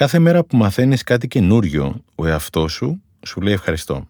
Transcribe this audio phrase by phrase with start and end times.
[0.00, 4.08] Κάθε μέρα που μαθαίνεις κάτι καινούριο, ο εαυτός σου σου λέει ευχαριστώ.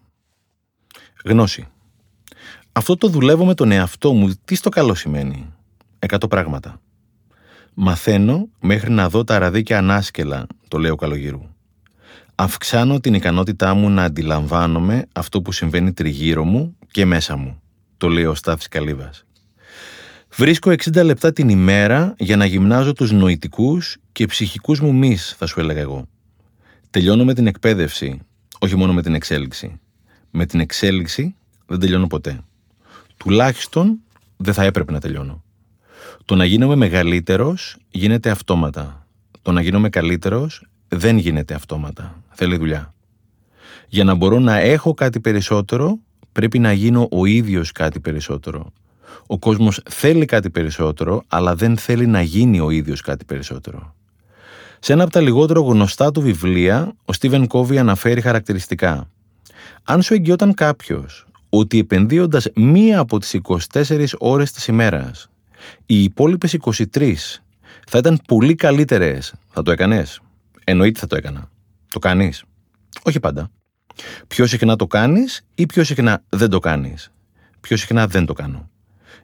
[1.25, 1.67] Γνώση.
[2.71, 4.33] Αυτό το δουλεύω με τον εαυτό μου.
[4.45, 5.53] Τι στο καλό σημαίνει;
[5.99, 6.81] Εκατό πράγματα.
[7.73, 11.41] Μαθαίνω μέχρι να δω τα ραδίκια ανάσκελα, το λέω καλογύρου.
[12.35, 17.61] Αυξάνω την ικανότητά μου να αντιλαμβάνομαι αυτό που συμβαίνει τριγύρω μου και μέσα μου,
[17.97, 19.25] το λέει ο Στάθης Καλύβας.
[20.35, 25.45] Βρίσκω 60 λεπτά την ημέρα για να γυμνάζω τους νοητικούς και ψυχικούς μου μυς, θα
[25.45, 26.07] σου έλεγα εγώ.
[26.89, 28.19] Τελειώνω με την εκπαίδευση,
[28.59, 29.79] όχι μόνο με την εξέλιξη.
[30.31, 31.35] Με την εξέλιξη
[31.65, 32.39] δεν τελειώνω ποτέ.
[33.17, 33.99] Τουλάχιστον
[34.37, 35.43] δεν θα έπρεπε να τελειώνω.
[36.25, 39.07] Το να γίνομαι μεγαλύτερος γίνεται αυτόματα.
[39.41, 42.23] Το να γίνομαι καλύτερος δεν γίνεται αυτόματα.
[42.29, 42.93] Θέλει δουλειά.
[43.87, 45.99] Για να μπορώ να έχω κάτι περισσότερο,
[46.31, 48.73] πρέπει να γίνω ο ίδιος κάτι περισσότερο.
[49.27, 53.95] Ο κόσμος θέλει κάτι περισσότερο, αλλά δεν θέλει να γίνει ο ίδιος κάτι περισσότερο.
[54.79, 59.09] Σε ένα από τα λιγότερο γνωστά του βιβλία, ο Στίβεν Κόβι αναφέρει χαρακτηριστικά.
[59.83, 63.33] Αν σου εγγυόταν κάποιος ότι επενδύοντας μία από τις
[63.73, 65.29] 24 ώρες της ημέρας,
[65.85, 67.41] οι υπόλοιπες 23
[67.87, 70.21] θα ήταν πολύ καλύτερες, θα το έκανες.
[70.63, 71.49] Εννοείται θα το έκανα.
[71.89, 72.43] Το κάνεις.
[73.03, 73.51] Όχι πάντα.
[74.27, 77.11] Πιο συχνά το κάνεις ή πιο συχνά δεν το κάνεις.
[77.61, 78.69] Πιο συχνά δεν το κάνω.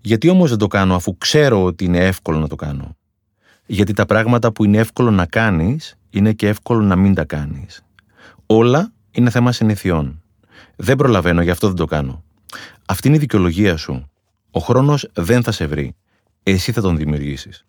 [0.07, 2.97] Γιατί όμως δεν το κάνω αφού ξέρω ότι είναι εύκολο να το κάνω;
[3.65, 7.85] Γιατί τα πράγματα που είναι εύκολο να κάνεις είναι και εύκολο να μην τα κάνεις.
[8.45, 10.21] Όλα είναι θέμα συνηθιών.
[10.75, 12.23] Δεν προλαβαίνω, γι' αυτό δεν το κάνω.
[12.85, 14.09] Αυτή είναι η δικαιολογία σου.
[14.51, 15.95] Ο χρόνος δεν θα σε βρει.
[16.43, 17.65] Εσύ θα τον δημιουργήσεις.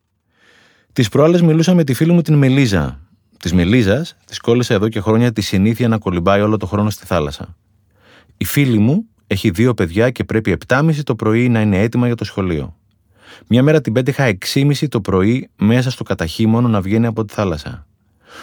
[0.93, 3.01] Τις προάλλες μιλούσα με τη φίλη μου την Μελίζα.
[3.39, 7.07] Της Μελίζας της κόλλησε εδώ και χρόνια τη συνήθεια να κολυμπάει όλο το χρόνο στη
[7.07, 7.57] θάλασσα.
[8.37, 12.15] Η φίλη μου έχει δύο παιδιά και πρέπει 7.30 το πρωί να είναι έτοιμα για
[12.15, 12.77] το σχολείο.
[13.47, 17.87] Μια μέρα την πέτυχα 6.30 το πρωί μέσα στο καταχύμωνο να βγαίνει από τη θάλασσα.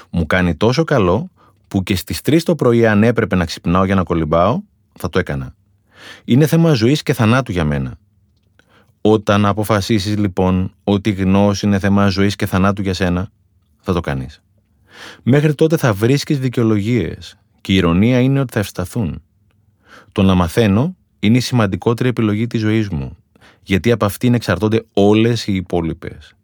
[0.09, 1.29] Μου κάνει τόσο καλό
[1.67, 4.61] που και στις 3 το πρωί, αν έπρεπε να ξυπνάω για να κολυμπάω,
[4.93, 5.55] θα το έκανα.
[6.25, 7.97] Είναι θέμα ζωής και θανάτου για μένα.
[9.01, 13.29] Όταν αποφασίσεις λοιπόν ότι η γνώση είναι θέμα ζωής και θανάτου για σένα,
[13.81, 14.41] θα το κάνεις.
[15.23, 19.21] Μέχρι τότε θα βρίσκεις δικαιολογίες και η ηρωνία είναι ότι θα ευσταθούν.
[20.15, 23.17] Το να μαθαίνω είναι η σημαντικότερη επιλογή της ζωής μου,
[23.63, 26.35] γιατί από αυτήν εξαρτώνται όλες οι υπόλοιπες.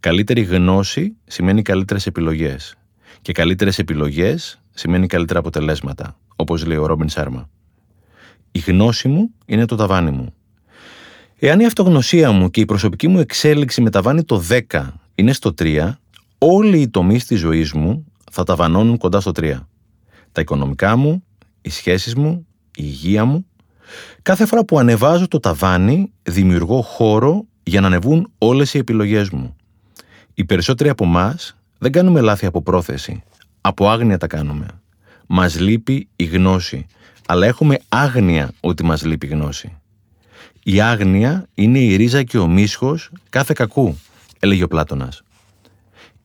[0.00, 2.74] Καλύτερη γνώση σημαίνει καλύτερες επιλογές.
[3.22, 7.48] Και καλύτερες επιλογές σημαίνει καλύτερα αποτελέσματα, όπως λέει ο Ρόμπιν Σάρμα.
[8.52, 10.34] Η γνώση μου είναι το ταβάνι μου.
[11.38, 15.92] Εάν η αυτογνωσία μου και η προσωπική μου εξέλιξη μεταβάνει το 10 είναι στο 3,
[16.38, 19.68] όλοι οι τομείς της ζωής μου θα ταβανώνουν κοντά στο 3.
[20.32, 21.24] Τα οικονομικά μου,
[21.62, 22.46] οι σχέσεις μου,
[22.76, 23.46] η υγεία μου.
[24.22, 29.56] Κάθε φορά που ανεβάζω το ταβάνι, δημιουργώ χώρο για να ανεβούν όλες οι επιλογές μου.
[30.34, 33.22] Οι περισσότεροι από εμάς δεν κάνουμε λάθη από πρόθεση.
[33.60, 34.66] Από άγνοια τα κάνουμε.
[35.26, 36.86] Μας λείπει η γνώση,
[37.26, 39.76] αλλά έχουμε άγνοια ότι μας λείπει η γνώση.
[40.62, 43.98] Η άγνοια είναι η ρίζα και ο μίσχος κάθε κακού,
[44.38, 45.22] έλεγε ο Πλάτωνας.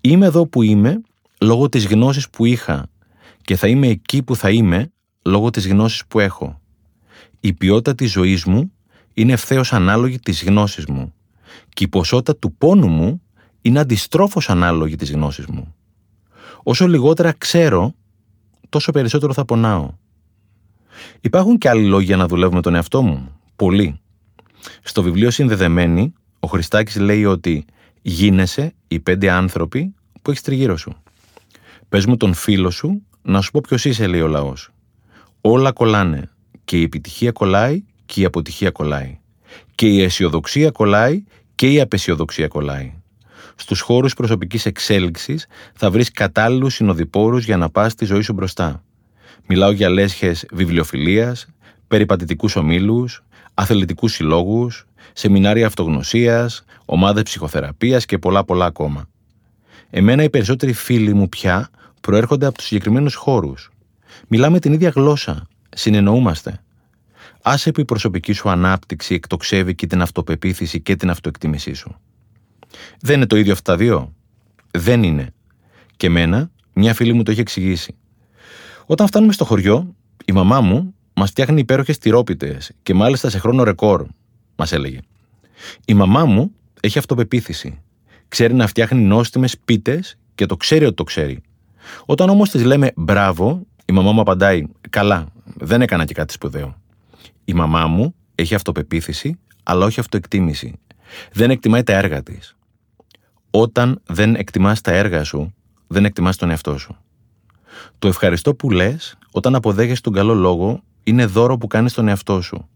[0.01, 1.01] Είμαι εδώ που είμαι
[1.41, 2.89] λόγω της γνώσης που είχα
[3.41, 4.91] και θα είμαι εκεί που θα είμαι
[5.27, 6.61] λόγω της γνώσης που έχω.
[7.39, 8.71] Η ποιότητα της ζωής μου
[9.13, 11.13] είναι ευθέως ανάλογη της γνώσης μου
[11.73, 13.21] και η ποσότητα του πόνου μου
[13.61, 15.75] είναι αντιστρόφως ανάλογη της γνώσης μου.
[16.63, 17.93] Όσο λιγότερα ξέρω,
[18.69, 19.93] τόσο περισσότερο θα πονάω.
[21.21, 23.31] Υπάρχουν και άλλοι λόγοι για να δουλεύω με τον εαυτό μου.
[23.55, 23.99] Πολλοί.
[24.83, 27.65] Στο βιβλίο Συνδεδεμένη, ο Χριστάκης λέει ότι
[28.01, 30.95] γίνεσαι οι πέντε άνθρωποι που έχεις τριγύρω σου.
[31.89, 34.71] Πες μου τον φίλο σου να σου πω ποιος είσαι, λέει ο λαός.
[35.49, 36.29] Όλα κολλάνε.
[36.65, 39.19] Και η επιτυχία κολλάει και η αποτυχία κολλάει.
[39.75, 41.23] Και η αισιοδοξία κολλάει
[41.55, 42.93] και η απεσιοδοξία κολλάει.
[43.55, 48.83] Στους χώρους προσωπικής εξέλιξης θα βρεις κατάλληλους συνοδοιπόρους για να πας τη ζωή σου μπροστά.
[49.47, 51.47] Μιλάω για λέσχες βιβλιοφιλίας,
[51.87, 59.07] περιπατητικούς ομίλους, αθλητικούς συλλόγους, σεμινάρια αυτογνωσίας, ομάδες ψυχοθεραπείας και πολλά πολλά ακόμα.
[59.89, 61.69] Εμένα οι περισσότεροι φίλοι μου πια
[62.01, 63.71] προέρχονται από τους συγκεκριμένους χώρους.
[64.27, 66.63] Μιλάμε την ίδια γλώσσα, συνεννοούμαστε.
[67.41, 71.95] Άσε που η προσωπική σου ανάπτυξη εκτοξεύει και την αυτοπεποίθηση και την αυτοεκτίμησή σου.
[72.99, 74.13] Δεν είναι το ίδιο αυτά τα δύο;
[74.71, 75.33] Δεν είναι.
[75.97, 77.95] Και εμένα, μια φίλη μου το έχει εξηγήσει.
[78.85, 79.95] Όταν φτάνουμε στο χωριό,
[80.25, 84.05] η μαμά μου Μας φτιάχνει υπέροχες τυρόπιτες και μάλιστα σε χρόνο ρεκόρ,
[84.55, 84.99] μας έλεγε.
[85.85, 87.81] Η μαμά μου έχει αυτοπεποίθηση.
[88.27, 91.41] Ξέρει να φτιάχνει νόστιμες πίτες και το ξέρει ότι το ξέρει.
[92.05, 96.75] Όταν όμως της λέμε μπράβο, η μαμά μου απαντάει: Καλά, δεν έκανα και κάτι σπουδαίο.
[97.45, 100.79] Η μαμά μου έχει αυτοπεποίθηση, αλλά όχι αυτοεκτίμηση.
[101.31, 102.55] Δεν εκτιμάει τα έργα της.
[103.51, 105.53] Όταν δεν εκτιμάς τα έργα σου,
[105.87, 106.97] δεν εκτιμάς τον εαυτό σου.
[107.99, 112.41] Το ευχαριστώ που λες όταν αποδέχεσαι τον καλό λόγο είναι δώρο που κάνεις στον εαυτό
[112.41, 112.69] σου.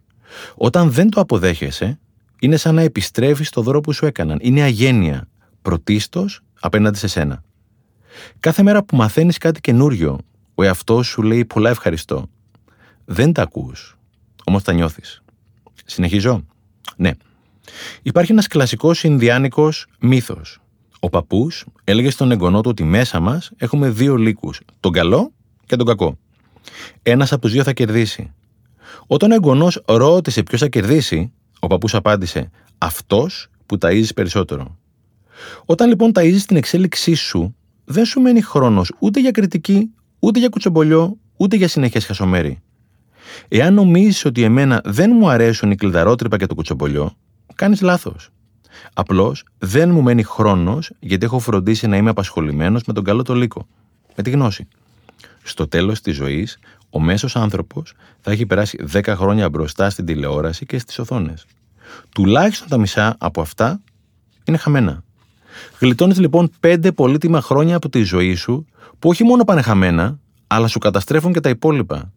[0.55, 1.99] Όταν δεν το αποδέχεσαι,
[2.39, 4.37] είναι σαν να επιστρέφεις το δώρο που σου έκαναν.
[4.41, 5.27] Είναι αγένεια,
[5.61, 7.43] πρωτίστως απέναντι σε σένα.
[8.39, 10.17] Κάθε μέρα που μαθαίνεις κάτι καινούριο,
[10.61, 12.29] ο εαυτός σου λέει πολλά ευχαριστώ.
[13.05, 13.97] Δεν τα ακούς,
[14.45, 15.23] όμως τα νιώθεις.
[15.85, 16.45] Συνεχίζω.
[16.95, 17.11] Ναι.
[18.01, 20.59] Υπάρχει ένας κλασικός Ινδιάνικος μύθος.
[20.99, 25.31] Ο παππούς έλεγε στον εγγονό του ότι μέσα μας έχουμε δύο λύκους, τον καλό
[25.65, 26.17] και τον κακό.
[27.03, 28.33] Ένας από τους δύο θα κερδίσει.
[29.07, 34.77] Όταν ο εγγονός ρώτησε ποιος θα κερδίσει, ο παππούς απάντησε: Αυτός που ταΐζεις περισσότερο.
[35.65, 37.55] Όταν λοιπόν ταΐζεις την εξέλιξή σου,
[37.85, 39.91] δεν σου μένει χρόνος ούτε για κριτική,
[40.21, 42.61] ούτε για κουτσομπολιό, ούτε για συνέχεια χασομέρι.
[43.47, 47.15] Εάν νομίζεις ότι εμένα δεν μου αρέσουν οι κλειδαρότρυπα και το κουτσομπολιό,
[47.55, 48.29] κάνεις λάθος.
[48.93, 53.33] Απλώς δεν μου μένει χρόνος γιατί έχω φροντίσει να είμαι απασχολημένος με τον καλό το
[53.33, 53.67] λύκο.
[54.15, 54.67] Με τη γνώση.
[55.43, 56.59] Στο τέλος της ζωής,
[56.89, 61.45] ο μέσος άνθρωπος θα έχει περάσει 10 χρόνια μπροστά στην τηλεόραση και στις οθόνες.
[62.09, 63.81] Τουλάχιστον τα μισά από αυτά
[64.45, 65.03] είναι χαμένα.
[65.79, 68.65] Γλιτώνεις λοιπόν 5 πολύτιμα χρόνια από τη ζωή σου
[68.99, 72.11] που όχι μόνο πάνε χαμένα, αλλά σου καταστρέφουν και τα υπόλοιπα.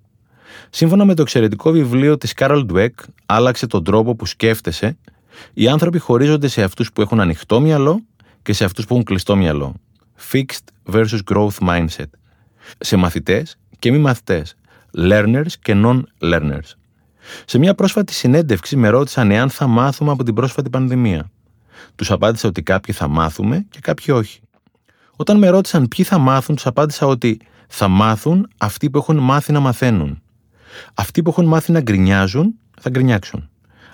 [0.70, 2.88] Σύμφωνα με το εξαιρετικό βιβλίο της Carol Dweck,
[3.26, 4.96] άλλαξε τον τρόπο που σκέφτεσαι,
[5.54, 8.00] οι άνθρωποι χωρίζονται σε αυτούς που έχουν ανοιχτό μυαλό
[8.42, 9.74] και σε αυτούς που έχουν κλειστό μυαλό.
[10.32, 12.10] Fixed versus growth mindset.
[12.78, 14.54] Σε μαθητές και μη μαθητές.
[14.96, 16.70] Learners και non-learners.
[17.44, 21.30] Σε μια πρόσφατη συνέντευξη με ρώτησαν εάν θα μάθουμε από την πρόσφατη πανδημία.
[21.94, 24.40] Τους απάντησα ότι κάποιοι θα μάθουμε και κάποιοι όχι.
[25.16, 29.52] Όταν με ρώτησαν ποιοι θα μάθουν, τους απάντησα ότι θα μάθουν αυτοί που έχουν μάθει
[29.52, 30.22] να μαθαίνουν.
[30.94, 33.48] Αυτοί που έχουν μάθει να γκρινιάζουν θα γκρινιάξουν.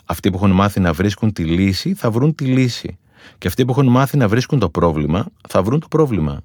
[0.05, 2.99] Αυτοί που έχουν μάθει να βρίσκουν τη λύση θα βρουν τη λύση.
[3.39, 6.41] Και αυτοί που έχουν μάθει να βρίσκουν το πρόβλημα θα βρουν το πρόβλημα.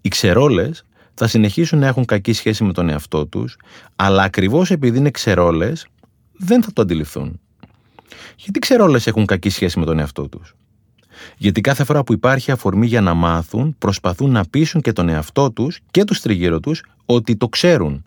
[0.00, 0.84] Οι ξερόλες
[1.14, 3.56] θα συνεχίσουν να έχουν κακή σχέση με τον εαυτό τους,
[3.96, 5.86] αλλά ακριβώς επειδή είναι ξερόλες,
[6.32, 7.40] δεν θα το αντιληφθούν.
[8.36, 10.54] Γιατί ξερόλες έχουν κακή σχέση με τον εαυτό τους;
[11.36, 15.50] Γιατί κάθε φορά που υπάρχει αφορμή για να μάθουν, προσπαθούν να πείσουν και τον εαυτό
[15.50, 18.04] τους και τους τριγύρω τους ότι το ξέρουν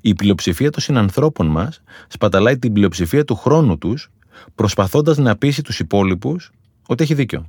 [0.00, 4.10] η πλειοψηφία των συνανθρώπων μας σπαταλάει την πλειοψηφία του χρόνου τους
[4.54, 6.50] προσπαθώντας να πείσει τους υπόλοιπους
[6.86, 7.46] ότι έχει δίκιο.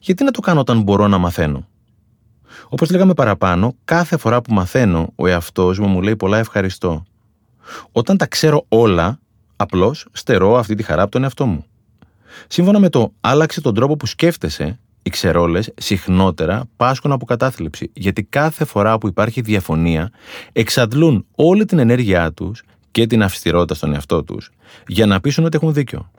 [0.00, 1.66] Γιατί να το κάνω όταν μπορώ να μαθαίνω;
[2.68, 7.04] Όπως λέγαμε παραπάνω, κάθε φορά που μαθαίνω, ο εαυτός μου μου λέει πολλά ευχαριστώ.
[7.92, 9.18] Όταν τα ξέρω όλα,
[9.56, 11.64] απλώς στερώ αυτή τη χαρά από τον εαυτό μου.
[12.46, 18.22] Σύμφωνα με το άλλαξε τον τρόπο που σκέφτεσαι, οι ξερόλες συχνότερα πάσχουν από κατάθλιψη, γιατί
[18.22, 20.10] κάθε φορά που υπάρχει διαφωνία,
[20.52, 24.50] εξαντλούν όλη την ενέργειά τους και την αυστηρότητα στον εαυτό τους
[24.86, 26.10] για να πείσουν ότι έχουν δίκιο.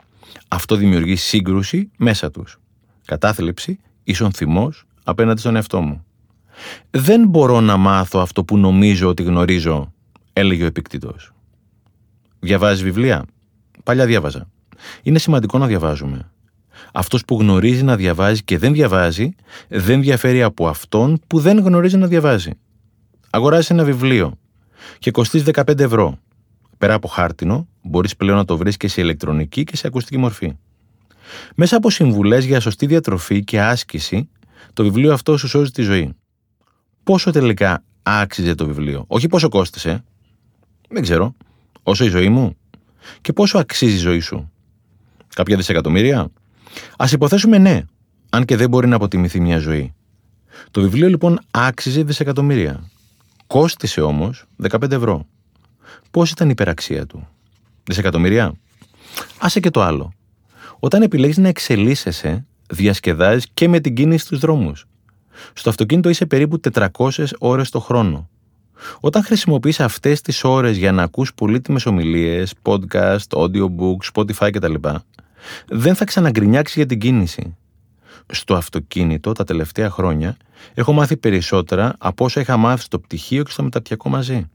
[0.48, 2.60] Αυτό δημιουργεί σύγκρουση μέσα τους.
[3.06, 6.06] Κατάθλιψη ίσον θυμός απέναντι στον εαυτό μου.
[6.92, 9.94] Δεν μπορώ να μάθω αυτό που νομίζω ότι γνωρίζω,
[10.34, 11.16] έλεγε ο επικτήτο.
[12.40, 13.26] Διαβάζεις βιβλία;
[13.84, 14.48] Παλιά διάβαζα.
[15.04, 16.32] Είναι σημαντικό να διαβάζουμε.
[16.94, 19.36] Αυτός που γνωρίζει να διαβάζει και δεν διαβάζει,
[19.68, 22.52] δεν διαφέρει από αυτόν που δεν γνωρίζει να διαβάζει.
[23.30, 24.38] Αγοράζει ένα βιβλίο
[25.00, 26.18] και κοστίζει 15 ευρώ.
[26.78, 30.54] Πέρα από χάρτινο, μπορείς πλέον να το βρεις και σε ηλεκτρονική και σε ακουστική μορφή.
[31.56, 34.30] Μέσα από συμβουλές για σωστή διατροφή και άσκηση,
[34.74, 36.16] το βιβλίο αυτό σου σώζει τη ζωή.
[37.04, 40.04] Πόσο τελικά άξιζε το βιβλίο, όχι πόσο κόστησε.
[40.90, 41.36] Δεν ξέρω.
[41.84, 42.58] Όσο η ζωή μου.
[43.22, 44.52] Και πόσο αξίζει η ζωή σου;
[45.34, 46.20] Κάποια δισεκατομμύρια;
[46.98, 47.82] Α υποθέσουμε ναι,
[48.30, 49.94] αν και δεν μπορεί να αποτιμηθεί μια ζωή.
[50.72, 52.90] Το βιβλίο λοιπόν άξιζε δισεκατομμύρια.
[53.48, 55.26] Κόστησε όμως 15 ευρώ.
[56.12, 57.28] Πώς ήταν η υπεραξία του,
[57.84, 58.54] Δισεκατομμύρια;
[59.40, 60.14] Άσε και το άλλο.
[60.80, 64.86] Όταν επιλέγεις να εξελίσσεσαι, διασκεδάζεις και με την κίνηση στους δρόμους.
[65.54, 67.10] Στο αυτοκίνητο είσαι περίπου 400
[67.40, 68.30] ώρες το χρόνο.
[69.00, 74.74] Όταν χρησιμοποιείς αυτές τις ώρες για να ακούς πολύτιμες ομιλίες, podcast, audiobook, Spotify κτλ
[75.68, 77.56] δεν θα ξαναγκρινιάξεις για την κίνηση.
[78.32, 80.38] Στο αυτοκίνητο τα τελευταία χρόνια
[80.74, 84.50] έχω μάθει περισσότερα από όσα είχα μάθει στο πτυχίο και στο μεταπτυχιακό μαζί.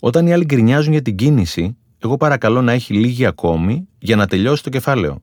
[0.00, 4.26] Όταν οι άλλοι γκρινιάζουν για την κίνηση, εγώ παρακαλώ να έχει λίγη ακόμη για να
[4.26, 5.22] τελειώσει το κεφάλαιο.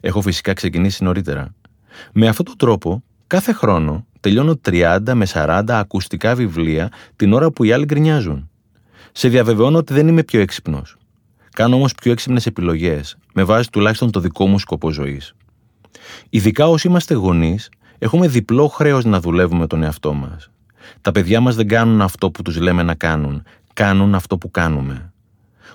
[0.00, 1.54] Έχω φυσικά ξεκινήσει νωρίτερα.
[2.12, 7.64] Με αυτόν τον τρόπο, κάθε χρόνο τελειώνω 30 με 40 ακουστικά βιβλία την ώρα που
[7.64, 8.50] οι άλλοι γκρινιάζουν.
[9.12, 10.96] Σε διαβεβαιώνω ότι δεν είμαι πιο έξυπνος.
[11.54, 15.34] Κάνω όμως πιο έξυπνες επιλογές, με βάση τουλάχιστον το δικό μου σκοπό ζωής.
[16.30, 20.50] Ειδικά όσοι είμαστε γονείς, έχουμε διπλό χρέος να δουλεύουμε τον εαυτό μας.
[21.00, 23.42] Τα παιδιά μας δεν κάνουν αυτό που τους λέμε να κάνουν,
[23.72, 25.12] κάνουν αυτό που κάνουμε.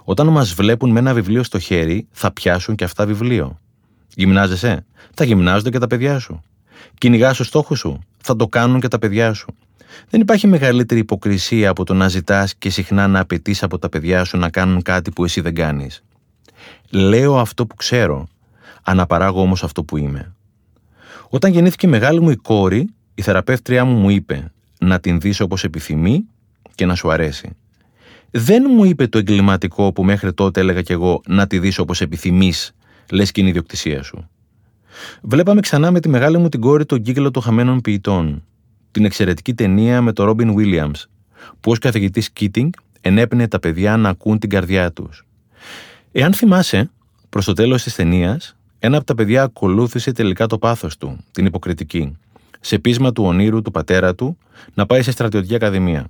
[0.03, 3.59] Όταν μας βλέπουν με ένα βιβλίο στο χέρι, θα πιάσουν και αυτά βιβλίο.
[4.15, 6.41] Γυμνάζεσαι, θα γυμνάζονται και τα παιδιά σου.
[6.97, 9.55] Κυνηγάς ο στόχο σου, θα το κάνουν και τα παιδιά σου.
[10.09, 14.23] Δεν υπάρχει μεγαλύτερη υποκρισία από το να ζητάς και συχνά να απαιτείς από τα παιδιά
[14.23, 16.03] σου να κάνουν κάτι που εσύ δεν κάνεις.
[16.89, 18.27] Λέω αυτό που ξέρω,
[18.83, 20.35] αναπαράγω όμως αυτό που είμαι.
[21.29, 25.63] Όταν γεννήθηκε μεγάλη μου η κόρη, η θεραπεύτριά μου μου είπε να την δεις όπως
[25.63, 26.25] επιθυμεί
[26.75, 27.55] και να σου αρέσει.
[28.31, 32.01] Δεν μου είπε το εγκληματικό που μέχρι τότε έλεγα κι εγώ να τη δεις όπως
[32.01, 32.71] επιθυμείς,
[33.11, 34.29] λες και είναι η ιδιοκτησία σου.
[35.21, 38.43] Βλέπαμε ξανά με τη μεγάλη μου την κόρη τον κύκλο των χαμένων ποιητών,
[38.95, 41.03] την εξαιρετική ταινία με τον Ρόμπιν Williams,
[41.59, 42.69] που ως καθηγητής Keating
[43.01, 45.25] ενέπαινε τα παιδιά να ακούν την καρδιά τους.
[46.11, 46.91] Εάν θυμάσαι,
[47.29, 51.45] προς το τέλος της ταινίας, ένα από τα παιδιά ακολούθησε τελικά το πάθος του, την
[51.45, 52.17] υποκριτική,
[52.59, 54.37] σε πείσμα του ονείρου του πατέρα του
[54.73, 56.07] να πάει σε στρατιωτική ακαδημία.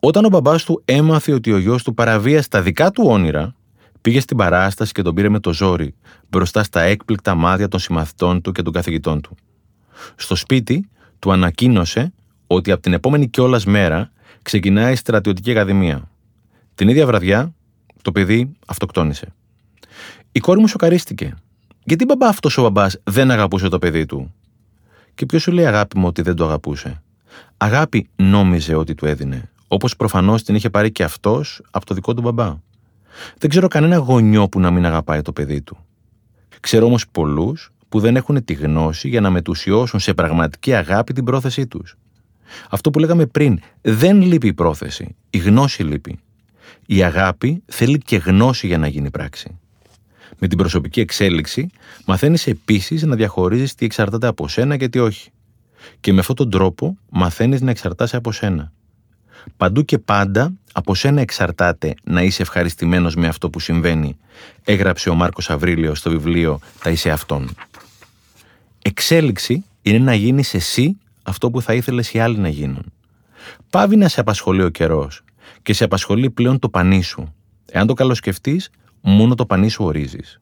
[0.00, 3.54] Όταν ο μπαμπάς του έμαθε ότι ο γιος του παραβίασε τα δικά του όνειρα,
[4.00, 5.94] πήγε στην παράσταση και τον πήρε με το ζόρι
[6.28, 9.36] μπροστά στα έκπληκτα μάτια των συμμαθητών του και των καθηγητών του.
[10.16, 10.88] Στο σπίτι
[11.24, 12.12] του ανακοίνωσε
[12.46, 14.10] ότι από την επόμενη κιόλας μέρα
[14.42, 16.10] ξεκινάει η στρατιωτική ακαδημία.
[16.74, 17.54] Την ίδια βραδιά
[18.02, 19.34] το παιδί αυτοκτόνησε.
[20.32, 21.34] Η κόρη μου σοκαρίστηκε.
[21.84, 24.34] Γιατί μπαμπά αυτός ο μπαμπάς δεν αγαπούσε το παιδί του;
[25.14, 27.02] Και ποιος σου λέει αγάπη μου ότι δεν το αγαπούσε;
[27.56, 29.50] Αγάπη νόμιζε ότι του έδινε.
[29.68, 32.56] Όπως προφανώς την είχε πάρει και αυτός από το δικό του μπαμπά.
[33.38, 35.76] Δεν ξέρω κανένα γονιό που να μην αγαπάει το παιδί του.
[36.60, 41.24] Ξέρω όμως πολλούς που δεν έχουν τη γνώση για να μετουσιώσουν σε πραγματική αγάπη την
[41.24, 41.96] πρόθεσή τους.
[42.70, 45.16] Αυτό που λέγαμε πριν, δεν λείπει η πρόθεση.
[45.30, 46.18] Η γνώση λείπει.
[46.86, 49.58] Η αγάπη θέλει και γνώση για να γίνει πράξη.
[50.38, 51.66] Με την προσωπική εξέλιξη,
[52.06, 55.30] μαθαίνεις επίσης να διαχωρίζεις τι εξαρτάται από σένα και τι όχι.
[56.00, 58.72] Και με αυτόν τον τρόπο μαθαίνεις να εξαρτάσαι από σένα.
[59.56, 64.16] Παντού και πάντα από σένα εξαρτάται να είσαι ευχαριστημένος με αυτό που συμβαίνει,
[64.64, 67.54] έγραψε ο Μάρκος Αβρίλιος στο βιβλίο Τα είσαι αυτόν.
[68.86, 72.92] Εξέλιξη είναι να γίνεις εσύ αυτό που θα ήθελες οι άλλοι να γίνουν.
[73.70, 75.22] Πάβει να σε απασχολεί ο καιρός
[75.62, 77.34] και σε απασχολεί πλέον το πανί σου.
[77.66, 80.40] Εάν το καλοσκεφτείς, μόνο το πανί σου ορίζεις.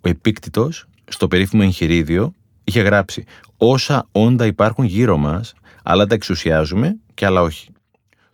[0.00, 2.34] Ο επίκτητος, στο περίφημο εγχειρίδιο,
[2.64, 3.24] είχε γράψει
[3.56, 7.68] «Όσα όντα υπάρχουν γύρω μας, αλλά τα εξουσιάζουμε και άλλα όχι.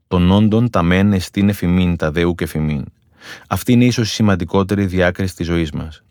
[0.09, 2.85] Των όντων τα μένε στην εφημίν, τα δεού και εφημίν.
[3.49, 6.03] Αυτή είναι ίσως η σημαντικότερη διάκριση της ζωής μας.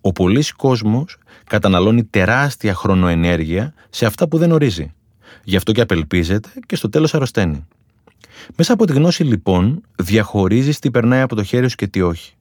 [0.00, 1.18] Ο πολλής κόσμος
[1.50, 4.92] καταναλώνει τεράστια χρονοενέργεια σε αυτά που δεν ορίζει.
[5.44, 7.66] Γι' αυτό και απελπίζεται και στο τέλος αρρωσταίνει.
[8.56, 12.34] Μέσα από τη γνώση λοιπόν διαχωρίζεις τι περνάει από το χέρι σου και τι όχι.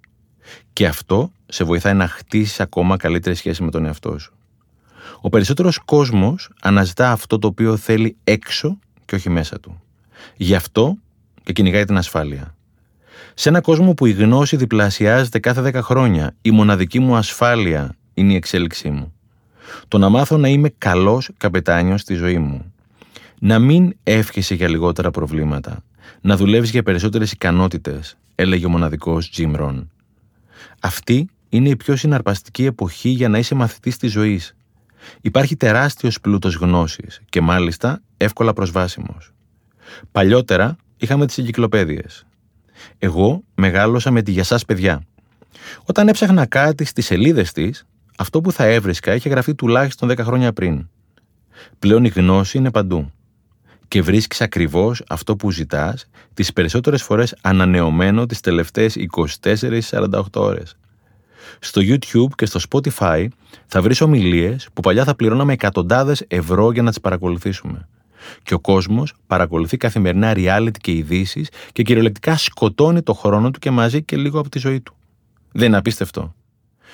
[0.73, 4.33] Και αυτό σε βοηθάει να χτίσεις ακόμα καλύτερη σχέση με τον εαυτό σου.
[5.21, 9.81] Ο περισσότερος κόσμος αναζητά αυτό το οποίο θέλει έξω και όχι μέσα του.
[10.35, 10.97] Γι' αυτό
[11.43, 12.55] και κυνηγάει την ασφάλεια.
[13.33, 18.33] Σε ένα κόσμο που η γνώση διπλασιάζεται κάθε 10 χρόνια, η μοναδική μου ασφάλεια είναι
[18.33, 19.13] η εξέλιξή μου.
[19.87, 22.73] Το να μάθω να είμαι καλός καπετάνιος στη ζωή μου.
[23.39, 25.83] Να μην εύχεσαι για λιγότερα προβλήματα.
[26.21, 29.85] Να δουλεύεις για περισσότερες ικανότητες, έλεγε ο μοναδικός Jim Rohn.
[30.79, 34.55] Αυτή είναι η πιο συναρπαστική εποχή για να είσαι μαθητής της ζωής.
[35.21, 39.31] Υπάρχει τεράστιος πλούτος γνώσης και μάλιστα εύκολα προσβάσιμος.
[40.11, 42.25] Παλιότερα είχαμε τις εγκυκλοπαίδειες.
[42.97, 45.03] Εγώ μεγάλωσα με τη «Για σας παιδιά».
[45.85, 47.85] Όταν έψαχνα κάτι στις σελίδες της,
[48.19, 50.89] αυτό που θα έβρισκα είχε γραφεί τουλάχιστον 10 χρόνια πριν.
[51.79, 53.11] Πλέον η γνώση είναι παντού.
[53.87, 60.77] Και βρίσκεις ακριβώς αυτό που ζητάς, τις περισσότερες φορές ανανεωμένο τις τελευταίες 24-48 ώρες.
[61.59, 63.27] Στο YouTube και στο Spotify
[63.65, 67.87] θα βρεις ομιλίες που παλιά θα πληρώναμε εκατοντάδες ευρώ για να τις παρακολουθήσουμε.
[68.43, 73.71] Και ο κόσμος παρακολουθεί καθημερινά reality και ειδήσεις και κυριολεκτικά σκοτώνει το χρόνο του και
[73.71, 74.95] μαζί και λίγο από τη ζωή του.
[75.51, 76.33] Δεν είναι απίστευτο.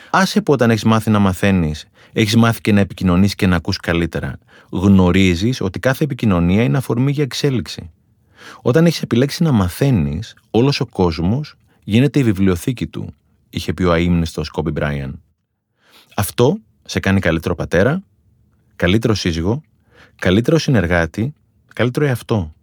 [0.10, 3.78] Άσε που όταν έχεις μάθει να μαθαίνεις, έχεις μάθει και να επικοινωνείς και να ακούς
[3.78, 4.38] καλύτερα.
[4.72, 7.92] Γνωρίζεις ότι κάθε επικοινωνία είναι αφορμή για εξέλιξη.
[8.62, 13.14] Όταν έχεις επιλέξει να μαθαίνεις, όλος ο κόσμος γίνεται η βιβλιοθήκη του,
[13.50, 15.22] είχε πει ο αείμνηστος Κόμπι Μπράιαν.
[16.16, 18.04] Αυτό σε κάνει καλύτερο πατέρα,
[18.76, 19.62] καλύτερο σύζυγο,
[20.16, 21.34] καλύτερο συνεργάτη,
[21.74, 22.54] καλύτερο εαυτό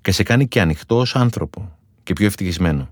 [0.00, 2.88] και σε κάνει και ανοιχτό ως άνθρωπο και πιο ευτυχισμένο.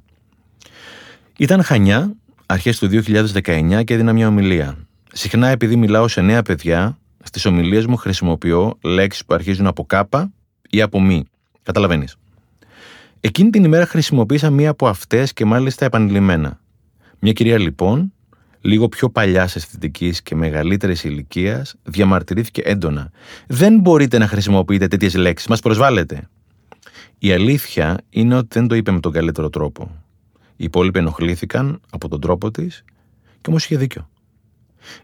[1.39, 2.15] Ήταν Χανιά
[2.47, 4.77] αρχές του 2019 και έδινα μια ομιλία.
[5.13, 10.33] Συχνά επειδή μιλάω σε νέα παιδιά, στις ομιλίες μου χρησιμοποιώ λέξεις που αρχίζουν από κάπα
[10.71, 11.25] ή από μη.
[11.63, 12.17] Καταλαβαίνεις.
[13.21, 16.61] Εκείνη την ημέρα χρησιμοποίησα μία από αυτές και μάλιστα επανειλημμένα.
[17.19, 18.13] Μια κυρία λοιπόν,
[18.61, 23.11] λίγο πιο παλιά αισθητικής και μεγαλύτερης ηλικίας, διαμαρτυρήθηκε έντονα.
[23.47, 26.29] Δεν μπορείτε να χρησιμοποιείτε τέτοιες λέξεις, μας προσβάλλετε.
[27.19, 30.04] Η αλήθεια είναι ότι δεν το είπε με τον καλύτερο τρόπο.
[30.57, 32.85] Οι υπόλοιποι ενοχλήθηκαν από τον τρόπο της
[33.41, 34.09] και όμως είχε δίκιο.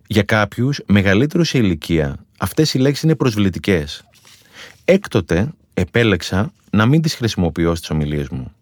[0.06, 4.04] Για κάποιους μεγαλύτερου σε ηλικία, αυτές οι λέξεις είναι προσβλητικές.
[4.84, 8.52] Έκτοτε επέλεξα να μην τις χρησιμοποιώ στις ομιλίες μου.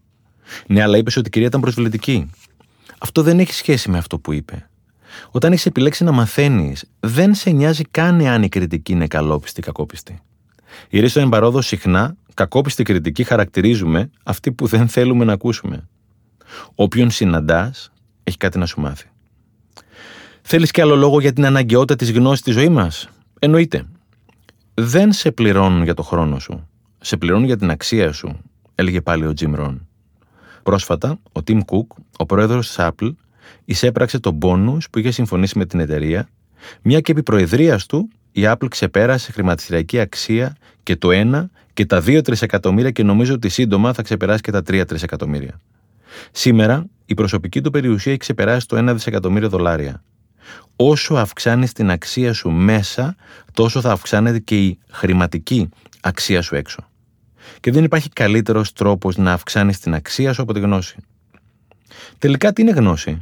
[0.66, 2.30] Ναι, αλλά είπες ότι η κυρία ήταν προσβλητική.
[2.98, 4.68] Αυτό δεν έχει σχέση με αυτό που είπε.
[5.30, 9.62] Όταν έχεις επιλέξει να μαθαίνεις, δεν σε νοιάζει καν εάν η κριτική είναι καλόπιστη ή
[9.62, 10.20] κακόπιστη.
[10.88, 15.88] Η Ρίστο Εμπαρόδο συχνά κακόπιστη κριτική χαρακτηρίζουμε αυτή που δεν θέλουμε να ακούσουμε.
[16.74, 17.92] Όποιον συναντάς,
[18.24, 19.06] έχει κάτι να σου μάθει.
[20.42, 23.84] Θέλεις και άλλο λόγο για την αναγκαιότητα της γνώσης στη ζωή μας; Εννοείται.
[24.74, 26.68] Δεν σε πληρώνουν για το χρόνο σου.
[27.00, 28.38] Σε πληρώνουν για την αξία σου,
[28.74, 29.88] έλεγε πάλι ο Τζιμ Ρον.
[30.62, 31.86] Πρόσφατα, ο Tim Cook,
[32.16, 33.14] ο πρόεδρος της Apple,
[33.64, 36.28] εισέπραξε τον πόνους που είχε συμφωνήσει με την εταιρεία,
[36.82, 42.02] μια και επί προεδρίας του η Apple ξεπέρασε χρηματιστηριακή αξία και το 1 και τα
[42.06, 45.60] 2 τρισεκατομμύρια και νομίζω ότι σύντομα θα ξεπεράσει και τα 3 τρισεκατομμύρια.
[46.30, 50.02] Σήμερα η προσωπική του περιουσία έχει ξεπεράσει το 1 δισεκατομμύριο δολάρια.
[50.76, 53.16] Όσο αυξάνει την αξία σου μέσα,
[53.52, 55.68] τόσο θα αυξάνεται και η χρηματική
[56.00, 56.88] αξία σου έξω.
[57.60, 60.96] Και δεν υπάρχει καλύτερος τρόπος να αυξάνεις την αξία σου από τη γνώση.
[62.18, 63.18] Τελικά, τι είναι γνώση;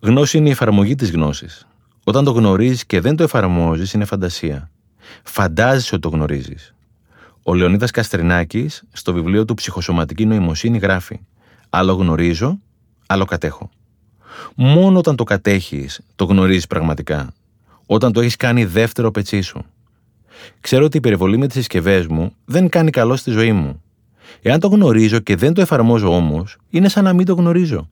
[0.00, 1.66] Γνώση είναι η εφαρμογή της γνώσης.
[2.04, 4.70] Όταν το γνωρίζεις και δεν το εφαρμόζεις, είναι φαντασία.
[5.22, 6.74] Φαντάζεσαι ότι το γνωρίζεις.
[7.42, 11.20] Ο Λεωνίδας Καστρινάκης, στο βιβλίο του Ψυχοσωματική Νοημοσύνη, γράφει:
[11.70, 12.58] Άλλο γνωρίζω,
[13.06, 13.70] άλλο κατέχω.
[14.54, 17.32] Μόνο όταν το κατέχεις, το γνωρίζεις πραγματικά.
[17.86, 19.64] Όταν το έχεις κάνει δεύτερο πετσί σου.
[20.60, 23.82] Ξέρω ότι η υπερβολή με τις συσκευές μου δεν κάνει καλό στη ζωή μου.
[24.42, 27.88] Εάν το γνωρίζω και δεν το εφαρμόζω όμως, είναι σαν να μην το γνωρίζω.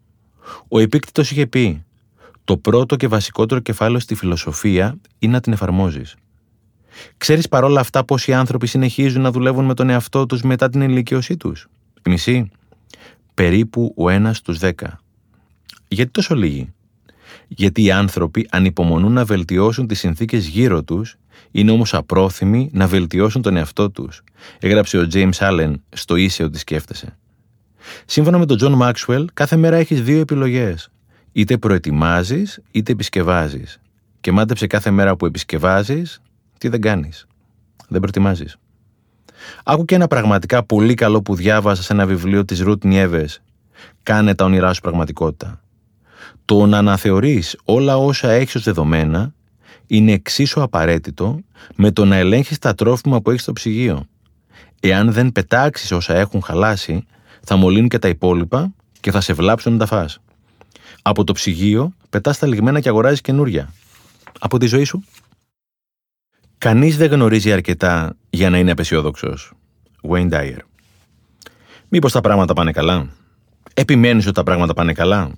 [0.69, 1.85] Ο επίκτητος είχε πει:
[2.45, 6.15] Το πρώτο και βασικότερο κεφάλαιο στη φιλοσοφία είναι να την εφαρμόζεις.
[7.17, 11.37] Ξέρεις παρόλα αυτά πόσοι άνθρωποι συνεχίζουν να δουλεύουν με τον εαυτό τους μετά την ηλικίωσή
[11.37, 11.69] τους;
[12.05, 12.51] Μισή.
[13.39, 15.01] Περίπου ο ένας στους δέκα.
[15.89, 16.73] Γιατί τόσο λίγοι;
[17.49, 21.17] Γιατί οι άνθρωποι ανυπομονούν να βελτιώσουν τις συνθήκες γύρω τους,
[21.51, 24.23] είναι όμως απρόθυμοι να βελτιώσουν τον εαυτό τους,
[24.59, 27.17] έγραψε ο James Allen στο ίσιο ότι σκέφτεσαι.
[28.07, 30.91] Σύμφωνα με τον John Maxwell, κάθε μέρα έχεις δύο επιλογές.
[31.33, 33.81] Είτε προετοιμάζεις, είτε επισκευάζεις.
[34.21, 36.21] Και μάντεψε κάθε μέρα που επισκευάζεις,
[36.59, 37.27] τι δεν κάνεις.
[37.89, 38.57] Δεν προετοιμάζεις.
[39.65, 43.43] Άκου και ένα πραγματικά πολύ καλό που διάβασα σε ένα βιβλίο της Ρουτ Νιέβες.
[44.03, 45.61] Κάνε τα όνειρά σου πραγματικότητα.
[46.45, 49.33] Το να αναθεωρείς όλα όσα έχεις ως δεδομένα
[49.87, 51.41] είναι εξίσου απαραίτητο
[51.75, 54.05] με το να ελέγχεις τα τρόφιμα που έχεις στο ψυγείο.
[54.81, 57.07] Εάν δεν πετάξεις όσα έχουν χαλάσει,
[57.45, 60.19] θα μολύνουν και τα υπόλοιπα και θα σε βλάψουν να τα φας.
[61.03, 63.73] Από το ψυγείο πετάς τα λιγμένα και αγοράζεις καινούρια.
[64.39, 65.05] Από τη ζωή σου.
[66.59, 69.53] Κανείς δεν γνωρίζει αρκετά για να είναι απεσιόδοξος.
[70.09, 70.59] Wayne Dyer.
[71.89, 73.09] Μήπως τα πράγματα πάνε καλά;
[73.75, 75.31] Επιμένεις ότι τα πράγματα πάνε καλά;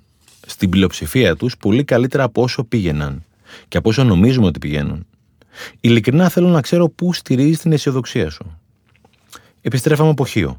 [0.47, 3.23] Στην πλειοψηφία τους πολύ καλύτερα από όσο πήγαιναν
[3.67, 5.05] και από όσο νομίζουμε ότι πηγαίνουν.
[5.79, 8.59] Ειλικρινά θέλω να ξέρω πού στηρίζεις την αισιοδοξία σου.
[9.61, 10.57] Επιστρέφαμε από Χίο.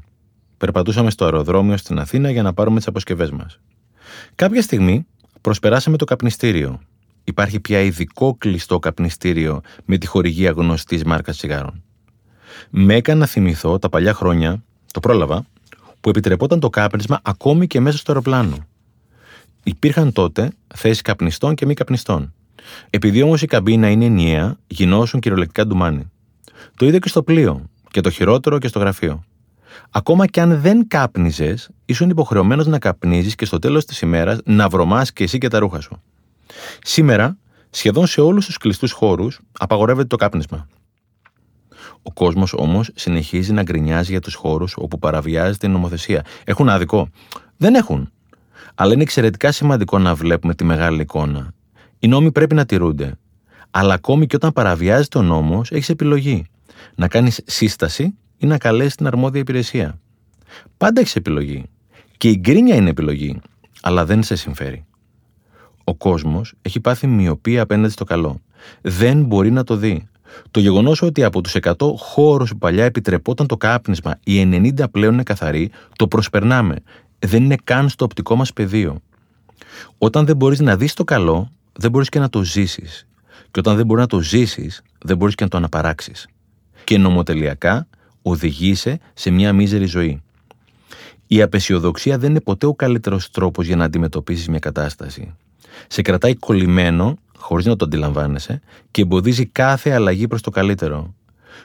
[0.57, 3.59] Περπατούσαμε στο αεροδρόμιο στην Αθήνα για να πάρουμε τις αποσκευές μας.
[4.35, 5.07] Κάποια στιγμή
[5.41, 6.79] προσπεράσαμε το καπνιστήριο.
[7.23, 11.83] Υπάρχει πια ειδικό κλειστό καπνιστήριο με τη χορηγία γνωστής μάρκας τσιγάρων.
[12.69, 15.45] Με έκανε να θυμηθώ τα παλιά χρόνια, το πρόλαβα,
[16.01, 18.57] που επιτρεπόταν το κάπνισμα ακόμη και μέσα στο αεροπλάνο.
[19.63, 22.33] Υπήρχαν τότε θέσεις καπνιστών και μη καπνιστών.
[22.89, 26.11] Επειδή όμως η καμπίνα είναι ενιαία, γινώσουν κυριολεκτικά ντουμάνι.
[26.77, 29.23] Το είδα και στο πλοίο, και το χειρότερο και στο γραφείο.
[29.89, 34.69] Ακόμα και αν δεν κάπνιζες, ήσουν υποχρεωμένος να καπνίζεις και στο τέλος της ημέρας να
[34.69, 36.01] βρωμάς και εσύ και τα ρούχα σου.
[36.83, 37.37] Σήμερα,
[37.69, 40.67] σχεδόν σε όλους τους κλειστούς χώρους απαγορεύεται το κάπνισμα.
[42.01, 46.25] Ο κόσμος όμως συνεχίζει να γκρινιάζει για τους χώρους όπου παραβιάζεται η νομοθεσία.
[46.43, 47.09] Έχουν άδικο;
[47.57, 48.11] Δεν έχουν.
[48.75, 51.53] Αλλά είναι εξαιρετικά σημαντικό να βλέπουμε τη μεγάλη εικόνα.
[51.99, 53.17] Οι νόμοι πρέπει να τηρούνται.
[53.71, 56.45] Αλλά ακόμη και όταν παραβιάζεται ο νόμο, έχεις επιλογή.
[56.95, 59.99] Να κάνεις σύσταση ή να καλέσεις την αρμόδια υπηρεσία.
[60.77, 61.63] Πάντα έχεις επιλογή.
[62.17, 63.41] Και η γκρίνια είναι επιλογή,
[63.81, 64.85] αλλά δεν σε συμφέρει.
[65.83, 68.41] Ο κόσμος έχει πάθει μοιοπία απέναντι στο καλό.
[68.81, 70.07] Δεν μπορεί να το δει.
[70.51, 75.13] Το γεγονός ότι από τους 100 χώρους που παλιά επιτρεπόταν το κάπνισμα, οι 90 πλέον
[75.13, 76.75] είναι καθαροί, το προσπερνάμε.
[77.19, 79.01] Δεν είναι καν στο οπτικό μας πεδίο.
[79.97, 83.07] Όταν δεν μπορείς να δεις το καλό, δεν μπορείς και να το ζήσεις.
[83.51, 86.27] Και όταν δεν μπορείς να το ζήσεις, δεν μπορείς και να το αναπαράξεις.
[86.83, 87.87] Και νομοτελειακά
[88.21, 90.21] οδηγείσαι σε μια μίζερη ζωή.
[91.27, 95.35] Η απεσιοδοξία δεν είναι ποτέ ο καλύτερος τρόπος για να αντιμετωπίσεις μια κατάσταση.
[95.87, 101.13] Σε κρατάει κολλημένο, χωρίς να το αντιλαμβάνεσαι, και εμποδίζει κάθε αλλαγή προς το καλύτερο.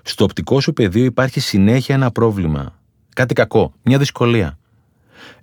[0.03, 2.79] Στο οπτικό σου πεδίο υπάρχει συνέχεια ένα πρόβλημα.
[3.15, 4.59] Κάτι κακό, μια δυσκολία.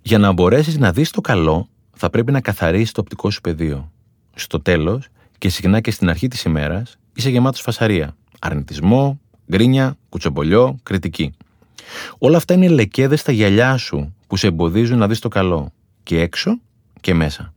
[0.02, 3.92] Για να μπορέσεις να δεις το καλό, θα πρέπει να καθαρίσει το οπτικό σου πεδίο.
[4.36, 8.16] Στο τέλος, και συχνά και στην αρχή της ημέρας, είσαι γεμάτος φασαρία.
[8.40, 9.20] Αρνητισμό,
[9.52, 11.34] γκρίνια, κουτσομπολιό, κριτική.
[12.18, 15.74] Όλα αυτά είναι λεκέδες στα γυαλιά σου που σε εμποδίζουν να δεις το καλό
[16.04, 16.60] και έξω
[17.02, 17.54] και μέσα.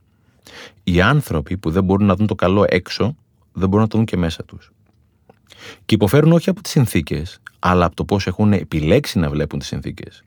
[0.83, 3.15] Οι άνθρωποι που δεν μπορούν να δουν το καλό έξω
[3.53, 4.71] δεν μπορούν να το δουν και μέσα τους.
[5.85, 9.67] Και υποφέρουν όχι από τις συνθήκες, αλλά από το πώς έχουν επιλέξει να βλέπουν τις
[9.67, 10.23] συνθήκες.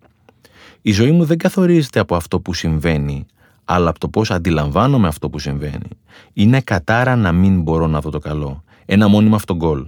[0.82, 3.26] Η ζωή μου δεν καθορίζεται από αυτό που συμβαίνει,
[3.64, 5.88] αλλά από το πώς αντιλαμβάνομαι αυτό που συμβαίνει.
[6.32, 8.64] Είναι κατάρα να μην μπορώ να δω το καλό.
[8.84, 9.86] Ένα μόνιμο αυτόν γκολ.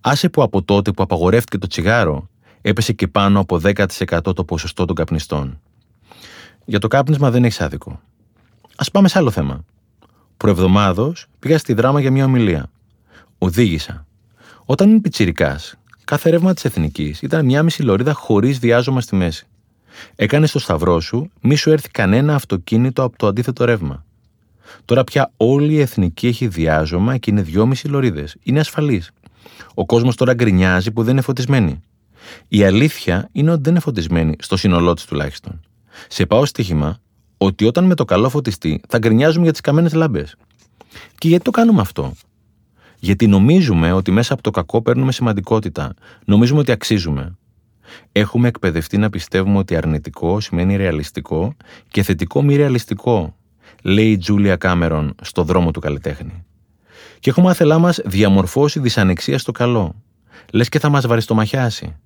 [0.00, 2.28] Άσε που από τότε που απαγορεύτηκε το τσιγάρο,
[2.62, 5.60] έπεσε και πάνω από 10% το ποσοστό των καπνιστών.
[6.64, 8.00] Για το κάπνισμα δεν έχεις άδικο.
[8.76, 9.64] Α πάμε σε άλλο θέμα.
[10.36, 12.70] Προεβδομάδος πήγα στη δράμα για μια ομιλία.
[13.38, 14.06] Οδήγησα.
[14.64, 15.60] Όταν ήμουν πιτσυρικά,
[16.04, 19.46] κάθε ρεύμα της εθνικής ήταν μια μισή λωρίδα χωρίς διάζωμα στη μέση.
[20.16, 24.04] Έκανες το σταυρό σου, μη σου έρθει κανένα αυτοκίνητο από το αντίθετο ρεύμα.
[24.84, 28.36] Τώρα πια όλη η εθνική έχει διάζωμα και είναι δυόμιση λωρίδες.
[28.42, 29.10] Είναι ασφαλής.
[29.74, 31.80] Ο κόσμος τώρα γκρινιάζει που δεν είναι φωτισμένη.
[32.48, 35.60] Η αλήθεια είναι ότι δεν είναι φωτισμένη, στο σύνολό της τουλάχιστον.
[36.08, 37.00] Σε πάω στοίχημα
[37.44, 40.36] ότι όταν με το καλό φωτιστεί θα γκρινιάζουμε για τις καμένες λάμπες.
[41.18, 42.12] Και γιατί το κάνουμε αυτό;
[42.98, 45.94] Γιατί νομίζουμε ότι μέσα από το κακό παίρνουμε σημαντικότητα.
[46.24, 47.36] Νομίζουμε ότι αξίζουμε.
[48.12, 51.56] Έχουμε εκπαιδευτεί να πιστεύουμε ότι αρνητικό σημαίνει ρεαλιστικό
[51.88, 53.36] και θετικό μη ρεαλιστικό,
[53.82, 56.44] λέει η Τζούλια Κάμερον στο δρόμο του καλλιτέχνη.
[57.20, 59.94] Και έχουμε άθελά μας διαμορφώσει δυσανεξία στο καλό.
[60.52, 61.96] Λες και θα μας βαριστομαχιάσει.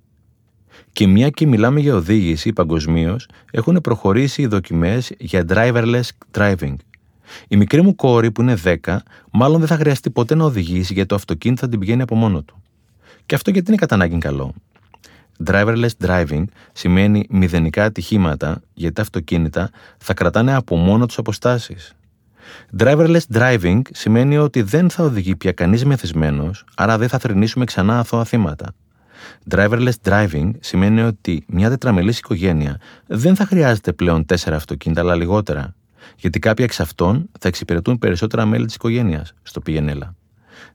[0.97, 6.75] Και μια και μιλάμε για οδήγηση παγκοσμίως, έχουν προχωρήσει οι δοκιμές για driverless driving.
[7.49, 8.97] Η μικρή μου κόρη που είναι 10,
[9.31, 12.43] μάλλον δεν θα χρειαστεί ποτέ να οδηγήσει γιατί το αυτοκίνητο θα την πηγαίνει από μόνο
[12.43, 12.63] του.
[13.27, 14.55] Και αυτό γιατί είναι κατά ανάγκη καλό.
[15.47, 21.95] Driverless driving σημαίνει μηδενικά ατυχήματα γιατί τα αυτοκίνητα θα κρατάνε από μόνο τους αποστάσεις.
[22.79, 27.99] Driverless driving σημαίνει ότι δεν θα οδηγεί πια κανείς μεθυσμένος, άρα δεν θα θρυνήσουμε ξανά
[27.99, 28.75] αθώα θύματα.
[29.51, 35.75] Driverless driving σημαίνει ότι μια τετραμελής οικογένεια δεν θα χρειάζεται πλέον τέσσερα αυτοκίνητα, αλλά λιγότερα.
[36.17, 40.15] Γιατί κάποια εξ αυτών θα εξυπηρετούν περισσότερα μέλη της οικογένειας στο πηγενέλα.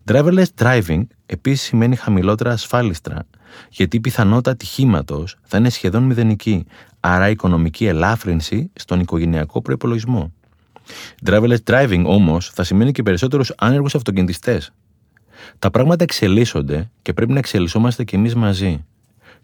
[0.06, 3.26] Driverless driving επίσης σημαίνει χαμηλότερα ασφάλιστρα,
[3.70, 6.66] γιατί η πιθανότητα ατυχήματος θα είναι σχεδόν μηδενική,
[7.00, 10.34] άρα οικονομική ελάφρυνση στον οικογενειακό προπολογισμό.
[11.26, 14.74] Driverless driving όμως θα σημαίνει και περισσότερους άνεργους αυτοκινητιστές,
[15.60, 18.86] τα πράγματα εξελίσσονται και πρέπει να εξελισσόμαστε κι εμείς μαζί.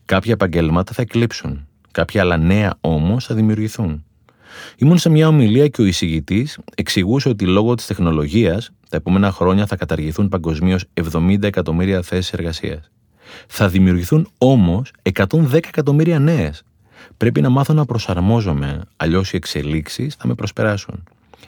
[0.06, 1.68] Κάποια επαγγέλματα θα εκλείψουν.
[1.92, 4.06] Κάποια άλλα νέα όμως θα δημιουργηθούν.
[4.78, 9.66] Ήμουν σε μια ομιλία και ο εισηγητής εξηγούσε ότι λόγω της τεχνολογίας τα επόμενα χρόνια
[9.66, 12.92] θα καταργηθούν παγκοσμίως 70 εκατομμύρια θέσεις εργασίας.
[13.48, 16.64] Θα δημιουργηθούν όμως 110 εκατομμύρια νέες.
[17.18, 21.04] Πρέπει να μάθω να προσαρμόζομαι, αλλιώς οι εξελίξεις θα με προσπεράσουν.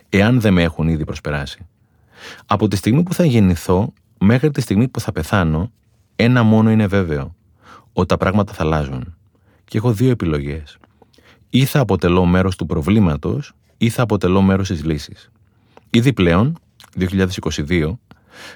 [0.09, 1.65] Εάν δεν με έχουν ήδη προσπεράσει.
[2.45, 5.71] Από τη στιγμή που θα γεννηθώ, μέχρι τη στιγμή που θα πεθάνω,
[6.15, 7.35] ένα μόνο είναι βέβαιο.
[7.93, 9.15] Ότι τα πράγματα θα αλλάζουν.
[9.65, 10.77] Και έχω δύο επιλογές.
[11.49, 15.31] Ή θα αποτελώ μέρος του προβλήματος, ή θα αποτελώ μέρος της λύσης.
[15.89, 16.57] Ήδη πλέον,
[16.95, 17.99] 2022,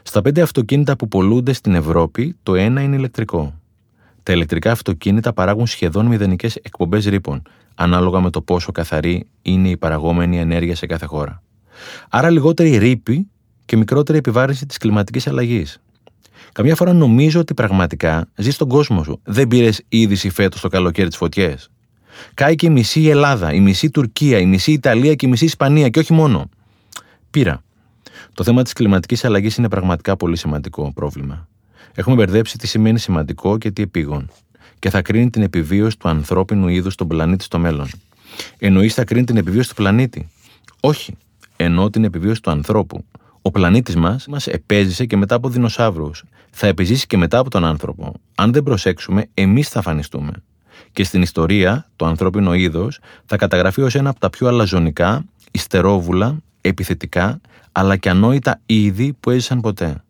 [0.03, 3.59] στα πέντε αυτοκίνητα που πολλούνται στην Ευρώπη, το ένα είναι ηλεκτρικό.
[4.23, 7.41] Τα ηλεκτρικά αυτοκίνητα παράγουν σχεδόν μηδενικές εκπομπές ρήπων,
[7.75, 11.41] ανάλογα με το πόσο καθαρή είναι η παραγόμενη ενέργεια σε κάθε χώρα.
[12.09, 13.27] Άρα λιγότερη ρήπη
[13.65, 15.81] και μικρότερη επιβάρυνση της κλιματικής αλλαγής.
[16.51, 19.19] Καμιά φορά νομίζω ότι πραγματικά ζεις στον κόσμο σου.
[19.23, 21.69] Δεν πήρες είδηση φέτος το καλοκαίρι τι φωτιές.
[22.33, 25.89] Κάει και η μισή Ελλάδα, η μισή Τουρκία, η μισή Ιταλία και η μισή Ισπανία
[25.89, 26.49] και όχι μόνο.
[27.29, 27.63] Πήρα.
[28.33, 31.47] Το θέμα της κλιματικής αλλαγής είναι πραγματικά πολύ σημαντικό πρόβλημα.
[31.93, 34.31] Έχουμε μπερδέψει τι σημαίνει σημαντικό και τι επίγον.
[34.79, 37.87] Και θα κρίνει την επιβίωση του ανθρώπινου είδους στον πλανήτη στο μέλλον.
[38.57, 40.29] Εννοείς θα κρίνει την επιβίωση του πλανήτη;
[40.79, 41.17] Όχι.
[41.55, 43.05] Εννοώ την επιβίωση του ανθρώπου.
[43.45, 46.23] Ο πλανήτης μας μας επέζησε και μετά από δεινοσαύρους.
[46.51, 48.13] Θα επιζήσει και μετά από τον άνθρωπο.
[48.35, 50.31] Αν δεν προσέξουμε, εμείς θα αφανιστούμε.
[50.91, 56.37] Και στην ιστορία, το ανθρώπινο είδος θα καταγραφεί ως ένα από τα πιο αλαζονικά, ιστερόβουλα,
[56.61, 60.03] επιθετικά, αλλά και ανόητα είδη που έζησαν ποτέ.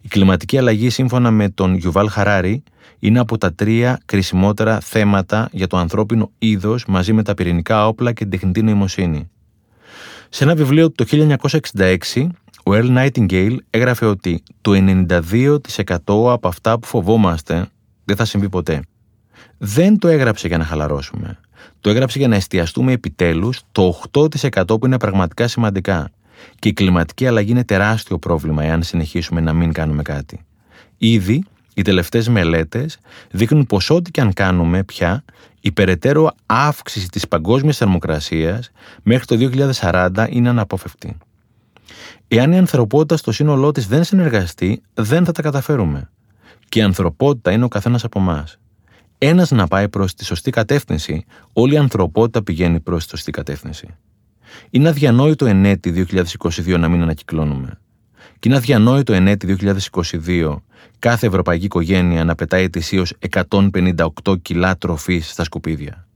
[0.00, 2.62] Η κλιματική αλλαγή, σύμφωνα με τον Γιουβάλ Χαράρη,
[2.98, 8.12] είναι από τα τρία κρισιμότερα θέματα για το ανθρώπινο είδος μαζί με τα πυρηνικά όπλα
[8.12, 9.30] και την τεχνητή νοημοσύνη.
[10.28, 11.04] Σε ένα βιβλίο το
[11.76, 12.26] 1966,
[12.70, 17.66] ο Earl Nightingale έγραφε ότι το 92% από αυτά που φοβόμαστε
[18.04, 18.82] δεν θα συμβεί ποτέ.
[19.58, 21.38] Δεν το έγραψε για να χαλαρώσουμε.
[21.80, 26.10] Το έγραψε για να εστιαστούμε επιτέλους το 8% που είναι πραγματικά σημαντικά.
[26.58, 30.40] Και η κλιματική αλλαγή είναι τεράστιο πρόβλημα εάν συνεχίσουμε να μην κάνουμε κάτι.
[30.98, 32.98] Ήδη οι τελευταίες μελέτες
[33.30, 35.24] δείχνουν πως ό,τι και αν κάνουμε πια,
[35.60, 38.70] η περαιτέρω αύξηση της παγκόσμιας θερμοκρασίας
[39.02, 39.36] μέχρι το
[39.80, 41.16] 2040 είναι αναπόφευκτη.
[42.28, 46.10] Εάν η ανθρωπότητα στο σύνολό της δεν συνεργαστεί, δεν θα τα καταφέρουμε.
[46.68, 48.58] Και η ανθρωπότητα είναι ο καθένας από εμάς.
[49.18, 53.88] ένας να πάει προς τη σωστή κατεύθυνση, όλη η ανθρωπότητα πηγαίνει προς τη σωστή κατεύθυνση.
[54.70, 57.78] Είναι αδιανόητο ενέτη 2022 να μην ανακυκλώνουμε.
[58.38, 59.56] Και είναι αδιανόητο ενέτη
[60.26, 60.56] 2022
[60.98, 64.06] κάθε ευρωπαϊκή οικογένεια να πετάει ετησίω 158
[64.42, 66.08] κιλά τροφής στα σκουπίδια.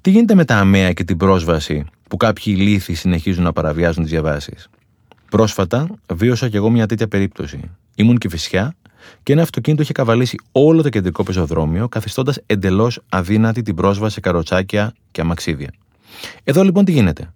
[0.00, 4.12] Τι γίνεται με τα αμαία και την πρόσβαση που κάποιοι ηλίθιοι συνεχίζουν να παραβιάζουν τις
[4.12, 4.68] διαβάσεις;
[5.30, 7.60] Πρόσφατα βίωσα κι εγώ μια τέτοια περίπτωση.
[7.94, 8.74] Ήμουν και φυσιά
[9.22, 14.20] και ένα αυτοκίνητο είχε καβαλήσει όλο το κεντρικό πεζοδρόμιο, καθιστώντας εντελώς αδύνατη την πρόσβαση σε
[14.20, 15.72] καροτσάκια και αμαξίδια.
[16.44, 17.32] Εδώ λοιπόν τι γίνεται;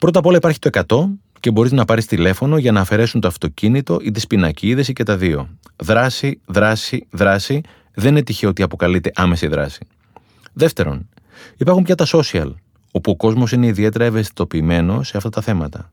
[0.00, 3.28] Πρώτα απ' όλα υπάρχει το 100 και μπορείς να πάρεις τηλέφωνο για να αφαιρέσουν το
[3.28, 5.48] αυτοκίνητο ή τις πινακίδες ή και τα δύο.
[5.76, 7.60] Δράση, δράση, δράση.
[7.94, 9.86] Δεν είναι τυχαίο ότι αποκαλείται άμεση δράση.
[10.52, 11.08] Δεύτερον,
[11.56, 12.54] υπάρχουν πια τα social,
[12.90, 15.92] όπου ο κόσμος είναι ιδιαίτερα ευαισθητοποιημένος σε αυτά τα θέματα.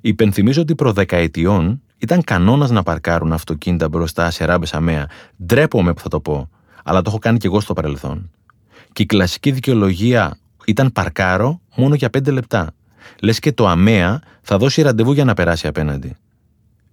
[0.00, 5.08] Υπενθυμίζω ότι προ δεκαετιών ήταν κανόνας να παρκάρουν αυτοκίνητα μπροστά σε ράμπες αμαία.
[5.44, 6.50] Ντρέπομαι που θα το πω,
[6.84, 8.30] αλλά το έχω κάνει και εγώ στο παρελθόν.
[8.92, 12.74] Και η κλασική δικαιολογία ήταν παρκάρο μόνο για πέντε λεπτά.
[13.20, 16.16] Λες και το αμαία θα δώσει ραντεβού για να περάσει απέναντι.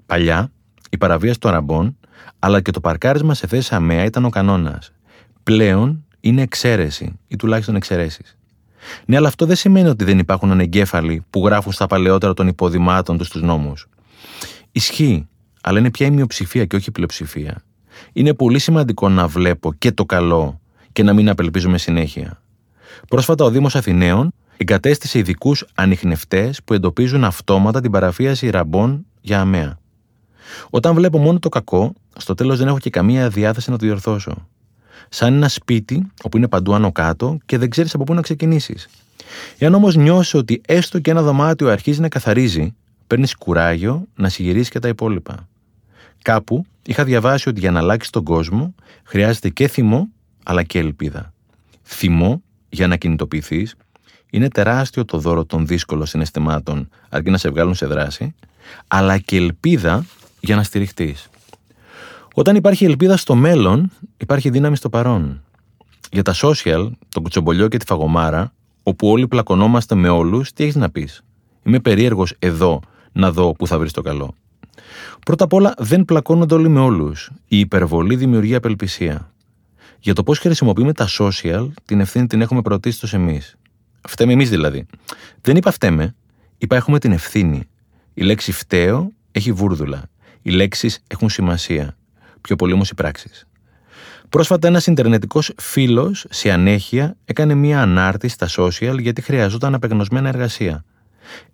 [0.05, 0.51] Παλιά,
[0.89, 1.97] η παραβίαση των ραμπών,
[2.39, 4.91] αλλά και το παρκάρισμα σε θέση αμαία ήταν ο κανόνας.
[5.43, 8.37] Πλέον είναι εξαίρεση ή τουλάχιστον εξαιρέσεις.
[9.05, 13.17] Ναι, αλλά αυτό δεν σημαίνει ότι δεν υπάρχουν ανεγκέφαλοι που γράφουν στα παλαιότερα των υποδημάτων
[13.17, 13.87] τους στου νόμους.
[14.71, 15.27] Ισχύει,
[15.61, 17.63] αλλά είναι πια η μειοψηφία και όχι η πλειοψηφία.
[18.13, 20.59] Είναι πολύ σημαντικό να βλέπω και το καλό
[20.91, 22.41] και να μην απελπίζουμε συνέχεια.
[23.07, 29.77] Πρόσφατα ο Δήμος Αθηναίων εγκατέστησε ειδικούς ανιχνευτές που εντοπίζουν αυτόματα την παραφίαση ραμπών για αμαία.
[30.69, 34.47] Όταν βλέπω μόνο το κακό, στο τέλος δεν έχω και καμία διάθεση να το διορθώσω.
[35.09, 38.87] Σαν ένα σπίτι όπου είναι παντού άνω κάτω και δεν ξέρεις από πού να ξεκινήσεις.
[39.57, 42.73] Εάν όμως νιώσεις ότι έστω και ένα δωμάτιο αρχίζει να καθαρίζει,
[43.07, 45.47] παίρνεις κουράγιο να συγυρίσεις και τα υπόλοιπα.
[46.21, 50.07] Κάπου είχα διαβάσει ότι για να αλλάξεις τον κόσμο χρειάζεται και θυμό
[50.43, 51.33] αλλά και ελπίδα.
[51.83, 53.75] Θυμό για να κινητοποιηθείς
[54.29, 58.35] είναι τεράστιο το δώρο των δύσκολων συναισθημάτων αρκεί να σε βγάλουν σε δράση,
[58.87, 60.05] αλλά και ελπίδα
[60.39, 61.29] για να στηριχτείς.
[62.35, 65.43] Όταν υπάρχει ελπίδα στο μέλλον, υπάρχει δύναμη στο παρόν.
[66.11, 70.75] Για τα social, το κουτσομπολιό και τη φαγωμάρα, όπου όλοι πλακωνόμαστε με όλους, τι έχεις
[70.75, 71.23] να πεις;
[71.63, 72.79] Είμαι περίεργος εδώ
[73.11, 74.35] να δω που θα βρεις το καλό.
[75.25, 77.31] Πρώτα απ' όλα, δεν πλακώνονται όλοι με όλους.
[77.47, 79.33] Η υπερβολή δημιουργεί απελπισία.
[79.99, 83.55] Για το πώς χρησιμοποιούμε τα social, την ευθύνη την έχουμε πρωτίστως εμείς.
[84.07, 84.85] Φταίμε εμείς δηλαδή.
[85.41, 86.15] Δεν είπα φταίμε,
[86.57, 87.63] είπα έχουμε την ευθύνη.
[88.13, 90.03] Η λέξη φταίω έχει βούρδουλα.
[90.41, 91.97] Οι λέξεις έχουν σημασία.
[92.43, 93.47] Πιο πολύ όμως οι πράξεις.
[94.29, 100.83] Πρόσφατα ένας Ιντερνετικός φίλος σε ανέχεια έκανε μία ανάρτηση στα social γιατί χρειαζόταν απεγνωσμένα εργασία.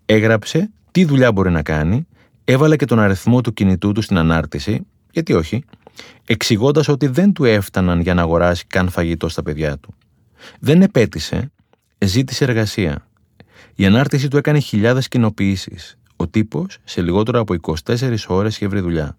[0.05, 2.07] Έγραψε τι δουλειά μπορεί να κάνει,
[2.43, 5.63] έβαλε και τον αριθμό του κινητού του στην ανάρτηση, γιατί όχι,
[6.25, 9.93] εξηγώντας ότι δεν του έφταναν για να αγοράσει καν φαγητό στα παιδιά του.
[10.59, 11.51] Δεν επέτησε,
[11.97, 13.07] ζήτησε εργασία.
[13.75, 15.97] Η ανάρτηση του έκανε χιλιάδες κοινοποιήσεις.
[16.15, 19.17] Ο τύπος σε λιγότερο από 24 ώρες είχε βρει δουλειά.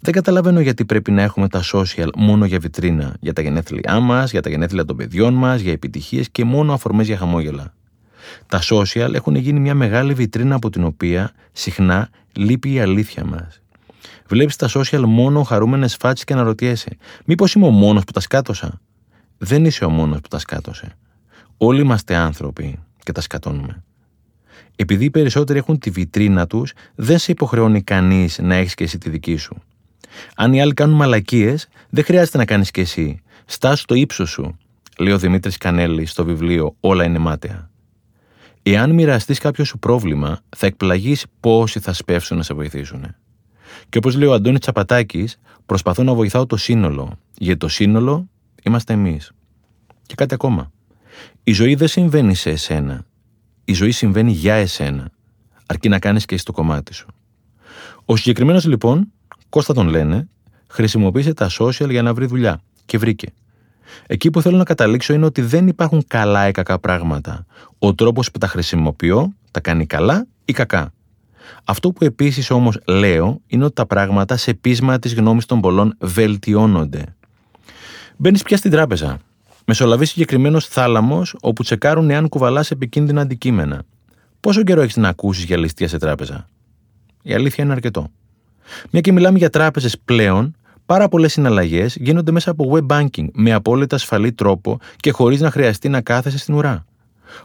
[0.00, 4.30] Δεν καταλαβαίνω γιατί πρέπει να έχουμε τα social μόνο για βιτρίνα, για τα γενέθλιά μας,
[4.30, 7.74] για τα γενέθλια των παιδιών μας, για επιτυχίες και μόνο αφορμές για χαμόγελα.
[8.46, 13.60] Τα social έχουν γίνει μια μεγάλη βιτρίνα από την οποία συχνά λείπει η αλήθεια μας.
[14.26, 18.80] Βλέπεις τα social μόνο χαρούμενες φάτσες και αναρωτιέσαι, Μήπως είμαι ο μόνος που τα σκάτωσα;
[19.38, 20.96] Δεν είσαι ο μόνος που τα σκάτωσε.
[21.56, 23.82] Όλοι είμαστε άνθρωποι και τα σκατώνουμε.
[24.82, 28.98] Επειδή οι περισσότεροι έχουν τη βιτρίνα τους, δεν σε υποχρεώνει κανείς να έχεις και εσύ
[28.98, 29.56] τη δική σου.
[30.36, 33.22] Αν οι άλλοι κάνουν μαλακίες, δεν χρειάζεται να κάνεις και εσύ.
[33.44, 34.58] Στάσου το ύψος σου,
[34.98, 37.70] λέει ο Δημήτρης Κανέλη στο βιβλίο Όλα είναι μάταια.
[38.62, 43.14] Εάν μοιραστείς κάποιο σου πρόβλημα, θα εκπλαγείς πόσοι θα σπεύσουν να σε βοηθήσουν.
[43.88, 48.28] Και όπως λέει ο Αντώνης Τσαπατάκης, προσπαθώ να βοηθάω το σύνολο, γιατί το σύνολο
[48.62, 49.32] είμαστε εμείς.
[50.06, 50.72] Και κάτι ακόμα.
[51.42, 53.04] Η ζωή δεν συμβαίνει σε εσένα.
[53.64, 55.10] Η ζωή συμβαίνει για εσένα.
[55.66, 57.06] Αρκεί να κάνεις και εσύ το κομμάτι σου.
[58.04, 59.12] Ο συγκεκριμένος λοιπόν,
[59.48, 60.28] Κώστα τον λένε,
[60.66, 62.60] χρησιμοποίησε τα social για να βρει δουλειά.
[62.84, 63.32] Και βρήκε.
[64.06, 67.46] Εκεί που θέλω να καταλήξω είναι ότι δεν υπάρχουν καλά ή κακά πράγματα.
[67.78, 70.92] Ο τρόπος που τα χρησιμοποιώ τα κάνει καλά ή κακά.
[71.64, 75.96] Αυτό που επίσης όμως λέω είναι ότι τα πράγματα σε πείσμα της γνώμης των πολλών
[75.98, 77.04] βελτιώνονται.
[78.16, 79.18] Μπαίνεις πια στην τράπεζα.
[79.64, 83.82] Μεσολαβεί συγκεκριμένο θάλαμος όπου τσεκάρουν εάν κουβαλάς επικίνδυνα αντικείμενα.
[84.40, 86.48] Πόσο καιρό έχεις να ακούσεις για ληστεία σε τράπεζα;
[87.22, 88.10] Η αλήθεια είναι αρκετό.
[88.90, 93.52] Μια και μιλάμε για τράπεζες πλέον, Πάρα πολλές συναλλαγές γίνονται μέσα από web banking με
[93.52, 96.84] απόλυτα ασφαλή τρόπο και χωρίς να χρειαστεί να κάθεσαι στην ουρά.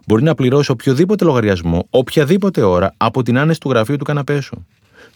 [0.08, 4.68] Μπορεί να πληρώσει οποιοδήποτε λογαριασμό, οποιαδήποτε ώρα από την άνεση του γραφείου του καναπέ σου.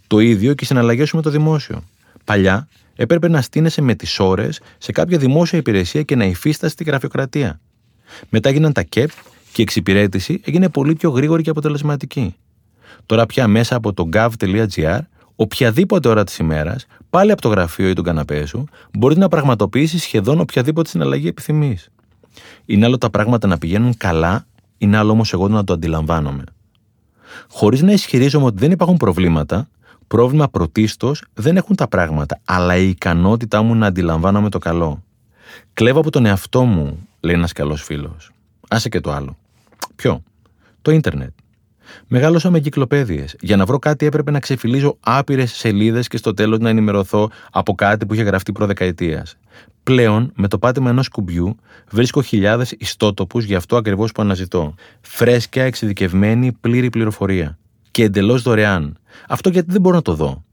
[0.07, 1.83] Το ίδιο και οι συναλλαγές σου με το δημόσιο.
[2.25, 6.83] Παλιά έπρεπε να στείνεσαι με τις ώρες σε κάποια δημόσια υπηρεσία και να υφίστασαι τη
[6.83, 7.59] γραφειοκρατία.
[8.29, 9.09] Μετά έγιναν τα ΚΕΠ
[9.51, 12.35] και η εξυπηρέτηση έγινε πολύ πιο γρήγορη και αποτελεσματική.
[13.05, 14.99] Τώρα πια μέσα από το gov.gr,
[15.35, 20.01] οποιαδήποτε ώρα της ημέρας, πάλι από το γραφείο ή τον καναπέ σου, μπορείς να πραγματοποιήσεις
[20.01, 21.89] σχεδόν οποιαδήποτε συναλλαγή επιθυμείς.
[22.65, 24.45] Είναι άλλο τα πράγματα να πηγαίνουν καλά,
[24.77, 26.43] είναι άλλο όμως εγώ να το αντιλαμβάνομαι.
[27.47, 29.69] Χωρίς να ισχυρίζομαι ότι δεν υπάρχουν προβλήματα,
[30.11, 35.03] πρόβλημα πρωτίστως δεν έχουν τα πράγματα, αλλά η ικανότητά μου να αντιλαμβάνομαι το καλό.
[35.73, 38.31] Κλέβω από τον εαυτό μου, λέει ένας καλός φίλος.
[38.69, 39.37] Άσε και το άλλο.
[39.95, 40.23] Ποιο;
[40.81, 41.31] Το ίντερνετ.
[42.07, 43.25] Μεγάλωσα με κυκλοπαίδειε.
[43.39, 47.75] Για να βρω κάτι έπρεπε να ξεφυλίζω άπειρες σελίδες και στο τέλος να ενημερωθώ από
[47.75, 49.37] κάτι που είχε γραφτεί προδεκαετίας.
[49.83, 51.55] Πλέον, με το πάτημα ενός κουμπιού,
[51.89, 54.73] βρίσκω χιλιάδες ιστότοπους για αυτό ακριβώς που αναζητώ.
[55.01, 57.59] Φρέσκια, εξειδικευμένη, πλήρη πληροφορία.
[57.91, 58.97] Και εντελώς δωρεάν.
[59.27, 60.43] Αυτό γιατί δεν μπορώ να το δω.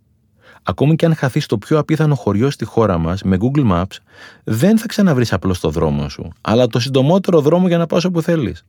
[0.63, 3.97] Ακόμη και αν χαθεί στο πιο απίθανο χωριό στη χώρα μας με Google Maps,
[4.45, 8.23] δεν θα ξαναβρεις απλώς το δρόμο σου, αλλά το συντομότερο δρόμο για να πας όπου
[8.23, 8.65] θέλεις.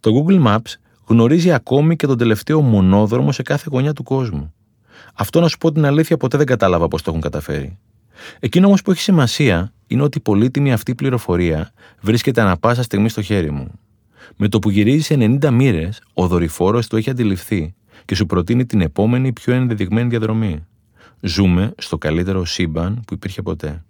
[0.00, 0.74] Το Google Maps
[1.06, 4.54] γνωρίζει ακόμη και τον τελευταίο μονόδρομο σε κάθε γωνιά του κόσμου.
[5.14, 7.78] Αυτό να σου πω την αλήθεια ποτέ δεν κατάλαβα πώς το έχουν καταφέρει.
[8.40, 11.70] Εκείνο όμως που έχει σημασία είναι ότι η πολύτιμη αυτή πληροφορία
[12.00, 13.70] βρίσκεται ανα πάσα στιγμή στο χέρι μου.
[14.36, 18.66] Με το που γυρίζεις σε 90 μοίρες, ο δορυφόρος το έχει αντιληφθεί και σου προτείνει
[18.66, 20.66] την επόμενη πιο ενδεδειγμένη διαδρομή.
[21.20, 23.84] Ζούμε στο καλύτερο σύμπαν που υπήρχε ποτέ.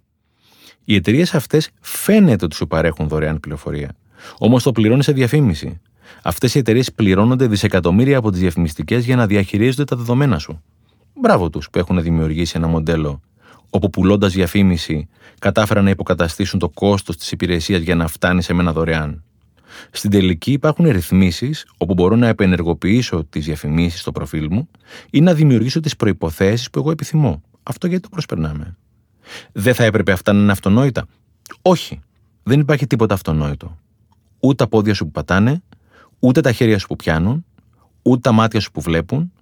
[0.85, 3.97] Οι εταιρείες αυτές φαίνεται ότι σου παρέχουν δωρεάν πληροφορία.
[4.39, 5.81] Όμως το πληρώνεις σε διαφήμιση.
[6.23, 10.63] Αυτές οι εταιρείες πληρώνονται δισεκατομμύρια από τις διαφημιστικές για να διαχειρίζονται τα δεδομένα σου.
[11.15, 13.21] Μπράβο τους που έχουν δημιουργήσει ένα μοντέλο
[13.71, 18.73] όπου πουλώντας διαφήμιση κατάφεραν να υποκαταστήσουν το κόστος της υπηρεσίας για να φτάνει σε μένα
[18.73, 19.25] δωρεάν.
[19.91, 24.69] Στην τελική υπάρχουν ρυθμίσεις όπου μπορώ να επενεργοποιήσω τις διαφημίσεις στο προφίλ μου
[25.11, 27.43] ή να δημιουργήσω τις προποθέσει που εγώ επιθυμώ.
[27.63, 28.77] Αυτό γιατί το προσπερνάμε.
[29.53, 31.07] Δεν θα έπρεπε αυτά να είναι αυτονόητα;
[31.63, 32.01] Όχι.
[32.43, 33.79] Δεν υπάρχει τίποτα αυτονόητο.
[34.41, 35.63] Ούτε τα πόδια σου που πατάνε,
[36.19, 37.45] ούτε τα χέρια σου που πιάνουν,
[38.03, 39.33] ούτε τα μάτια σου που βλέπουν,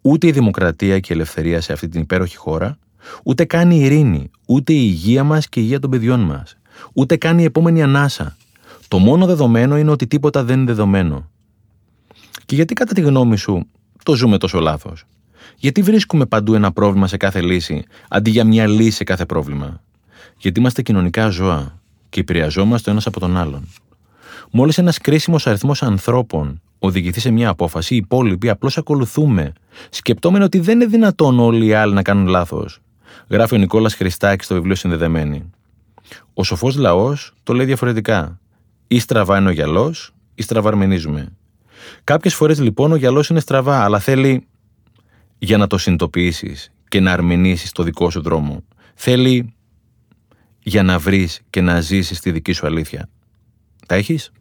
[0.00, 2.78] ούτε η δημοκρατία και η ελευθερία σε αυτή την υπέροχη χώρα,
[3.24, 6.56] ούτε καν η ειρήνη, ούτε η υγεία μας και η υγεία των παιδιών μας,
[6.92, 8.36] ούτε καν η επόμενη ανάσα.
[8.88, 11.30] Το μόνο δεδομένο είναι ότι τίποτα δεν είναι δεδομένο.
[12.46, 13.66] Και γιατί κατά τη γνώμη σου
[14.02, 15.04] το ζούμε τόσο λάθος;
[15.56, 19.82] Γιατί βρίσκουμε παντού ένα πρόβλημα σε κάθε λύση, αντί για μια λύση σε κάθε πρόβλημα;
[20.38, 23.68] Γιατί είμαστε κοινωνικά ζώα και επηρεαζόμαστε ο ένας από τον άλλον.
[24.50, 29.52] Μόλις ένας κρίσιμος αριθμός ανθρώπων οδηγηθεί σε μια απόφαση, οι υπόλοιποι απλώς ακολουθούμε,
[29.90, 32.80] σκεπτόμενοι ότι δεν είναι δυνατόν όλοι οι άλλοι να κάνουν λάθος.
[33.28, 35.50] Γράφει ο Νικόλας Χριστάκης στο βιβλίο Συνδεδεμένη.
[36.34, 38.38] Ο σοφός λαός το λέει διαφορετικά.
[38.86, 41.32] Ή στραβά είναι ο γυαλός, ή στραβαρμενίζουμε.
[42.04, 44.46] Κάποιες φορές λοιπόν ο γυαλός είναι στραβά, αλλά θέλει
[45.38, 48.64] για να το συνειδητοποιήσεις και να αρμενήσει το δικό σου δρόμο.
[48.94, 49.54] Θέλει
[50.62, 53.08] για να βρεις και να ζήσεις τη δική σου αλήθεια.
[53.86, 54.32] Τα έχεις;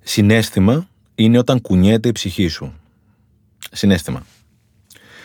[0.00, 2.72] Συνέστημα είναι όταν κουνιέται η ψυχή σου.
[3.70, 4.26] Συνέστημα.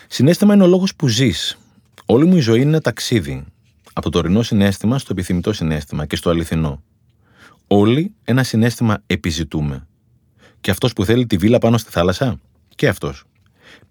[0.07, 1.57] Συνέστημα είναι ο λόγος που ζεις.
[2.05, 3.45] Όλη μου η ζωή είναι ένα ταξίδι.
[3.93, 6.83] Από το ορεινό συνέστημα στο επιθυμητό συνέστημα και στο αληθινό.
[7.73, 9.87] Όλοι ένα συνέστημα επιζητούμε.
[10.61, 12.39] Και αυτός που θέλει τη βίλα πάνω στη θάλασσα,
[12.75, 13.23] και αυτός.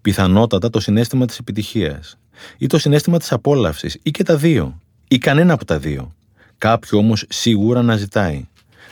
[0.01, 2.17] Πιθανότατα το συνέστημα της επιτυχίας.
[2.57, 4.79] Ή το συνέστημα της απόλαυσης, ή και τα δύο.
[5.07, 6.15] Ή κανένα από τα δύο.
[6.57, 8.47] Κάποιο όμως σίγουρα να ζητάει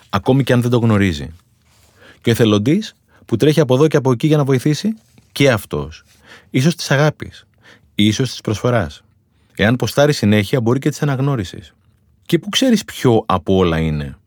[0.09, 1.31] ακόμη και αν δεν το γνωρίζει.
[2.21, 4.93] Και ο εθελοντής που τρέχει από εδώ και από εκεί για να βοηθήσει,
[5.31, 6.03] και αυτός.
[6.61, 7.47] σω της αγάπης,
[7.95, 9.01] ίσως της προσφοράς.
[9.55, 11.73] Εάν ποστάρει συνέχεια, μπορεί και της αναγνώρισης.
[12.25, 14.18] Και που ξέρεις ποιο από όλα είναι;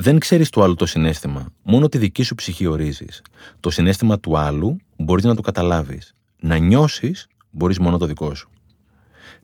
[0.00, 1.52] Δεν ξέρεις το άλλο το συνέστημα.
[1.62, 3.22] Μόνο τη δική σου ψυχή ορίζεις.
[3.60, 6.14] Το συνέστημα του άλλου μπορείς να το καταλάβεις.
[6.40, 8.50] Να νιώσεις μπορείς μόνο το δικό σου.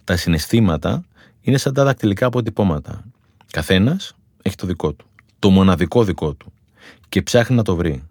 [0.04, 1.04] Τα συναισθήματα
[1.40, 3.04] είναι σαν τα δακτυλικά αποτυπώματα.
[3.50, 5.06] Καθένας έχει το δικό του
[5.38, 6.52] το μοναδικό δικό του
[7.08, 8.02] και ψάχνει να το βρει.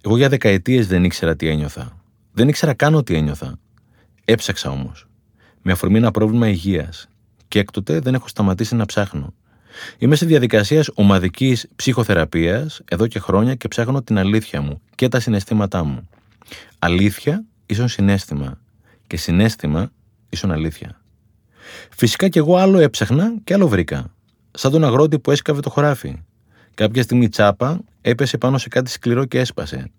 [0.00, 2.00] Εγώ για δεκαετίες δεν ήξερα τι ένιωθα.
[2.32, 3.58] Δεν ήξερα καν ότι ένιωθα.
[4.24, 5.08] Έψαξα όμως.
[5.62, 7.08] Με αφορμή ένα πρόβλημα υγείας.
[7.48, 9.34] Και έκτοτε δεν έχω σταματήσει να ψάχνω.
[9.98, 15.20] Είμαι σε διαδικασία ομαδικής ψυχοθεραπείας εδώ και χρόνια και ψάχνω την αλήθεια μου και τα
[15.20, 16.08] συναισθήματά μου.
[16.78, 18.60] Αλήθεια ίσον συνέστημα.
[19.06, 19.92] Και συνέστημα
[20.28, 21.00] ίσον αλήθεια.
[21.90, 24.14] Φυσικά κι εγώ άλλο έψαχνα και άλλο βρήκα.
[24.50, 26.22] Σαν τον αγρότη που έσκαβε το χωράφι.
[26.74, 29.90] Κάποια στιγμή η τσάπα έπεσε πάνω σε κάτι σκληρό και έσπασε.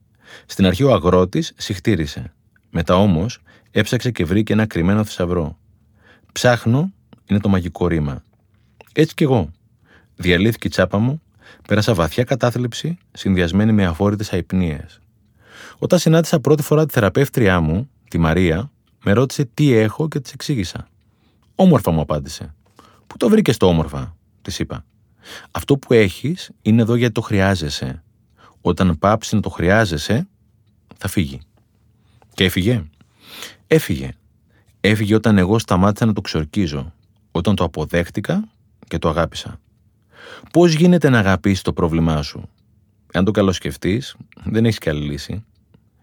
[0.46, 2.34] Στην αρχή ο αγρότης συχτήρισε.
[2.70, 3.40] Μετά όμως
[3.72, 5.58] έψαξε και βρήκε ένα κρυμμένο θησαυρό.
[6.32, 6.92] Ψάχνω
[7.26, 8.24] είναι το μαγικό ρήμα.
[8.94, 9.52] Έτσι κι εγώ.
[10.22, 11.22] Διαλύθηκε η τσάπα μου,
[11.68, 15.00] πέρασα βαθιά κατάθλιψη συνδυασμένη με αφόρητες αϊπνίες.
[15.78, 18.72] Όταν συνάντησα πρώτη φορά τη θεραπεύτριά μου, τη Μαρία,
[19.04, 20.88] με ρώτησε τι έχω και της εξήγησα.
[21.56, 22.56] Όμορφα μου απάντησε.
[23.08, 24.86] Πού το βρήκες το όμορφα, της είπα.
[25.52, 28.04] Αυτό που έχεις είναι εδώ γιατί το χρειάζεσαι.
[28.62, 30.28] Όταν πάψει να το χρειάζεσαι,
[30.98, 31.40] θα φύγει.
[32.34, 32.84] Και έφυγε;
[33.68, 34.12] Έφυγε.
[34.82, 36.94] Έφυγε όταν εγώ σταμάτησα να το ξορκίζω.
[37.32, 38.48] Όταν το αποδέχτηκα
[38.88, 39.60] και το αγάπησα.
[40.52, 42.50] Πώς γίνεται να αγαπήσεις το πρόβλημά σου;
[43.14, 45.44] Αν το καλοσκεφτείς, δεν έχεις καλή λύση.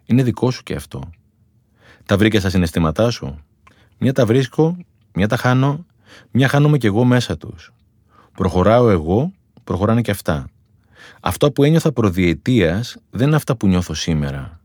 [0.05, 1.11] Είναι δικό σου και αυτό.
[2.05, 3.45] Τα βρήκε στα συναισθήματά σου.
[3.99, 4.77] Μια τα βρίσκω,
[5.14, 5.87] μια τα χάνω,
[6.31, 7.72] μια χάνομαι κι εγώ μέσα τους.
[8.33, 9.33] Προχωράω εγώ,
[9.64, 10.49] προχωράνε και αυτά.
[11.20, 14.61] Αυτό που ένιωθα προδιετία δεν είναι αυτά που νιώθω σήμερα.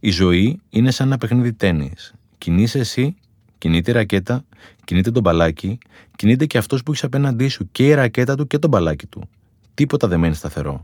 [0.00, 2.14] Η ζωή είναι σαν ένα παιχνίδι τέννης.
[2.38, 3.16] Κινείσαι εσύ,
[3.58, 4.44] κινείται η ρακέτα,
[4.84, 5.78] κινείται το μπαλάκι,
[6.16, 9.28] κινείται και αυτός που έχεις απέναντί σου και η ρακέτα του και το μπαλάκι του.
[9.74, 10.80] Τίποτα δεν μένει σταθερό.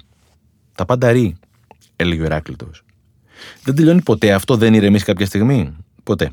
[0.74, 1.36] Τα πάντα ρί,
[1.96, 2.70] έλεγε ο Εράκλειτο.
[3.62, 6.32] Δεν τελειώνει ποτέ αυτό, δεν ηρεμείς κάποια στιγμή; Ποτέ.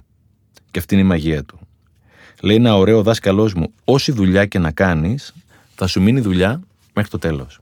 [0.71, 1.59] Και αυτή είναι η μαγεία του.
[2.41, 5.33] Λέει ένα ωραίο δάσκαλός μου, όση δουλειά και να κάνεις,
[5.75, 6.61] θα σου μείνει δουλειά
[6.93, 7.59] μέχρι το τέλος.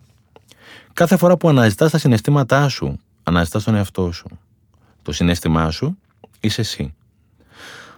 [0.93, 4.39] Κάθε φορά που αναζητάς τα συναισθήματά σου, αναζητάς τον εαυτό σου.
[5.01, 5.97] Το συνέστημά σου
[6.39, 6.93] είσαι εσύ.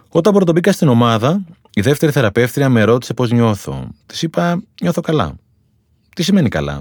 [0.08, 1.40] Όταν πρωτομπήκα στην ομάδα,
[1.78, 3.88] η δεύτερη θεραπεύτρια με ρώτησε πώς νιώθω.
[4.06, 5.34] Της είπα: Νιώθω καλά.
[6.14, 6.80] Τι σημαίνει καλά;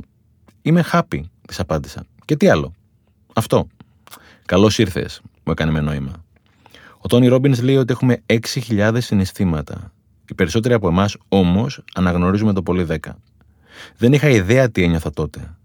[0.62, 2.06] Είμαι happy, της απάντησα.
[2.26, 2.74] Και τι άλλο;
[3.34, 3.68] Αυτό.
[4.46, 6.12] Καλώς ήρθες, μου έκανε με νόημα.
[6.98, 9.92] Ο Τόνι Ρόμπινς λέει ότι έχουμε 6.000 συναισθήματα.
[10.30, 12.98] Οι περισσότεροι από εμάς όμως αναγνωρίζουμε το πολύ 10.
[13.98, 15.56] Δεν είχα ιδέα τι ένιωθα τότε.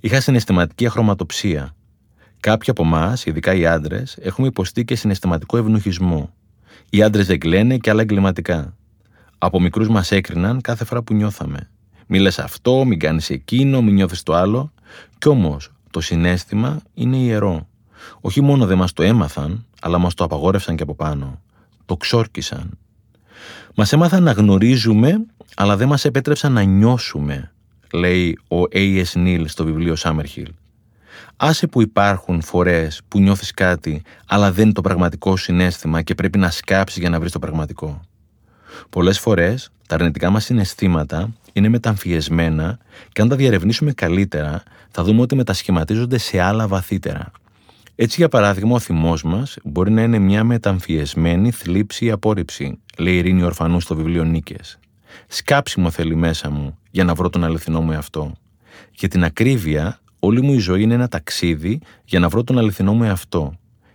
[0.00, 1.74] Είχα συναισθηματική αχρωματοψία.
[2.40, 6.34] Κάποιοι από εμάς, ειδικά οι άντρες, έχουμε υποστεί και συναισθηματικό ευνουχισμό.
[6.94, 8.76] Οι άντρες δεν κλαίνε και άλλα εγκληματικά.
[9.38, 11.70] Από μικρούς μας έκριναν κάθε φορά που νιώθαμε.
[12.06, 14.72] Μη αυτό, μην κάνεις εκείνο, μην νιώθεις το άλλο.
[15.18, 17.68] Κι όμως το συνέστημα είναι ιερό.
[18.20, 21.42] Όχι μόνο δεν μας το έμαθαν, αλλά μας το απαγόρευσαν και από πάνω.
[21.84, 22.78] Το ξόρκισαν.
[23.74, 25.26] Μας έμαθαν να γνωρίζουμε,
[25.56, 27.52] αλλά δεν μας επέτρεψαν να νιώσουμε,
[27.92, 29.12] λέει ο A.S.
[29.14, 30.48] Neil στο βιβλίο Summerhill.
[31.36, 36.38] Άσε που υπάρχουν φορές που νιώθεις κάτι, αλλά δεν είναι το πραγματικό συνέστημα και πρέπει
[36.38, 38.00] να σκάψεις για να βρεις το πραγματικό.
[38.90, 42.78] Πολλές φορές τα αρνητικά μας συναισθήματα είναι μεταμφιεσμένα
[43.12, 47.30] και αν τα διαρευνήσουμε καλύτερα, θα δούμε ότι μετασχηματίζονται σε άλλα βαθύτερα.
[47.94, 53.14] Έτσι, για παράδειγμα, ο θυμός μας μπορεί να είναι μια μεταμφιεσμένη θλίψη ή απόρριψη, λέει
[53.14, 54.78] η Ειρήνη Ορφανού στο βιβλίο Νίκες.
[55.26, 58.32] Σκάψιμο θέλει μέσα μου για να βρω τον αληθινό μου εαυτό.
[58.90, 62.92] Για την ακρίβεια, όλη μου η ζωή είναι ένα ταξίδι για να βρω τον αληθινό
[62.92, 63.54] μου εαυτό.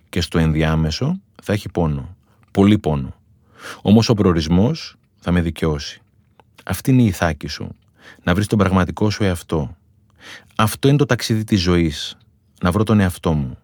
[0.09, 2.15] Και στο ενδιάμεσο θα έχει πόνο.
[2.51, 3.15] Πολύ πόνο.
[3.81, 6.01] Όμως ο προορισμός θα με δικαιώσει.
[6.65, 7.75] Αυτή είναι η ηθάκη σου.
[8.23, 9.77] Να βρεις τον πραγματικό σου εαυτό.
[10.55, 12.17] Αυτό είναι το ταξίδι της ζωής.
[12.61, 13.57] Να βρω τον εαυτό μου.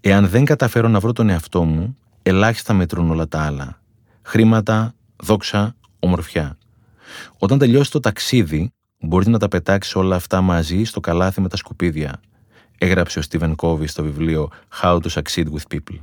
[0.00, 3.80] Εάν δεν καταφέρω να βρω τον εαυτό μου, ελάχιστα μετρούν όλα τα άλλα.
[4.22, 6.58] Χρήματα, δόξα, ομορφιά.
[7.38, 8.70] Όταν τελειώσει το ταξίδι,
[9.00, 12.20] μπορεί να τα πετάξεις όλα αυτά μαζί στο καλάθι με τα σκουπίδια.
[12.78, 14.50] Έγραψε ο Στίβεν Κόβι στο βιβλίο
[14.82, 15.98] How to Succeed with People.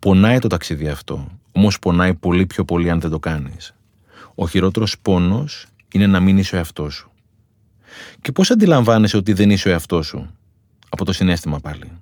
[0.00, 3.74] Πονάει το ταξίδι αυτό, όμως πονάει πολύ πιο πολύ αν δεν το κάνεις.
[4.34, 7.10] Ο χειρότερος πόνος είναι να μην είσαι ο εαυτός σου.
[8.20, 10.30] Και πώς αντιλαμβάνεσαι ότι δεν είσαι ο εαυτός σου,
[10.88, 11.92] από το συνέστημα πάλι.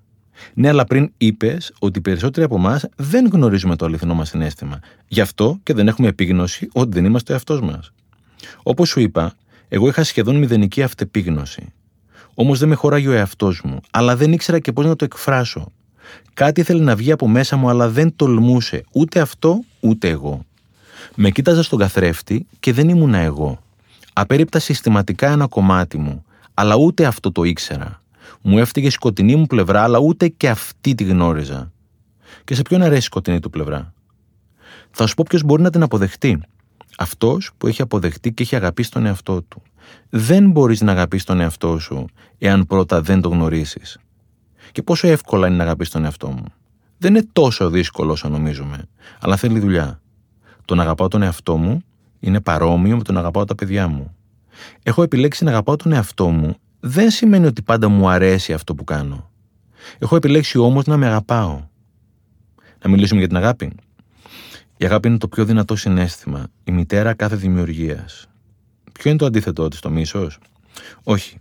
[0.55, 4.81] Ναι, αλλά πριν είπες ότι οι περισσότεροι από εμάς δεν γνωρίζουμε το αληθινό μας συνέστημα.
[5.09, 7.93] Γι' αυτό και δεν έχουμε επίγνωση ότι δεν είμαστε ο εαυτός μας.
[8.63, 9.35] Όπως σου είπα,
[9.69, 11.73] εγώ είχα σχεδόν μηδενική αυτεπίγνωση.
[12.35, 15.73] Όμως δεν με χωράγει ο εαυτός μου, αλλά δεν ήξερα και πώς να το εκφράσω.
[16.35, 20.45] Κάτι ήθελε να βγει από μέσα μου, αλλά δεν τολμούσε ούτε αυτό ούτε εγώ.
[21.15, 23.59] Με κοίταζα στον καθρέφτη και δεν ήμουνα εγώ.
[24.13, 28.03] Απέριπτα συστηματικά ένα κομμάτι μου, αλλά ούτε αυτό το ήξερα.
[28.43, 31.73] Μου έφταιγε η σκοτεινή μου πλευρά, αλλά ούτε και αυτή τη γνώριζα.
[32.45, 33.93] Και σε ποιον αρέσει η σκοτεινή του πλευρά;
[34.91, 36.41] Θα σου πω ποιος μπορεί να την αποδεχτεί.
[36.99, 39.63] Αυτός που έχει αποδεχτεί και έχει αγαπήσει τον εαυτό του.
[40.11, 42.07] Δεν μπορείς να αγαπήσεις τον εαυτό σου,
[42.39, 43.99] εάν πρώτα δεν το γνωρίσεις.
[44.73, 46.45] Και πόσο εύκολα είναι να αγαπήσεις τον εαυτό μου.
[46.99, 48.89] Δεν είναι τόσο δύσκολο όσο νομίζουμε,
[49.21, 50.01] αλλά θέλει δουλειά.
[50.65, 51.83] Το να αγαπάω τον εαυτό μου
[52.21, 54.17] είναι παρόμοιο με το να αγαπάω τα παιδιά μου.
[54.83, 56.57] Έχω επιλέξει να αγαπάω τον εαυτό μου
[56.89, 59.31] δεν σημαίνει ότι πάντα μου αρέσει αυτό που κάνω.
[59.99, 61.65] Έχω επιλέξει όμως να με αγαπάω.
[62.83, 63.73] Να μιλήσουμε για την αγάπη.
[64.77, 68.29] Η αγάπη είναι το πιο δυνατό συνέστημα, η μητέρα κάθε δημιουργίας.
[68.93, 70.39] Ποιο είναι το αντίθετό της, το μίσος;
[71.03, 71.39] Όχι.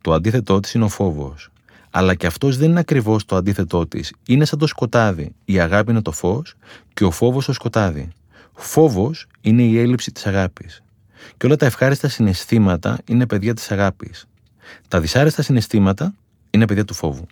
[0.00, 1.50] Το αντίθετό της είναι ο φόβος.
[1.90, 4.12] Αλλά και αυτός δεν είναι ακριβώς το αντίθετό της.
[4.26, 5.34] Είναι σαν το σκοτάδι.
[5.44, 6.54] Η αγάπη είναι το φως
[6.94, 8.08] και ο φόβος το σκοτάδι.
[8.54, 10.82] Φόβος είναι η έλλειψη της αγάπης.
[11.36, 14.26] Και όλα τα ευχάριστα συναισθήματα είναι παιδιά της αγάπης.
[14.88, 16.14] Τα δυσάρεστα συναισθήματα
[16.50, 17.26] είναι παιδιά του φόβου.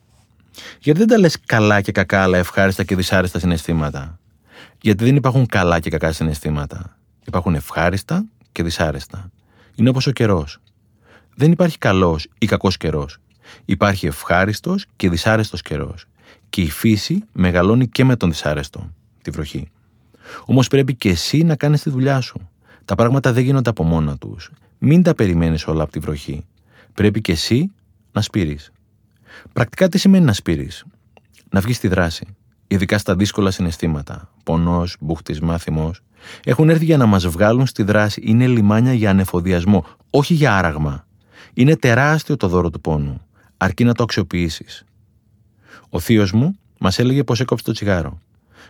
[0.81, 4.19] Γιατί δεν τα λες καλά και κακά, αλλά ευχάριστα και δυσάρεστα συναισθήματα;
[4.85, 6.99] Γιατί δεν υπάρχουν καλά και κακά συναισθήματα.
[7.27, 9.31] Υπάρχουν ευχάριστα και δυσάρεστα.
[9.75, 10.59] Είναι όπως ο καιρός.
[11.35, 13.19] Δεν υπάρχει καλός ή κακός καιρός.
[13.65, 16.07] Υπάρχει ευχάριστος και δυσάρεστος καιρός.
[16.51, 19.71] Και η φύση μεγαλώνει και με τον δυσάρεστο, τη βροχή.
[20.45, 22.49] Όμως πρέπει και εσύ να κάνεις τη δουλειά σου.
[22.85, 24.51] Τα πράγματα δεν γίνονται από μόνα τους.
[24.79, 26.45] Μην τα περιμένεις όλα από τη βροχή.
[26.95, 27.73] Πρέπει και εσύ
[28.13, 28.73] να σπείρεις.
[29.53, 30.85] Πρακτικά τι σημαίνει να σπείρεις,
[31.51, 32.27] Να βγεις στη δράση,
[32.67, 34.31] ειδικά στα δύσκολα συναισθήματα.
[34.45, 35.91] Πονός, μπουχτισμά, θυμό.
[36.45, 38.21] Έχουν έρθει για να μας βγάλουν στη δράση.
[38.25, 41.07] Είναι λιμάνια για ανεφοδιασμό, όχι για άραγμα.
[41.55, 43.21] Είναι τεράστιο το δώρο του πόνου,
[43.57, 44.85] αρκεί να το αξιοποιήσεις.
[45.89, 48.21] Ο θείος μου μας έλεγε πως έκοψε το τσιγάρο.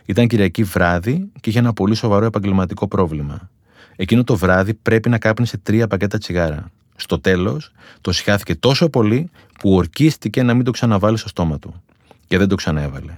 [0.05, 3.51] Ήταν Κυριακή βράδυ και είχε ένα πολύ σοβαρό επαγγελματικό πρόβλημα.
[3.97, 6.71] Εκείνο το βράδυ πρέπει να κάπνισε τρία πακέτα τσιγάρα.
[6.97, 11.83] Στο τέλος, το συχάθηκε τόσο πολύ που ορκίστηκε να μην το ξαναβάλει στο στόμα του.
[12.27, 13.13] Και δεν το ξανέβαλε.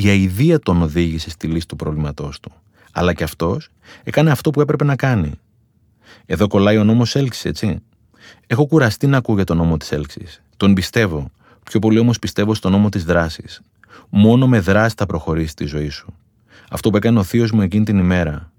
[0.00, 2.52] Η αηδία τον οδήγησε στη λύση του προβλήματός του.
[2.92, 3.68] Αλλά και αυτός
[4.02, 5.32] έκανε αυτό που έπρεπε να κάνει.
[6.26, 7.78] Εδώ κολλάει ο νόμος έλξης, έτσι.
[8.46, 10.42] Έχω κουραστεί να ακούω για τον νόμο της έλξης.
[10.56, 11.30] Τον πιστεύω.
[11.64, 13.60] Πιο πολύ όμως πιστεύω στον νόμο της δράσης.
[14.08, 16.14] Μόνο με δράση θα προχωρήσει τη ζωή σου.
[16.70, 18.52] Αυτό που έκανε ο θείος μου εκείνη την ημέρα.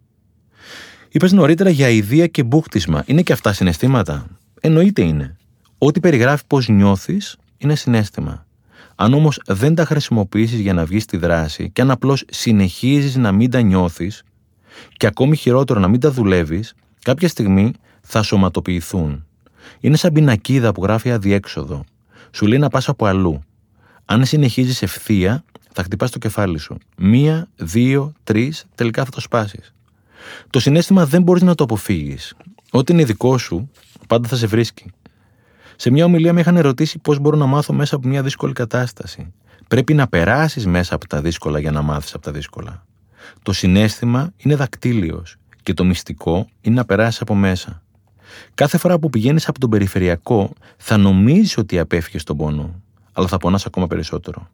[1.09, 3.03] Είπες νωρίτερα για ιδέα και μπούχτισμα.
[3.05, 4.27] Είναι και αυτά συναισθήματα;
[4.61, 5.37] Εννοείται είναι.
[5.77, 8.47] Ό,τι περιγράφει πώς νιώθεις είναι συνέστημα.
[9.01, 13.31] Αν όμως δεν τα χρησιμοποιήσεις για να βγεις στη δράση και αν απλώς συνεχίζεις να
[13.31, 14.23] μην τα νιώθεις
[14.97, 17.71] και ακόμη χειρότερο να μην τα δουλεύεις, κάποια στιγμή
[18.01, 19.25] θα σωματοποιηθούν.
[19.79, 21.83] Είναι σαν πινακίδα που γράφει αδιέξοδο.
[22.31, 23.43] Σου λέει να πας από αλλού.
[24.05, 26.77] Αν συνεχίζεις ευθεία, θα χτυπάς το κεφάλι σου.
[26.97, 29.73] Μία, δύο, τρεις, τελικά θα το σπάσεις.
[30.49, 32.35] Το συνέστημα δεν μπορείς να το αποφύγεις.
[32.71, 33.71] Ό,τι είναι δικό σου,
[34.07, 34.91] πάντα θα σε βρίσκει.
[35.81, 39.33] Σε μια ομιλία με είχαν ερωτήσει πώς μπορώ να μάθω μέσα από μια δύσκολη κατάσταση.
[39.67, 42.85] Πρέπει να περάσεις μέσα από τα δύσκολα για να μάθεις από τα δύσκολα.
[43.41, 47.81] Το συνέστημα είναι δακτύλιος και το μυστικό είναι να περάσεις από μέσα.
[48.53, 52.81] Κάθε φορά που πηγαίνεις από τον περιφερειακό, θα νομίζεις ότι απέφυγες τον πόνο,
[53.13, 54.49] αλλά θα πονάς ακόμα περισσότερο.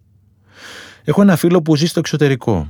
[1.04, 2.68] Έχω ένα φίλο που ζει στο εξωτερικό.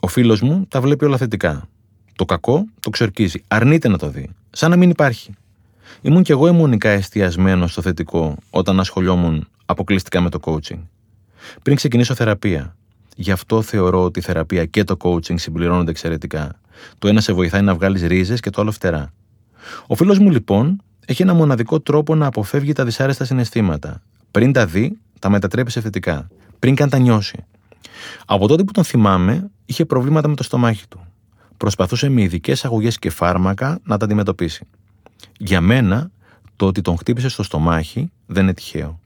[0.00, 1.68] Ο φίλος μου τα βλέπει όλα θετικά.
[2.16, 3.44] Το κακό το ξορκίζει.
[3.48, 4.28] Αρνείται να το δει.
[4.50, 5.34] Σαν να μην υπάρχει.
[6.02, 10.78] Ήμουν κι εγώ αιμονικά εστιασμένος στο θετικό όταν ασχολιόμουν αποκλειστικά με το coaching.
[11.62, 12.76] Πριν ξεκινήσω θεραπεία.
[13.16, 16.60] Γι' αυτό θεωρώ ότι η θεραπεία και το coaching συμπληρώνονται εξαιρετικά.
[16.98, 19.12] Το ένα σε βοηθάει να βγάλεις ρίζες και το άλλο φτερά.
[19.86, 24.02] Ο φίλος μου λοιπόν έχει ένα μοναδικό τρόπο να αποφεύγει τα δυσάρεστα συναισθήματα.
[24.30, 26.28] Πριν τα δει, τα μετατρέπει σε θετικά.
[26.58, 27.44] Πριν καν τα νιώσει.
[28.26, 31.00] Από τότε που τον θυμάμαι, είχε προβλήματα με το στομάχι του.
[31.56, 34.66] Προσπαθούσε με ειδικές αγωγές και φάρμακα να τα αντιμετωπίσει.
[35.38, 36.10] Για μένα,
[36.56, 39.00] το ότι τον χτύπησε στο στομάχι δεν είναι τυχαίο.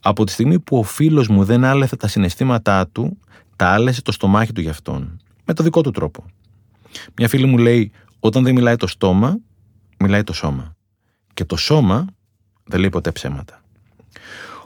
[0.00, 3.18] Από τη στιγμή που ο φίλος μου δεν άλεθε τα συναισθήματά του,
[3.56, 5.20] τα άλεσε το στομάχι του γι' αυτόν.
[5.44, 6.24] Με το δικό του τρόπο.
[7.16, 9.38] Μια φίλη μου λέει: Όταν δεν μιλάει το στόμα,
[9.98, 10.76] μιλάει το σώμα.
[11.34, 12.06] Και το σώμα
[12.64, 13.62] δεν λέει ποτέ ψέματα.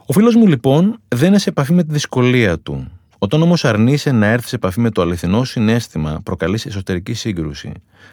[0.05, 2.91] Ο φίλος μου λοιπόν δεν είναι σε επαφή με τη δυσκολία του.
[3.17, 7.71] Όταν όμως αρνείσαι να έρθεις σε επαφή με το αληθινό συνέστημα, προκαλεί εσωτερικής σύγκρουση.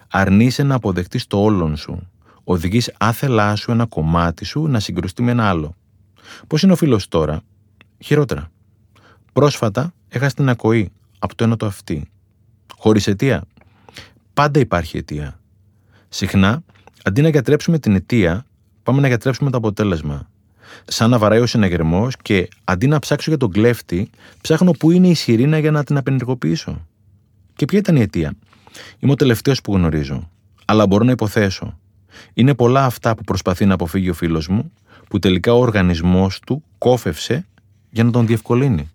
[0.08, 2.08] Αρνείσαι να αποδεχτείς το όλον σου.
[2.48, 5.74] Οδηγείς άθελά σου ένα κομμάτι σου να συγκρουστεί με ένα άλλο.
[6.46, 7.40] Πώς είναι ο φίλος τώρα,
[7.98, 8.50] χειρότερα.
[9.32, 12.08] Πρόσφατα έχασε την ακοή από το ένα το αυτή.
[12.76, 13.44] Χωρίς αιτία.
[14.34, 15.40] Πάντα υπάρχει αιτία.
[16.08, 16.62] Συχνά,
[17.04, 18.46] αντί να γιατρέψουμε την αιτία,
[18.82, 20.28] πάμε να γιατρέψουμε το αποτέλεσμα
[20.84, 25.08] σαν να βαράει ο συναγερμός και αντί να ψάξω για τον κλέφτη, ψάχνω πού είναι
[25.08, 26.86] η σιρήνα για να την απενεργοποιήσω.
[27.54, 28.34] Και ποια ήταν η αιτία;
[28.98, 30.30] Είμαι ο τελευταίος που γνωρίζω.
[30.64, 31.78] Αλλά μπορώ να υποθέσω.
[32.34, 34.72] Είναι πολλά αυτά που προσπαθεί να αποφύγει ο φίλος μου,
[35.08, 37.46] που τελικά ο οργανισμός του κόφευσε
[37.90, 38.90] για να τον διευκολύνει.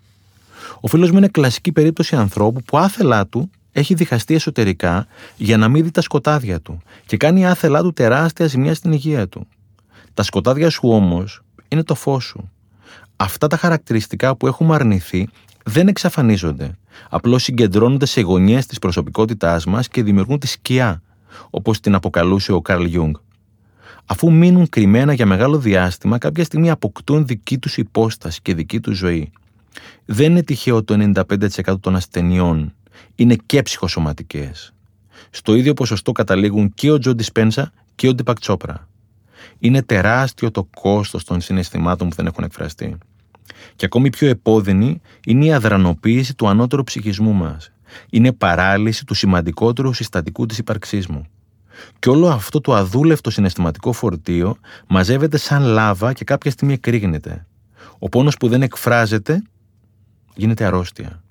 [0.79, 5.07] Ο φίλος μου είναι κλασική περίπτωση ανθρώπου που άθελά του έχει διχαστεί εσωτερικά
[5.37, 9.27] για να μην δει τα σκοτάδια του και κάνει άθελά του τεράστια ζημιά στην υγεία
[9.27, 9.47] του.
[10.13, 12.51] Τα σκοτάδια σου όμως είναι το φως σου.
[13.15, 15.29] Αυτά τα χαρακτηριστικά που έχουμε αρνηθεί
[15.63, 16.77] δεν εξαφανίζονται.
[17.09, 21.01] Απλώς συγκεντρώνονται σε γωνιές της προσωπικότητάς μας και δημιουργούν τη σκιά,
[21.49, 23.15] όπως την αποκαλούσε ο Καρλ Γιουνγκ.
[24.05, 28.97] Αφού μείνουν κρυμμένα για μεγάλο διάστημα, κάποια στιγμή αποκτούν δική τους υπόσταση και δική τους
[28.97, 29.31] ζωή.
[30.05, 32.73] Δεν είναι τυχαίο ότι το 95% των ασθενειών
[33.15, 34.73] είναι και ψυχοσωματικές.
[35.29, 38.87] Στο ίδιο ποσοστό καταλήγουν και ο Τζο Ντισπένζα και ο Ντίπακ Τσόπρα.
[39.59, 42.97] Είναι τεράστιο το κόστος των συναισθημάτων που δεν έχουν εκφραστεί.
[43.75, 47.71] Και ακόμη πιο επώδυνη είναι η αδρανοποίηση του ανώτερου ψυχισμού μας.
[48.09, 51.25] Είναι παράλυση του σημαντικότερου συστατικού της ύπαρξής μου.
[51.99, 57.45] Και όλο αυτό το αδούλευτο συναισθηματικό φορτίο μαζεύεται σαν λάβα και κάποια στιγμή εκρήγνεται.
[57.99, 59.43] Ο πόνος που δεν εκφράζεται
[60.35, 61.21] γίνεται αρρώστια.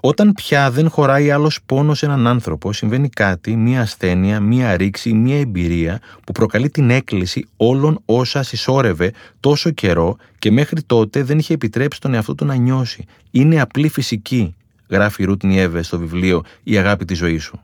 [0.00, 5.12] Όταν πια δεν χωράει άλλος πόνος σε έναν άνθρωπο, συμβαίνει κάτι, μία ασθένεια, μία ρήξη,
[5.12, 11.38] μία εμπειρία που προκαλεί την έκκληση όλων όσα συσσόρευε τόσο καιρό και μέχρι τότε δεν
[11.38, 13.04] είχε επιτρέψει τον εαυτό του να νιώσει.
[13.30, 14.54] Είναι απλή φυσική,
[14.92, 17.60] γράφει η Ρουτ Νιέβε στο βιβλίο Η αγάπη της ζωής σου.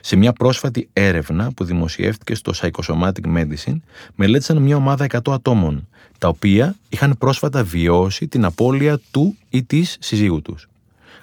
[0.00, 3.76] Σε μια πρόσφατη έρευνα που δημοσιεύτηκε στο Psychosomatic Medicine,
[4.14, 5.88] μελέτησαν μια ομάδα 100 ατόμων,
[6.18, 10.68] τα οποία είχαν πρόσφατα βιώσει την απώλεια του ή της συζύγου τους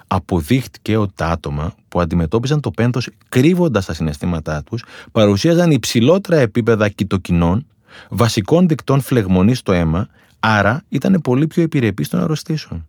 [0.06, 6.88] αποδείχτηκε ότι τα άτομα που αντιμετώπιζαν το πένθος κρύβοντας τα συναισθήματά τους παρουσίαζαν υψηλότερα επίπεδα
[6.88, 7.66] κοιτοκινών,
[8.08, 10.08] βασικών δικτών φλεγμονής στο αίμα,
[10.40, 12.86] άρα ήταν πολύ πιο επιρρεπείς των αρρωστήσεων.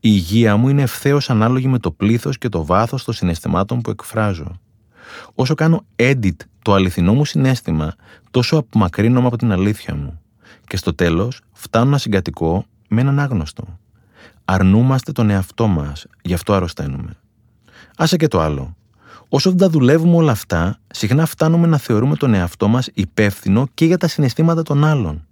[0.00, 3.90] Η υγεία μου είναι ευθέως ανάλογη με το πλήθος και το βάθος των συναισθημάτων που
[3.90, 4.60] εκφράζω.
[5.34, 7.94] Όσο κάνω edit το αληθινό μου συνέστημα,
[8.30, 10.20] τόσο απομακρύνομαι από την αλήθεια μου.
[10.66, 13.78] Και στο τέλος φτάνω να συγκατοικώ με έναν άγνωστο.
[14.44, 17.16] Αρνούμαστε τον εαυτό μας, γι' αυτό αρρωσταίνουμε.
[17.96, 18.76] Άσε και το άλλο.
[19.28, 23.84] Όσο δεν τα δουλεύουμε όλα αυτά, συχνά φτάνουμε να θεωρούμε τον εαυτό μας υπεύθυνο και
[23.84, 25.26] για τα συναισθήματα των άλλων.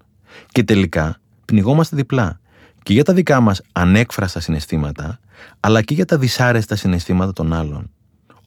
[0.48, 2.40] Και τελικά πνιγόμαστε διπλά.
[2.86, 5.18] Και για τα δικά μας ανέκφραστα συναισθήματα,
[5.60, 7.90] αλλά και για τα δυσάρεστα συναισθήματα των άλλων.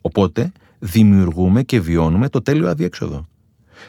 [0.02, 3.26] Οπότε δημιουργούμε και βιώνουμε το τέλειο αδιέξοδο.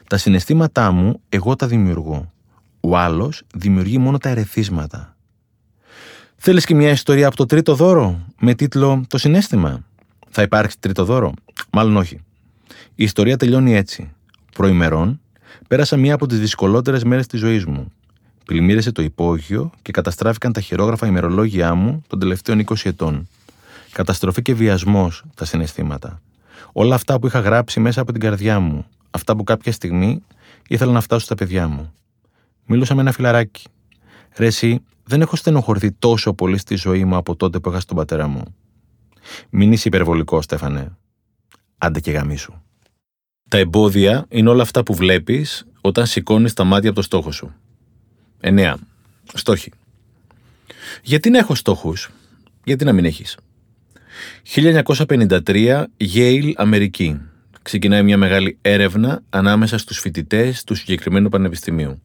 [0.08, 2.32] Τα συναισθήματά μου, εγώ τα δημιουργώ.
[2.80, 5.16] Ο άλλος δημιουργεί μόνο τα ερεθίσματα.
[6.36, 9.84] Θέλεις και μια ιστορία από το τρίτο δώρο με τίτλο «Το συνέστημα».
[10.30, 11.32] Θα υπάρξει τρίτο δώρο;
[11.72, 12.20] Μάλλον όχι.
[12.94, 14.12] Η ιστορία τελειώνει έτσι.
[14.54, 15.20] Προημερών,
[15.68, 17.92] πέρασα μία από τις δυσκολότερες μέρες της ζωής μου.
[18.50, 23.28] Πλημμύρισε το υπόγειο και καταστράφηκαν τα χειρόγραφα ημερολόγια μου των τελευταίων 20 ετών.
[23.92, 26.20] Καταστροφή και βιασμός τα συναισθήματα.
[26.72, 28.86] Όλα αυτά που είχα γράψει μέσα από την καρδιά μου.
[29.10, 30.22] Αυτά που κάποια στιγμή
[30.68, 31.92] ήθελα να φτάσω στα παιδιά μου.
[32.66, 33.64] Μίλουσα με ένα φιλαράκι.
[34.36, 37.96] Ρε εσύ, δεν έχω στενοχωρηθεί τόσο πολύ στη ζωή μου από τότε που έχασα τον
[37.96, 38.42] πατέρα μου.
[39.50, 40.96] Μην είσαι υπερβολικό, Στέφανε.
[41.78, 42.52] Άντε και γαμίσου.
[43.48, 47.54] Τα εμπόδια είναι όλα αυτά που βλέπεις όταν σηκώνεις τα μάτια από το στόχο σου.
[48.40, 48.74] 9.
[49.34, 49.72] Στόχοι.
[51.02, 52.10] Γιατί να έχω στόχους,
[52.64, 53.36] γιατί να μην έχεις.
[54.42, 57.20] 1953, Yale, Αμερική.
[57.62, 62.00] Ξεκινάει μια μεγάλη έρευνα ανάμεσα στους φοιτητές του συγκεκριμένου πανεπιστημίου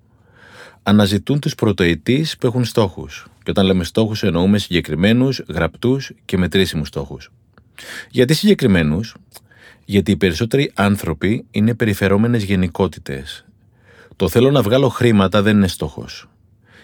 [0.87, 3.27] αναζητούν τους πρωτοετής που έχουν στόχους.
[3.43, 7.31] Και όταν λέμε στόχους εννοούμε συγκεκριμένους, γραπτούς και μετρήσιμους στόχους.
[8.09, 9.15] Γιατί συγκεκριμένους,
[9.85, 13.45] γιατί οι περισσότεροι άνθρωποι είναι περιφερόμενες γενικότητες.
[14.15, 16.29] Το θέλω να βγάλω χρήματα δεν είναι στόχος.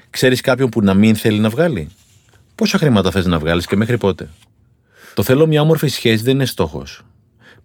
[0.10, 1.90] Ξέρεις κάποιον που να μην θέλει να βγάλει;
[2.56, 4.30] Πόσα χρήματα θες να βγάλεις και μέχρι πότε;
[5.14, 7.02] Το θέλω μια όμορφη σχέση δεν είναι στόχος.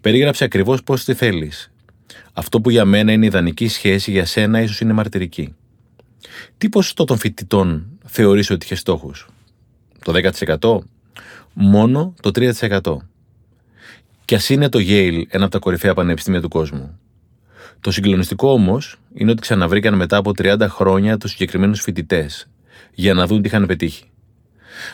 [0.01, 1.73] Περίγραψε ακριβώς πώς τη θέλεις.
[2.33, 5.55] Αυτό που για μένα είναι ιδανική σχέση για σένα ίσως είναι μαρτυρική.
[6.59, 9.29] Τι ποσοστό των φοιτητών θεωρείς ότι είχε στόχους;
[10.05, 10.79] Το 10%?
[11.53, 12.97] Μόνο το 3%.
[14.25, 16.99] Και ας είναι το Yale ένα από τα κορυφαία πανεπιστήμια του κόσμου.
[17.87, 22.49] Το συγκλονιστικό όμως είναι ότι ξαναβρήκαν μετά από 30 χρόνια τους συγκεκριμένους φοιτητές
[22.95, 24.05] για να δουν τι είχαν πετύχει.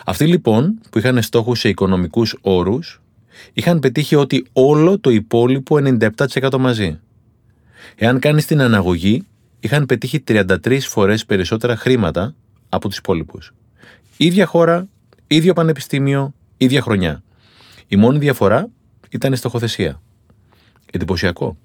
[0.04, 3.00] Αυτοί λοιπόν που είχαν στόχους σε οικονομικούς όρους
[3.52, 5.76] είχαν πετύχει ότι όλο το υπόλοιπο
[6.28, 6.98] 97% μαζί.
[7.96, 9.26] Εάν κάνεις την αναγωγή,
[9.60, 12.34] είχαν πετύχει 33 φορές περισσότερα χρήματα
[12.68, 13.52] από τους υπόλοιπους.
[14.16, 14.88] ίδια χώρα,
[15.26, 17.22] ίδιο πανεπιστήμιο, ίδια χρονιά.
[17.88, 18.68] Η μόνη διαφορά
[19.10, 20.00] ήταν η στοχοθεσία.
[20.92, 21.56] Εντυπωσιακό.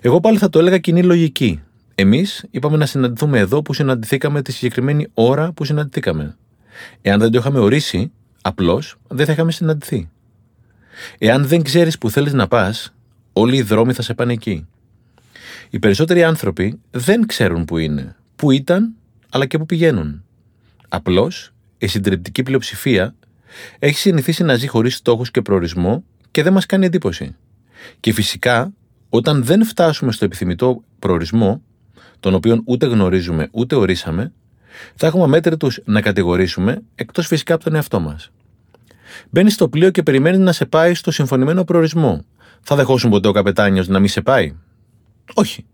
[0.00, 1.62] Εγώ πάλι θα το έλεγα κοινή λογική.
[1.94, 6.36] Εμείς είπαμε να συναντηθούμε εδώ που συναντηθήκαμε τη συγκεκριμένη ώρα που συναντηθήκαμε.
[7.02, 10.08] Εάν δεν το είχαμε ορίσει, απλώς δεν θα είχαμε συναντηθεί.
[11.18, 12.94] Εάν δεν ξέρεις που θέλεις να πας,
[13.32, 14.66] όλοι οι δρόμοι θα σε πάνε εκεί.
[15.70, 18.94] Οι περισσότεροι άνθρωποι δεν ξέρουν που είναι, που ήταν,
[19.30, 20.24] αλλά και που πηγαίνουν.
[20.88, 23.14] Απλώς, η συντριπτική πλειοψηφία
[23.78, 27.36] έχει συνηθίσει να ζει χωρίς στόχους και προορισμό και δεν μας κάνει εντύπωση.
[28.00, 28.72] Και φυσικά,
[29.14, 31.62] όταν δεν φτάσουμε στο επιθυμητό προορισμό,
[32.20, 34.32] τον οποίο ούτε γνωρίζουμε ούτε ορίσαμε,
[34.94, 38.30] θα έχουμε αμέτρητου να κατηγορήσουμε, εκτός φυσικά από τον εαυτό μας.
[39.30, 42.24] Μπαίνει στο πλοίο και περιμένει να σε πάει στο συμφωνημένο προορισμό.
[42.60, 44.54] Θα δεχόσουν ποτέ ο καπετάνιος να μην σε πάει;
[45.34, 45.64] Όχι.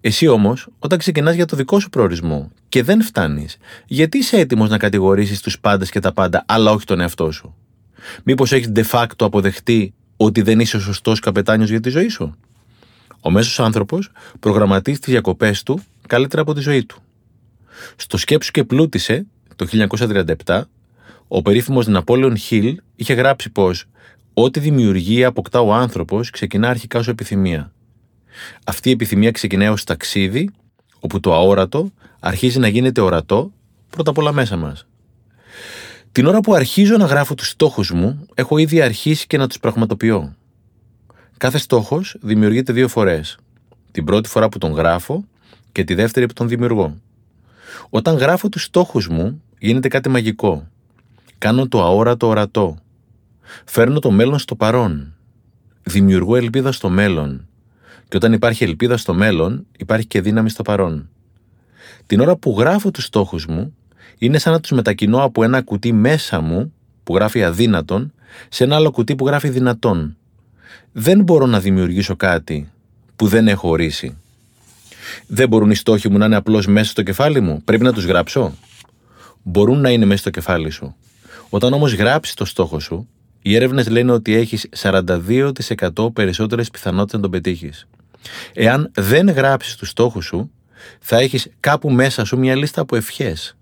[0.00, 3.56] Εσύ όμως, όταν ξεκινάς για το δικό σου προορισμό και δεν φτάνεις,
[3.86, 7.54] γιατί είσαι έτοιμος να κατηγορήσεις τους πάντες και τα πάντα, αλλά όχι τον εαυτό σου;
[8.24, 12.36] Μήπως έχεις de facto αποδεχτεί ότι δεν είσαι ο σωστός καπετάνιος για τη ζωή σου;
[13.20, 14.10] Ο μέσος άνθρωπος
[14.40, 16.98] προγραμματίζει τις διακοπές του καλύτερα από τη ζωή του.
[17.96, 19.66] Στο σκέψου και πλούτησε το
[20.46, 20.62] 1937,
[21.28, 23.84] ο περίφημος Ναπόλεον Χιλ είχε γράψει πως
[24.34, 27.72] «Ό,τι δημιουργία αποκτά ο άνθρωπος ξεκινά αρχικά ως επιθυμία.
[28.64, 30.50] Αυτή η επιθυμία ξεκινάει ως ταξίδι,
[31.00, 33.52] όπου το αόρατο αρχίζει να γίνεται ορατό
[33.90, 34.86] πρώτα απ' όλα μέσα μας.
[36.12, 39.58] Την ώρα που αρχίζω να γράφω τους στόχους μου, έχω ήδη αρχίσει και να τους
[39.58, 40.34] πραγματοποιώ.
[41.40, 43.38] Κάθε στόχος δημιουργείται δύο φορές.
[43.90, 45.24] Την πρώτη φορά που τον γράφω
[45.72, 46.96] και τη δεύτερη που τον δημιουργώ.
[47.90, 50.68] Όταν γράφω τους στόχους μου, γίνεται κάτι μαγικό.
[51.38, 52.78] Κάνω το αόρατο ορατό.
[53.64, 55.14] Φέρνω το μέλλον στο παρόν.
[55.82, 57.48] Δημιουργώ ελπίδα στο μέλλον.
[58.08, 61.08] Και όταν υπάρχει ελπίδα στο μέλλον, υπάρχει και δύναμη στο παρόν.
[62.06, 63.76] Την ώρα που γράφω τους στόχους μου,
[64.18, 66.72] είναι σαν να τους μετακινώ από ένα κουτί μέσα μου,
[67.04, 68.12] που γράφει αδύνατον,
[68.48, 70.14] σε ένα άλλο κουτί που γράφει δυνατόν.
[70.92, 72.70] Δεν μπορώ να δημιουργήσω κάτι
[73.16, 74.16] που δεν έχω ορίσει.
[75.26, 77.62] Δεν μπορούν οι στόχοι μου να είναι απλώς μέσα στο κεφάλι μου.
[77.64, 78.54] Πρέπει να τους γράψω.
[79.42, 80.94] Μπορούν να είναι μέσα στο κεφάλι σου.
[81.48, 83.08] Όταν όμως γράψεις το στόχο σου,
[83.42, 87.86] οι έρευνες λένε ότι έχεις 42% περισσότερες πιθανότητες να τον πετύχεις.
[88.52, 90.50] Εάν δεν γράψεις τους στόχους σου,
[91.00, 93.56] θα έχεις κάπου μέσα σου μια λίστα από ευχές.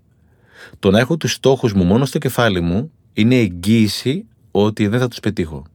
[0.79, 5.07] Το να έχω τους στόχους μου μόνο στο κεφάλι μου είναι εγγύηση ότι δεν θα
[5.07, 5.65] τους πετύχω.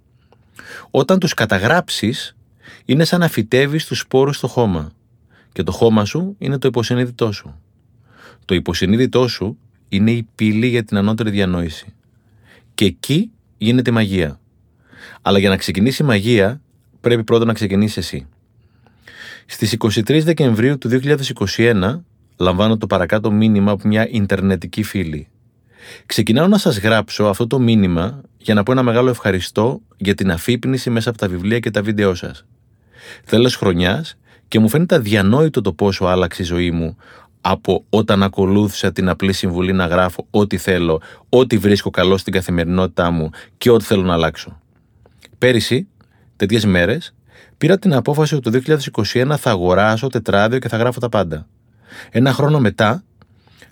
[0.91, 2.37] Όταν τους καταγράψεις,
[2.85, 4.93] είναι σαν να φυτεύεις τους σπόρους στο χώμα
[5.53, 7.61] και το χώμα σου είναι το υποσυνείδητό σου.
[8.45, 11.93] Το υποσυνείδητό σου είναι η πύλη για την ανώτερη διανόηση.
[12.75, 14.41] Και εκεί γίνεται μαγεία.
[15.23, 16.61] Αλλά για να ξεκινήσει η μαγεία,
[17.01, 18.27] πρέπει πρώτα να ξεκινήσεις εσύ.
[19.47, 22.01] Στις 23 Δεκεμβρίου του 2021
[22.37, 25.29] λαμβάνω το παρακάτω μήνυμα από μια Ιντερνετική φίλη.
[26.07, 30.31] Ξεκινάω να σας γράψω αυτό το μήνυμα για να πω ένα μεγάλο ευχαριστώ για την
[30.31, 32.45] αφύπνιση μέσα από τα βιβλία και τα βίντεό σας.
[33.27, 34.17] Τέλος χρονιάς
[34.49, 36.97] και μου φαίνεται αδιανόητο το πόσο άλλαξε η ζωή μου
[37.41, 43.11] από όταν ακολούθησα την απλή συμβουλή να γράφω ό,τι θέλω, ό,τι βρίσκω καλό στην καθημερινότητά
[43.11, 44.61] μου και ό,τι θέλω να αλλάξω.
[45.39, 45.89] Πέρυσι,
[46.37, 47.15] τέτοιες μέρες,
[47.59, 51.47] πήρα την απόφαση ότι το 2021 θα αγοράσω τετράδιο και θα γράφω τα πάντα.
[52.11, 53.05] Ένα χρόνο μετά,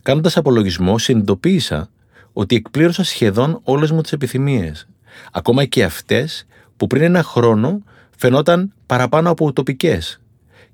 [0.02, 1.88] κάνοντας απολογισμό, συνειδητοποίησα
[2.32, 4.88] ότι εκπλήρωσα σχεδόν όλες μου τις επιθυμίες.
[5.32, 7.82] Ακόμα και αυτές που πριν ένα χρόνο
[8.16, 10.20] φαινόταν παραπάνω από ουτοπικές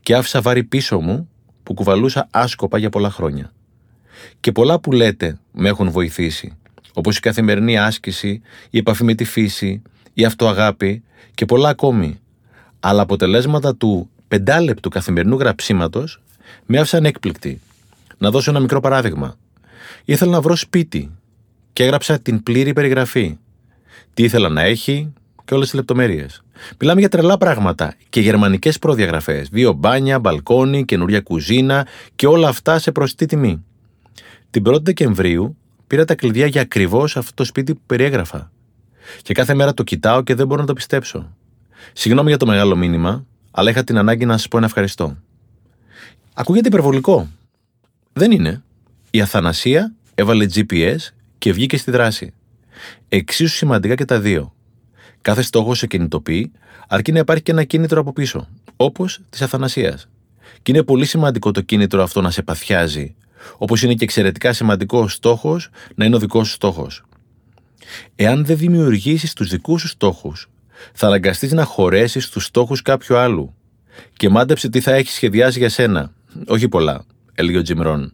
[0.03, 1.29] και άφησα βάρη πίσω μου
[1.63, 3.53] που κουβαλούσα άσκοπα για πολλά χρόνια.
[4.41, 6.57] Και πολλά που λέτε με έχουν βοηθήσει,
[6.93, 8.41] όπως η καθημερινή άσκηση,
[8.71, 9.83] η επαφή με τη φύση,
[10.15, 11.03] η αυτοαγάπη
[11.35, 12.21] και πολλά ακόμη.
[12.81, 16.23] Αλλά αποτελέσματα του πεντάλεπτου καθημερινού γραψίματος
[16.67, 17.61] με άφησαν έκπληκτη.
[18.19, 19.37] Να δώσω ένα μικρό παράδειγμα.
[20.05, 21.11] Ήθελα να βρω σπίτι
[21.79, 23.39] και έγραψα την πλήρη περιγραφή.
[24.15, 25.13] Τι ήθελα να έχει
[25.45, 26.43] και όλες τις λεπτομέρειες.
[26.81, 29.49] Μιλάμε για τρελά πράγματα και γερμανικές προδιαγραφές.
[29.49, 33.65] Δύο μπάνια, μπαλκόνι, καινούρια κουζίνα και όλα αυτά σε προσιτή τιμή.
[34.51, 35.57] Την 1η Δεκεμβρίου
[35.87, 38.51] πήρα τα κλειδιά για ακριβώς αυτό το σπίτι που περιέγραφα.
[39.23, 41.37] Και κάθε μέρα το κοιτάω και δεν μπορώ να το πιστέψω.
[41.93, 45.17] Συγγνώμη για το μεγάλο μήνυμα, αλλά είχα την ανάγκη να σας πω ένα ευχαριστώ.
[46.35, 47.29] Ακούγεται υπερβολικό.
[48.13, 48.63] Δεν είναι.
[49.11, 50.97] Η Αθανασία έβαλε GPS
[51.39, 52.35] και βγήκε στη δράση.
[53.09, 54.55] Εξίσου σημαντικά και τα δύο.
[55.21, 56.53] Κάθε στόχο σε κινητοποιεί,
[56.89, 60.09] αρκεί να υπάρχει και ένα κίνητρο από πίσω, όπως της αθανασίας.
[60.63, 63.15] Και είναι πολύ σημαντικό το κίνητρο αυτό να σε παθιάζει,
[63.59, 67.03] όπως είναι και εξαιρετικά σημαντικό ο στόχος να είναι ο δικός σου στόχος.
[68.15, 70.51] Εάν δεν δημιουργήσεις τους δικούς σου στόχους,
[70.93, 73.55] θα αναγκαστείς να χωρέσεις τους στόχους κάποιου άλλου.
[74.13, 76.13] Και μάντεψε τι θα έχεις σχεδιάσει για σένα.
[76.47, 78.13] Όχι πολλά, έλεγε ο Τζιμρόν.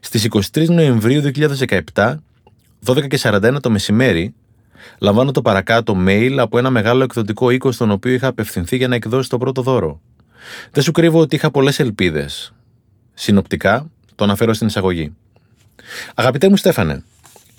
[0.00, 1.22] Στις 23 Νοεμβρίου
[1.94, 2.14] 2017,
[2.84, 4.34] 12 και 41 το μεσημέρι,
[4.98, 8.94] Λαμβάνω το παρακάτω mail από ένα μεγάλο εκδοτικό οίκο στον οποίο είχα απευθυνθεί για να
[8.94, 10.00] εκδώσει το πρώτο δώρο.
[10.70, 12.52] Δεν σου κρύβω ότι είχα πολλές ελπίδες.
[13.14, 15.14] Συνοπτικά, το αναφέρω στην εισαγωγή.
[16.14, 17.04] Αγαπητέ μου Στέφανε,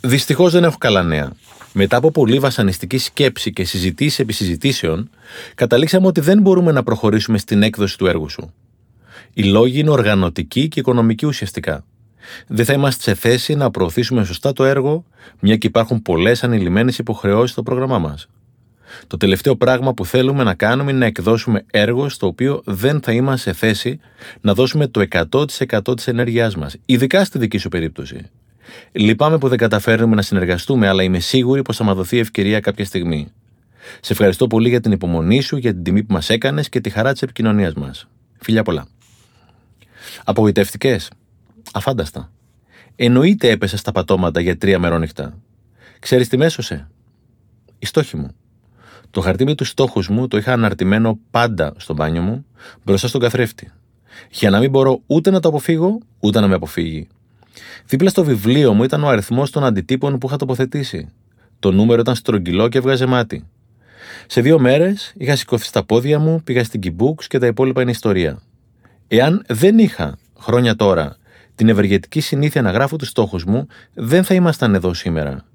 [0.02, 1.32] δυστυχώς δεν έχω καλά νέα.
[1.74, 5.10] Μετά από πολύ βασανιστική σκέψη και συζητήσεις επί συζητήσεων,
[5.56, 8.54] καταλήξαμε ότι δεν μπορούμε να προχωρήσουμε στην έκδοση του έργου σου.
[9.34, 11.84] Οι λόγοι είναι οργανωτικοί και οικονομικοί ουσιαστικά
[12.48, 15.06] δεν θα είμαστε σε θέση να προωθήσουμε σωστά το έργο,
[15.40, 18.28] μια και υπάρχουν πολλές ανηλυμένες υποχρεώσεις στο πρόγραμμά μας.
[19.08, 23.12] Το τελευταίο πράγμα που θέλουμε να κάνουμε είναι να εκδώσουμε έργο στο οποίο δεν θα
[23.12, 24.00] είμαστε σε θέση
[24.42, 28.30] να δώσουμε το 100% της ενέργειάς μας, ειδικά στη δική σου περίπτωση.
[28.92, 32.86] Λυπάμαι που δεν καταφέρνουμε να συνεργαστούμε, αλλά είμαι σίγουρη πως θα μας δοθεί ευκαιρία κάποια
[32.86, 33.32] στιγμή.
[34.02, 36.90] Σε ευχαριστώ πολύ για την υπομονή σου, για την τιμή που μας έκανες και τη
[36.90, 38.08] χαρά της επικοινωνίας μας.
[38.40, 38.88] Φιλιά πολλά.
[40.24, 40.98] Απογοητευτικέ.
[41.74, 42.32] Αφάνταστα.
[42.96, 45.38] Εννοείται έπεσε στα πατώματα για τρία μερόνυχτα.
[46.00, 46.88] Ξέρεις τι μέσωσε.
[47.80, 48.36] Η στόχη μου.
[49.12, 52.46] Το χαρτί με τους στόχους μου το είχα αναρτημένο πάντα στο μπάνιο μου
[52.84, 53.72] μπροστά στον καθρέφτη.
[54.32, 57.08] Για να μην μπορώ ούτε να το αποφύγω, ούτε να με αποφύγει.
[57.86, 61.10] Δίπλα στο βιβλίο μου ήταν ο αριθμός των αντιτύπων που είχα τοποθετήσει.
[61.60, 63.46] Το νούμερο ήταν στρογγυλό και έβγαζε μάτι.
[64.28, 67.92] Σε δύο μέρες είχα σηκωθεί στα πόδια μου, πήγα στην Kibooks και τα υπόλοιπα είναι
[67.92, 68.42] ιστορία.
[69.08, 71.18] Εάν δεν είχα χρόνια τώρα
[71.60, 75.46] την ευεργετική συνήθεια να γράφω τους στόχους μου, δεν θα ήμασταν εδώ σήμερα.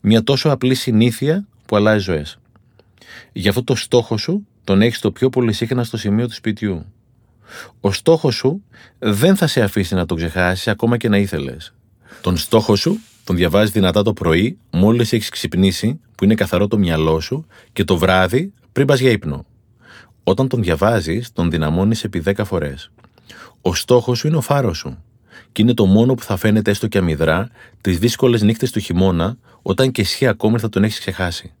[0.00, 2.38] Μια τόσο απλή συνήθεια που αλλάζει ζωές.
[3.32, 6.84] Γι' αυτό το στόχο σου τον έχεις το πιο πολύ συχνά στο σημείο του σπιτιού.
[7.80, 8.62] Ο στόχος σου
[8.98, 11.74] δεν θα σε αφήσει να τον ξεχάσεις ακόμα και να ήθελες.
[12.20, 16.78] Τον στόχο σου τον διαβάζεις δυνατά το πρωί, μόλις έχεις ξυπνήσει, που είναι καθαρό το
[16.78, 19.46] μυαλό σου, και το βράδυ πριν πας για ύπνο.
[20.24, 22.90] Όταν τον διαβάζεις, τον δυναμώνεις επί 10 φορές.
[23.60, 25.04] Ο στόχος σου είναι ο φάρος σου.
[25.52, 27.50] Και είναι το μόνο που θα φαίνεται έστω και αμυδρά
[27.80, 31.52] τις δύσκολες νύχτες του χειμώνα, όταν και εσύ ακόμη θα τον έχεις ξεχάσει.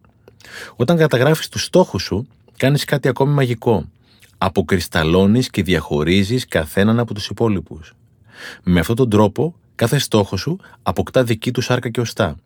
[0.76, 3.88] Όταν καταγράφεις τους στόχους σου, κάνεις κάτι ακόμη μαγικό.
[4.38, 7.94] Αποκρισταλώνεις και διαχωρίζεις καθέναν από τους υπόλοιπους.
[8.62, 12.36] Με αυτόν τον τρόπο, κάθε στόχο σου αποκτά δική του σάρκα και οστά.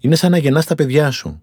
[0.00, 1.42] Είναι σαν να γεννάς τα παιδιά σου.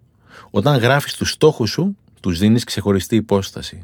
[0.49, 3.82] Όταν γράφεις τους στόχους σου, τους δίνεις ξεχωριστή υπόσταση.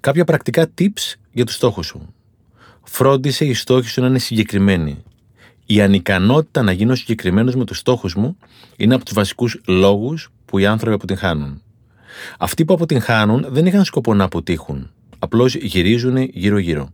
[0.00, 2.14] Κάποια πρακτικά tips για τους στόχους σου.
[2.92, 5.02] Φρόντισε οι στόχοι σου να είναι συγκεκριμένοι.
[5.66, 8.36] Η ανικανότητα να γίνω συγκεκριμένος με τους στόχους μου
[8.76, 11.62] είναι από τους βασικούς λόγους που οι άνθρωποι αποτυγχάνουν.
[12.38, 14.90] Αυτοί που αποτυγχάνουν δεν είχαν σκοπό να αποτύχουν.
[15.18, 16.92] Απλώς γυρίζουν γύρω-γύρω.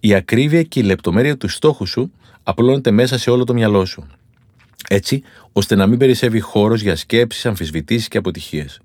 [0.00, 4.06] Η ακρίβεια και η λεπτομέρεια του στόχου σου απλώνεται μέσα σε όλο το μυαλό σου.
[4.88, 8.80] Έτσι, ώστε να μην περισσεύει χώρος για σκέψεις, αμφισβητήσεις και αποτυχίες.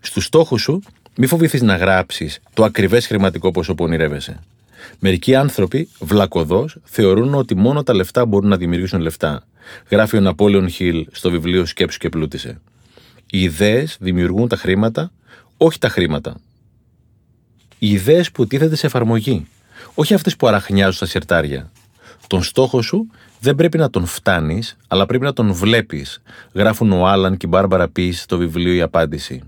[0.00, 0.82] Στους στόχους σου,
[1.16, 4.40] μη φοβηθείς να γράψεις το ακριβές χρηματικό ποσό που ονειρεύεσαι.
[4.98, 9.46] Μερικοί άνθρωποι, βλακοδό, θεωρούν ότι μόνο τα λεφτά μπορούν να δημιουργήσουν λεφτά.
[9.90, 12.60] Γράφει ο Ναπόλεον Χιλ στο βιβλίο Σκέψου και Πλούτησε.
[13.30, 15.12] Οι ιδέες δημιουργούν τα χρήματα,
[15.56, 16.36] όχι τα χρήματα.
[17.78, 19.46] Οι ιδέες που τίθεται σε εφαρμογή,
[19.94, 21.70] όχι αυτές που αραχνιάζουν στα σιρτάρια.
[22.26, 23.06] Τον στόχο σου
[23.40, 26.22] δεν πρέπει να τον φτάνεις, αλλά πρέπει να τον βλέπεις,
[26.52, 29.42] γράφουν ο Άλαν και η Μπάρμπαρα Πις στο βιβλίο Η Απάντηση.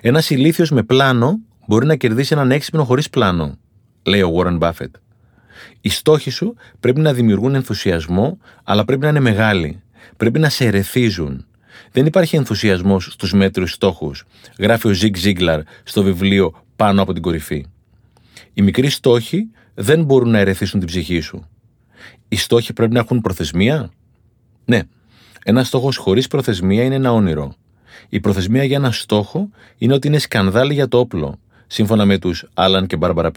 [0.00, 3.58] Ένας ηλίθιος με πλάνο μπορεί να κερδίσει έναν έξυπνο χωρίς πλάνο,
[4.02, 4.90] λέει ο Warren Buffett.
[5.80, 9.82] Οι στόχοι σου πρέπει να δημιουργούν ενθουσιασμό, αλλά πρέπει να είναι μεγάλοι.
[10.16, 11.46] Πρέπει να σε ερεθίζουν.
[11.92, 14.24] Δεν υπάρχει ενθουσιασμός στους μέτρου στόχους,
[14.58, 17.66] γράφει ο Ζιγκ Ζίγκλαρ στο βιβλίο Πάνω από την κορυφή.
[18.52, 21.48] Οι μικροί στόχοι δεν μπορούν να ερεθίσουν την ψυχή σου.
[22.28, 23.90] Οι στόχοι πρέπει να έχουν προθεσμία.
[24.64, 24.80] Ναι,
[25.44, 27.54] ένας στόχος χωρίς προθεσμία είναι ένα όνειρο.
[28.08, 32.48] Η προθεσμία για ένα στόχο είναι ότι είναι σκανδάλι για το όπλο, σύμφωνα με τους
[32.54, 33.30] Άλαν και Μπάρμπαρα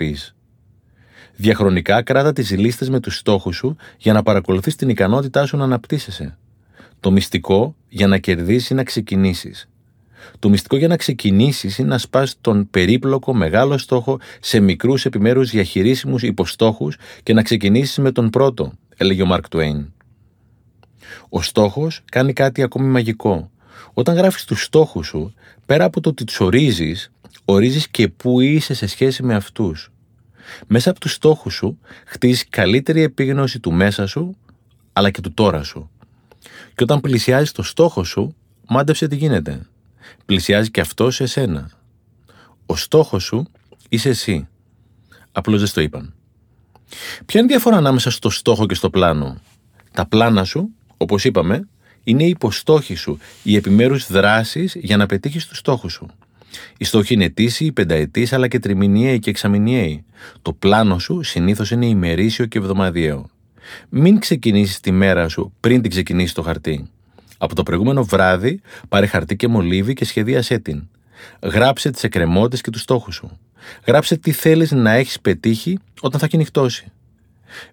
[1.42, 5.64] Διαχρονικά κράτα τις λίστες με τους στόχους σου για να παρακολουθείς την ικανότητά σου να
[5.64, 6.38] αναπτύσσεσαι.
[7.00, 9.70] Το μυστικό για να κερδίσεις να ξεκινήσεις.
[10.40, 15.50] Το μυστικό για να ξεκινήσεις είναι να σπάσει τον περίπλοκο μεγάλο στόχο σε μικρούς επιμέρους
[15.50, 19.92] διαχειρίσιμους υποστόχους και να ξεκινήσεις με τον πρώτο, έλεγε ο Μαρκ Τουέιν.
[21.30, 23.52] Ο στόχος κάνει κάτι ακόμη μαγικό.
[23.94, 25.34] Όταν γράφεις τους στόχους σου,
[25.66, 27.12] πέρα από το ότι τους ορίζεις,
[27.46, 29.91] ορίζεις και πού είσαι σε σχέση με αυτούς.
[30.68, 34.38] Μέσα από τους στόχους σου χτίζεις καλύτερη επίγνωση του μέσα σου,
[34.94, 35.90] αλλά και του τώρα σου.
[36.76, 38.36] Και όταν πλησιάζεις το στόχο σου,
[38.68, 39.66] μάντεψε τι γίνεται.
[40.26, 41.70] Πλησιάζει και αυτό σε εσένα.
[42.66, 43.48] Ο στόχος σου
[43.90, 44.48] είσαι εσύ.
[45.32, 46.14] Απλώς δεν το είπαν.
[47.26, 49.42] Ποια είναι η διαφορά ανάμεσα στο στόχο και στο πλάνο;
[49.92, 51.68] Τα πλάνα σου, όπως είπαμε,
[52.04, 56.08] είναι οι υποστόχοι σου, οι επιμέρους δράσεις για να πετύχεις τους στόχους σου.
[56.78, 60.04] Οι στόχοι είναι ετήσιοι, πενταετής αλλά και τριμηνιαίοι και εξαμηνιαίοι.
[60.42, 63.30] Το πλάνο σου συνήθως είναι ημερήσιο και εβδομαδιαίο.
[63.90, 66.90] Μην ξεκινήσεις τη μέρα σου πριν την ξεκινήσεις το χαρτί.
[67.38, 70.88] Από το προηγούμενο βράδυ πάρε χαρτί και μολύβι και σχεδίασέ την.
[71.44, 73.40] Γράψε τις εκκρεμότητες και τους στόχους σου.
[73.88, 76.92] Γράψε τι θέλεις να έχεις πετύχει όταν θα κυνηγτώσει.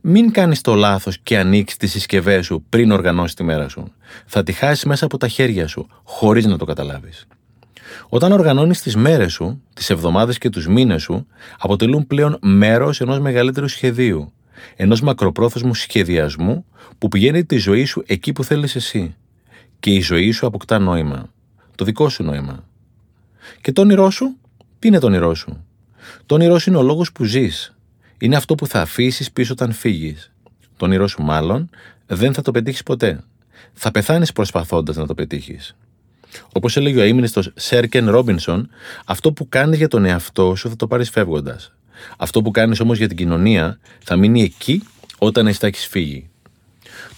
[0.00, 3.92] Μην κάνεις το λάθος και ανοίξεις τις συσκευές σου πριν οργανώσεις τη μέρα σου.
[4.26, 7.26] Θα τη χάσεις μέσα από τα χέρια σου, χωρίς να το καταλάβεις.
[8.08, 11.26] Όταν οργανώνεις τις μέρες σου, τις εβδομάδες και τους μήνες σου,
[11.58, 14.32] αποτελούν πλέον μέρος ενός μεγαλύτερου σχεδίου.
[14.76, 16.64] Ενός μακροπρόθεσμου σχεδιασμού
[16.98, 19.14] που πηγαίνει τη ζωή σου εκεί που θέλεις εσύ.
[19.80, 21.32] Και η ζωή σου αποκτά νόημα.
[21.74, 22.64] Το δικό σου νόημα.
[23.60, 24.36] Και το όνειρό σου,
[24.78, 25.64] τι είναι το όνειρό σου;
[26.26, 27.74] Το όνειρό σου είναι ο λόγος που ζεις.
[28.18, 30.32] Είναι αυτό που θα αφήσεις πίσω όταν φύγεις.
[30.76, 31.70] Το όνειρό σου, μάλλον,
[32.06, 33.20] δεν θα το πετύχεις ποτέ.
[33.72, 35.76] Θα πεθάνεις προσπαθώντας να το πετύχεις.
[36.52, 38.68] Όπως έλεγε ο αίμνηστο Σέρκεν Ρόμπινσον,
[39.04, 41.72] αυτό που κάνεις για τον εαυτό σου θα το πάρεις φεύγοντας.
[42.18, 44.82] Αυτό που κάνεις όμως για την κοινωνία θα μείνει εκεί
[45.18, 46.28] όταν εσύ θα έχεις φύγει.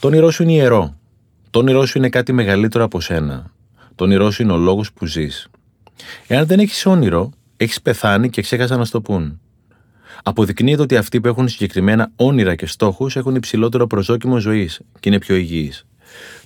[0.00, 0.96] Το όνειρό σου είναι ιερό.
[1.50, 3.52] Το όνειρό σου είναι κάτι μεγαλύτερο από σένα.
[3.94, 5.48] Το όνειρό σου είναι ο λόγος που ζεις.
[6.26, 9.40] Εάν δεν έχεις όνειρο, έχεις πεθάνει και ξέχασαν να στο πούν.
[10.22, 15.18] Αποδεικνύεται ότι αυτοί που έχουν συγκεκριμένα όνειρα και στόχους έχουν υψηλότερο προσδόκιμο ζωής και είναι
[15.18, 15.86] πιο υγιείς.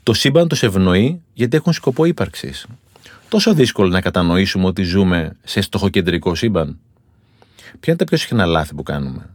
[0.03, 2.67] Το σύμπαν τους ευνοεί γιατί έχουν σκοπό ύπαρξης.
[3.29, 6.79] Τόσο δύσκολο να κατανοήσουμε ότι ζούμε σε στοχοκεντρικό σύμπαν.
[7.57, 9.31] Ποια είναι τα πιο συχνά λάθη που κάνουμε;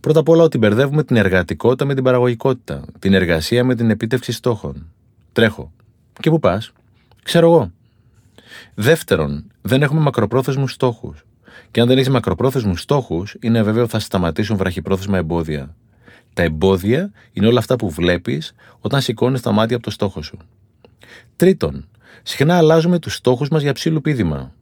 [0.00, 4.32] Πρώτα απ' όλα ότι μπερδεύουμε την εργατικότητα με την παραγωγικότητα, την εργασία με την επίτευξη
[4.32, 4.86] στόχων.
[5.32, 5.72] Τρέχω.
[6.20, 6.72] Και πού πας,
[7.22, 7.72] ξέρω εγώ.
[8.74, 11.24] Δεύτερον, δεν έχουμε μακροπρόθεσμους στόχους.
[11.70, 15.74] Και αν δεν έχεις μακροπρόθεσμους στόχους, είναι βέβαιο θα σταματήσουν βραχυπρόθεσμα εμπόδια.
[16.34, 20.38] Τα εμπόδια είναι όλα αυτά που βλέπεις όταν σηκώνεις τα μάτια από το στόχο σου.
[21.36, 21.88] Τρίτον,
[22.22, 24.52] συχνά αλλάζουμε τους στόχους μας για ψήλου πίδημα.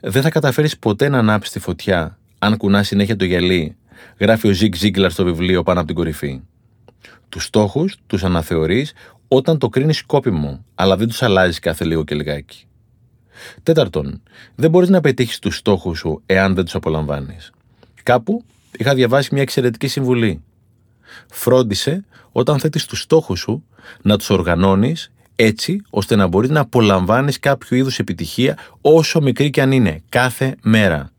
[0.00, 3.76] Δεν θα καταφέρεις ποτέ να ανάψεις τη φωτιά αν κουνάς συνέχεια το γυαλί,
[4.18, 6.40] γράφει ο Ζιγκ Ζίγκλαρ στο βιβλίο πάνω από την κορυφή.
[7.28, 8.92] Τους στόχους τους αναθεωρείς
[9.28, 12.64] όταν το κρίνεις σκόπιμο, αλλά δεν τους αλλάζεις κάθε λίγο και λιγάκι.
[13.62, 14.22] Τέταρτον,
[14.54, 17.50] δεν μπορείς να πετύχεις τους στόχους σου εάν δεν τους απολαμβάνεις.
[18.02, 18.44] Κάπου
[18.78, 20.42] είχα διαβάσει μια εξαιρετική συμβουλή.
[21.30, 23.64] Φρόντισε όταν θέτεις τους στόχους σου
[24.02, 29.62] να τους οργανώνεις έτσι ώστε να μπορείς να απολαμβάνεις κάποιο είδους επιτυχία όσο μικρή και
[29.62, 31.10] αν είναι, κάθε μέρα.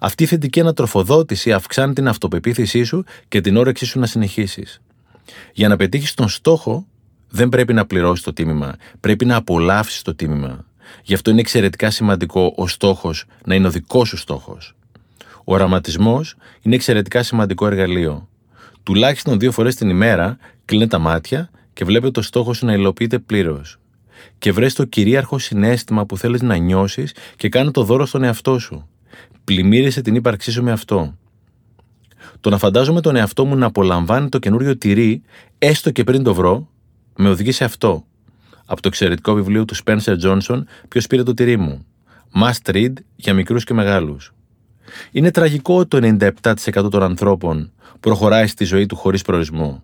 [0.00, 4.80] Αυτή η θετική ανατροφοδότηση αυξάνει την αυτοπεποίθησή σου και την όρεξή σου να συνεχίσεις.
[5.52, 6.86] Για να πετύχεις τον στόχο,
[7.28, 8.74] δεν πρέπει να πληρώσεις το τίμημα.
[9.00, 10.64] Πρέπει να απολαύσεις το τίμημα.
[11.02, 14.74] Γι' αυτό είναι εξαιρετικά σημαντικό ο στόχος να είναι ο δικός σου στόχος.
[15.44, 18.28] Ο οραματισμός είναι εξαιρετικά σημαντικό εργαλείο.
[18.82, 23.18] Τουλάχιστον δύο φορές την ημέρα κλείνε τα μάτια και βλέπει το στόχο σου να υλοποιείται
[23.18, 23.78] πλήρως.
[24.38, 28.58] Και βρες το κυρίαρχο συνέστημα που θέλεις να νιώσεις και κάνε το δώρο στον εαυτό
[28.58, 28.88] σου.
[29.44, 31.16] Πλημμύρισε την ύπαρξή σου με αυτό.
[32.40, 35.22] Το να φαντάζομαι τον εαυτό μου να απολαμβάνει το καινούριο τυρί,
[35.58, 36.68] έστω και πριν το βρω,
[37.16, 38.04] με οδηγεί σε αυτό.
[38.66, 41.86] Από το εξαιρετικό βιβλίο του Spencer Johnson, Ποιος πήρε το τυρί μου.
[42.42, 44.32] Must read για μικρούς και μεγάλους.
[45.10, 46.16] Είναι τραγικό ότι το
[46.82, 47.72] 97% των ανθρώπων
[48.02, 49.82] προχωράει στη ζωή του χωρίς προορισμό.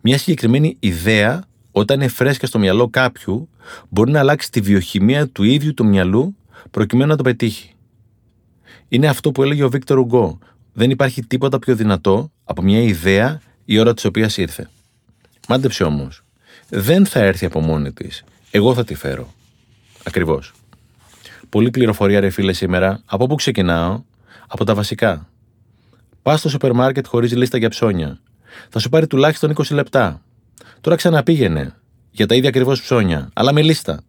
[0.00, 3.48] Μια συγκεκριμένη ιδέα, όταν είναι φρέσκα στο μυαλό κάποιου,
[3.88, 6.36] μπορεί να αλλάξει τη βιοχημία του ίδιου του μυαλού
[6.70, 7.74] προκειμένου να το πετύχει.
[8.88, 10.38] Είναι αυτό που έλεγε ο Βίκτορ Ουγκό.
[10.72, 14.70] Δεν υπάρχει τίποτα πιο δυνατό από μια ιδέα η ώρα της οποίας ήρθε.
[15.48, 16.24] Μάντεψε όμως.
[16.68, 18.24] Δεν θα έρθει από μόνη της.
[18.50, 19.32] Εγώ θα τη φέρω.
[20.04, 20.52] Ακριβώς.
[21.48, 23.02] Πολύ πληροφορία, ρε φίλε, σήμερα.
[23.04, 24.02] Από πού ξεκινάω,
[24.46, 25.26] από τα βασικά.
[26.22, 28.20] Πας στο σούπερ μάρκετ χωρίς λίστα για ψώνια.
[28.68, 30.22] Θα σου πάρει τουλάχιστον 20 λεπτά.
[30.80, 31.74] Τώρα ξαναπήγαινε
[32.10, 34.02] για τα ίδια ακριβώς ψώνια, αλλά με λίστα.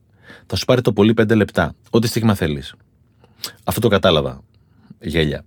[0.46, 2.76] Θα σου πάρει το πολύ 5 λεπτά, ό,τι στιγμή θέλεις.
[3.64, 4.42] Αυτό το κατάλαβα.
[5.00, 5.46] Γέλια.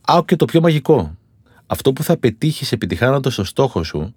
[0.00, 1.16] Άω και το πιο μαγικό.
[1.66, 4.14] Αυτό που θα πετύχεις επιτυχάνοντας το στόχο σου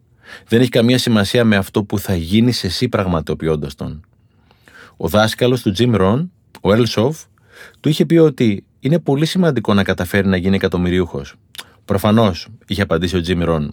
[0.47, 4.05] δεν έχει καμία σημασία με αυτό που θα γίνεις εσύ πραγματοποιώντας τον.
[4.97, 6.27] Ο δάσκαλος του Jim Rohn,
[6.61, 7.23] ο Έλσοφ,
[7.79, 11.35] του είχε πει ότι είναι πολύ σημαντικό να καταφέρει να γίνει εκατομμυρίουχος.
[11.85, 13.67] Προφανώς, είχε απαντήσει ο Jim Rohn.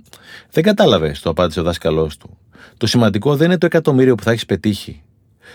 [0.50, 2.38] Δεν κατάλαβε, το απάντησε ο δάσκαλός του.
[2.76, 5.02] Το σημαντικό δεν είναι το εκατομμύριο που θα έχεις πετύχει.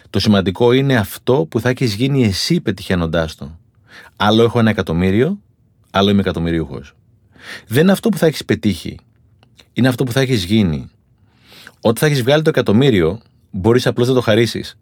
[0.10, 3.58] Το σημαντικό είναι αυτό που θα έχεις γίνει εσύ πετυχαίνοντάς το.
[4.16, 5.40] Άλλο έχω ένα εκατομμύριο,
[5.92, 6.94] άλλο είμαι εκατομμυρίουχος.
[7.68, 9.00] Δεν είναι αυτό που θα έχεις πετύχει.
[9.74, 10.90] Είναι αυτό που θα έχεις γίνει.
[11.76, 13.22] Όταν θα έχεις βγάλει το εκατομμύριο,
[13.52, 14.78] μπορείς απλώς να το χαρίσεις.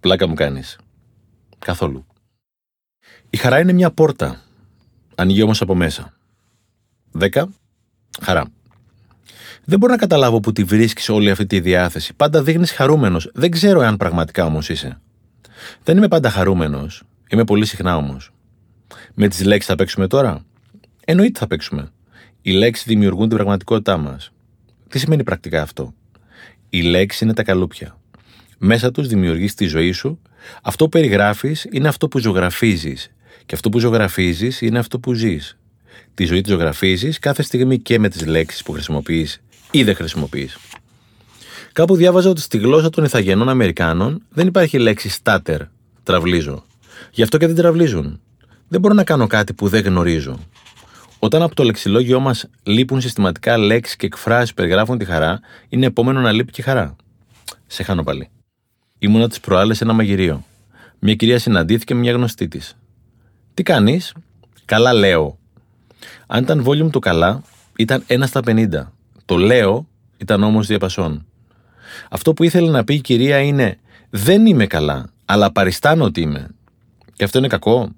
[0.00, 0.78] Πλάκα μου κάνεις.
[1.58, 2.06] Καθόλου.
[3.30, 4.40] Η χαρά είναι μια πόρτα.
[5.14, 6.12] Ανοίγει όμως από μέσα.
[7.18, 7.44] 10.
[8.22, 8.44] Χαρά.
[9.64, 12.14] Δεν μπορώ να καταλάβω που τη βρίσκεις όλη αυτή τη διάθεση.
[12.14, 13.30] Πάντα δείχνεις χαρούμενος.
[13.34, 15.00] Δεν ξέρω αν πραγματικά όμως είσαι.
[15.82, 17.02] Δεν είμαι πάντα χαρούμενος.
[17.28, 18.30] Είμαι πολύ συχνά όμως.
[19.14, 20.44] Με τις λέξεις θα παίξουμε τώρα;
[21.04, 21.88] Εννοείται θα παίξουμε.
[22.42, 24.32] Οι λέξεις δημιουργούν την πραγματικότητά μας.
[24.88, 25.94] Τι σημαίνει πρακτικά αυτό;
[26.68, 27.98] Οι λέξεις είναι τα καλούπια.
[28.58, 30.20] Μέσα τους δημιουργείς τη ζωή σου.
[30.62, 33.10] Αυτό που περιγράφεις είναι αυτό που ζωγραφίζεις.
[33.50, 35.56] Και αυτό που ζωγραφίζεις είναι αυτό που ζεις.
[36.14, 39.40] Τη ζωή τη ζωγραφίζεις κάθε στιγμή και με τις λέξεις που χρησιμοποιείς
[39.70, 40.58] ή δεν χρησιμοποιείς.
[41.72, 45.58] Κάπου διάβαζα ότι στη γλώσσα των Ιθαγενών Αμερικάνων δεν υπάρχει λέξη starter,
[46.02, 46.64] τραυλίζω.
[47.10, 48.20] Γι' αυτό και δεν τραυλίζουν.
[48.68, 50.38] Δεν μπορώ να κάνω κάτι που δεν γνωρίζω.
[51.18, 55.86] Όταν από το λεξιλόγιό μας λείπουν συστηματικά λέξεις και εκφράσεις που περιγράφουν τη χαρά, είναι
[55.86, 56.96] επόμενο να λείπει και η χαρά.
[57.66, 58.28] Σε χάνω πάλι.
[58.98, 60.44] Ήμουνα τις προάλλες σε ένα μαγειρίο.
[60.98, 62.74] Μια κυρία συναντήθηκε με μια γνωστή της.
[63.54, 64.12] Τι κάνεις,
[64.70, 65.38] Καλά λέω.
[66.26, 67.42] Αν ήταν volume το καλά,
[67.76, 68.66] ήταν 1 στα 50.
[69.24, 69.86] Το λέω
[70.16, 71.26] ήταν όμως διαπασών.
[72.10, 73.78] Αυτό που ήθελε να πει η κυρία είναι
[74.10, 76.48] Δεν είμαι καλά, αλλά παριστάνω ότι είμαι.
[77.14, 77.88] Και αυτό είναι κακό.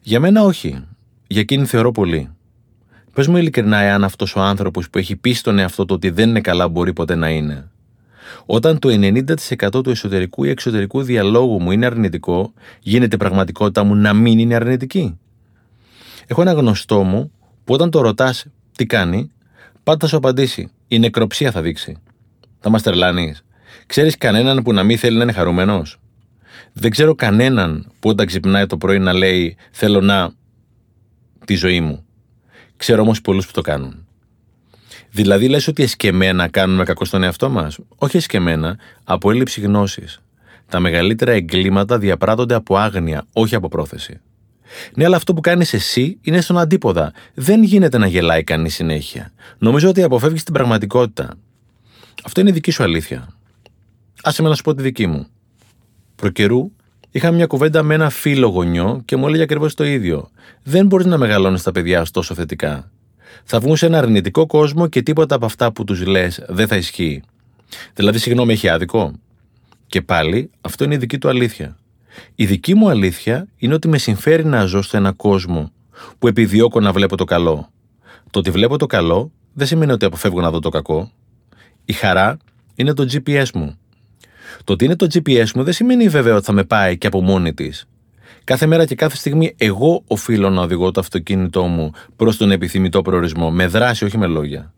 [0.00, 0.84] Για μένα όχι.
[1.26, 2.30] Για εκείνη θεωρώ πολύ.
[3.12, 6.28] Πες μου ειλικρινά, εάν αυτός ο άνθρωπος που έχει πει στον εαυτό του ότι δεν
[6.28, 7.70] είναι καλά μπορεί ποτέ να είναι.
[8.46, 14.12] Όταν το 90% του εσωτερικού ή εξωτερικού διαλόγου μου είναι αρνητικό, γίνεται πραγματικότητα μου να
[14.12, 15.18] μην είναι αρνητική.
[16.26, 17.32] Έχω ένα γνωστό μου
[17.64, 18.46] που όταν το ρωτάς
[18.76, 19.30] τι κάνει,
[19.82, 20.70] πάντα θα σου απαντήσει.
[20.88, 21.96] Η νεκροψία θα δείξει.
[22.60, 23.34] Θα μα τρελάνει.
[23.86, 26.00] Ξέρεις κανέναν που να μην θέλει να είναι χαρούμενος;
[26.72, 30.32] Δεν ξέρω κανέναν που όταν ξυπνάει το πρωί να λέει Θέλω να
[31.44, 32.04] τη ζωή μου.
[32.76, 34.03] Ξέρω όμως πολλούς που το κάνουν.
[35.14, 40.20] Δηλαδή λες ότι εσκεμμένα κάνουμε κακό στον εαυτό μας; Όχι εσκεμμένα, από έλλειψη γνώσης.
[40.68, 44.20] Τα μεγαλύτερα εγκλήματα διαπράττονται από άγνοια, όχι από πρόθεση.
[44.94, 47.12] Ναι, αλλά αυτό που κάνεις εσύ είναι στον αντίποδα.
[47.34, 49.32] Δεν γίνεται να γελάει κανείς συνέχεια.
[49.58, 51.34] Νομίζω ότι αποφεύγεις την πραγματικότητα.
[52.24, 53.28] Αυτό είναι η δική σου αλήθεια.
[54.22, 55.26] Άσε με να σου πω τη δική μου.
[56.16, 56.70] Προκαιρού
[57.10, 60.30] είχα μια κουβέντα με ένα φίλο γονιό και μου έλεγε ακριβώς το ίδιο.
[60.62, 62.90] Δεν μπορείς να μεγαλώνεις τα παιδιά σου τόσο θετικά.
[63.44, 66.76] Θα βγουν σε ένα αρνητικό κόσμο και τίποτα από αυτά που τους λες δεν θα
[66.76, 67.22] ισχύει.
[67.94, 69.12] Δηλαδή, συγγνώμη, έχει άδικο.
[69.86, 71.76] Και πάλι, αυτό είναι η δική του αλήθεια.
[72.34, 75.72] Η δική μου αλήθεια είναι ότι με συμφέρει να ζω σε ένα κόσμο
[76.18, 77.70] που επιδιώκω να βλέπω το καλό.
[78.30, 81.10] Το ότι βλέπω το καλό δεν σημαίνει ότι αποφεύγω να δω το κακό.
[81.84, 82.36] Η χαρά
[82.74, 83.78] είναι το GPS μου.
[84.64, 87.22] Το ότι είναι το GPS μου δεν σημαίνει βέβαια ότι θα με πάει και από
[87.22, 87.86] μόνη της.
[88.44, 93.02] Κάθε μέρα και κάθε στιγμή εγώ οφείλω να οδηγώ το αυτοκίνητό μου προς τον επιθυμητό
[93.02, 94.72] προορισμό, με δράση, όχι με λόγια.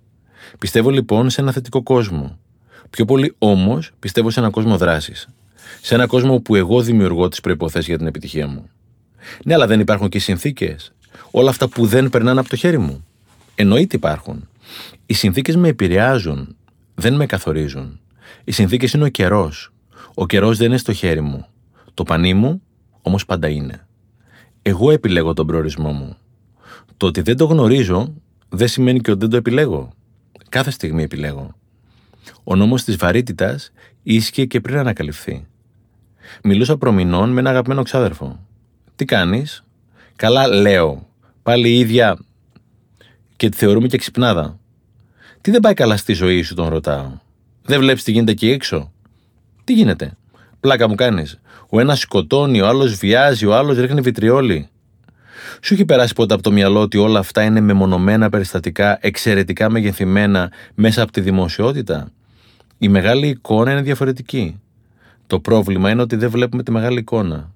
[0.59, 2.39] Πιστεύω λοιπόν σε ένα θετικό κόσμο.
[2.91, 5.29] Πιο πολύ όμως πιστεύω σε ένα κόσμο δράσης.
[5.83, 8.71] Σε ένα κόσμο που εγώ δημιουργώ τις προποθέσει για την επιτυχία μου.
[9.45, 10.93] Ναι, αλλά δεν υπάρχουν και οι συνθήκες.
[11.31, 13.07] Όλα αυτά που δεν περνάνε από το χέρι μου.
[13.55, 14.49] Εννοείται υπάρχουν.
[15.07, 16.57] Οι συνθήκες με επηρεάζουν,
[16.95, 18.01] δεν με καθορίζουν.
[18.45, 19.73] Οι συνθήκες είναι ο καιρός.
[20.15, 21.47] Ο καιρός δεν είναι στο χέρι μου.
[21.95, 22.63] Το πανί μου
[23.07, 23.87] όμως πάντα είναι.
[24.63, 26.17] Εγώ επιλέγω τον προορισμό μου.
[26.97, 28.15] Το ότι δεν το γνωρίζω
[28.49, 29.93] δεν σημαίνει και ότι δεν το επιλέγω.
[30.49, 31.55] Κάθε στιγμή επιλέγω.
[32.45, 35.47] Ο νόμος της βαρύτητας ίσχυε και πριν ανακαλυφθεί.
[36.43, 38.47] Μιλούσα προμηνών με ένα αγαπημένο ξάδερφο.
[38.97, 39.65] Τι κάνεις;
[40.17, 41.07] Καλά λέω.
[41.43, 42.19] Πάλι η ίδια
[43.37, 44.59] και τη θεωρούμε και ξυπνάδα.
[45.41, 47.13] Τι δεν πάει καλά στη ζωή σου, τον ρωτάω.
[47.63, 48.93] Δεν βλέπεις τι γίνεται εκεί έξω;
[49.65, 50.17] Τι γίνεται;
[50.61, 51.41] Πλάκα μου κάνεις.
[51.69, 54.69] Ο ένας σκοτώνει, ο άλλος βιάζει, ο άλλος ρίχνει βιτριόλι.
[55.61, 60.53] Σου έχει περάσει ποτέ από το μυαλό ότι όλα αυτά είναι μεμονωμένα περιστατικά, εξαιρετικά μεγεθυμένα
[60.75, 62.09] μέσα από τη δημοσιότητα;
[62.79, 64.61] Η μεγάλη εικόνα είναι διαφορετική.
[65.27, 67.51] Το πρόβλημα είναι ότι δεν βλέπουμε τη μεγάλη εικόνα.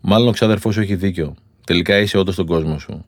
[0.00, 1.34] Μάλλον ο ξαδερφό σου έχει δίκιο.
[1.66, 3.04] Τελικά είσαι όντως στον κόσμο σου.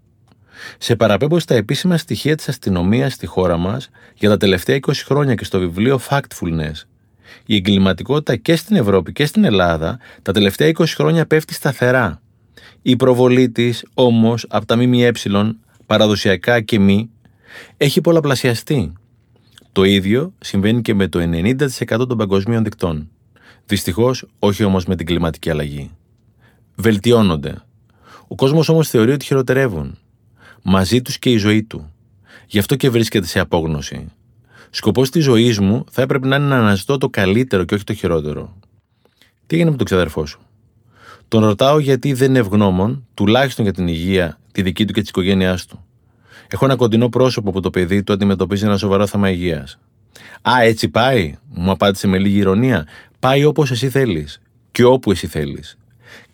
[0.79, 5.35] Σε παραπέμπω στα επίσημα στοιχεία της αστυνομίας στη χώρα μας για τα τελευταία 20 χρόνια
[5.35, 6.87] και στο βιβλίο Factfulness.
[7.47, 12.21] Η εγκληματικότητα και στην Ευρώπη και στην Ελλάδα τα τελευταία 20 χρόνια πέφτει σταθερά.
[12.83, 15.13] Η προβολή της όμως από τα ΜΜΕ,
[15.87, 17.11] παραδοσιακά και μη,
[17.77, 18.93] έχει πολλαπλασιαστεί.
[19.73, 23.11] Το ίδιο συμβαίνει και με το 90% των παγκοσμίων δικτών.
[23.67, 25.91] Δυστυχώς, όχι όμως με την κλιματική αλλαγή.
[26.75, 27.63] Βελτιώνονται.
[28.29, 29.99] Ο κόσμος όμως θεωρεί ότι χειροτερεύουν
[30.63, 31.93] μαζί τους και η ζωή του.
[32.47, 34.13] Γι' αυτό και βρίσκεται σε απόγνωση.
[34.77, 37.95] Σκοπός της ζωής μου θα έπρεπε να είναι να αναζητώ το καλύτερο και όχι το
[37.95, 38.57] χειρότερο.
[39.47, 40.41] Τι έγινε με τον ξαδερφό σου;
[41.29, 45.09] Τον ρωτάω γιατί δεν είναι ευγνώμων, τουλάχιστον για την υγεία, τη δική του και της
[45.09, 45.85] οικογένειάς του.
[46.49, 49.79] Έχω ένα κοντινό πρόσωπο που το παιδί του αντιμετωπίζει ένα σοβαρό θέμα υγείας.
[50.43, 52.87] Α, έτσι πάει, μου απάντησε με λίγη ηρωνία.
[53.19, 54.41] Πάει όπως εσύ θέλεις
[54.73, 55.79] και όπου εσύ θέλεις.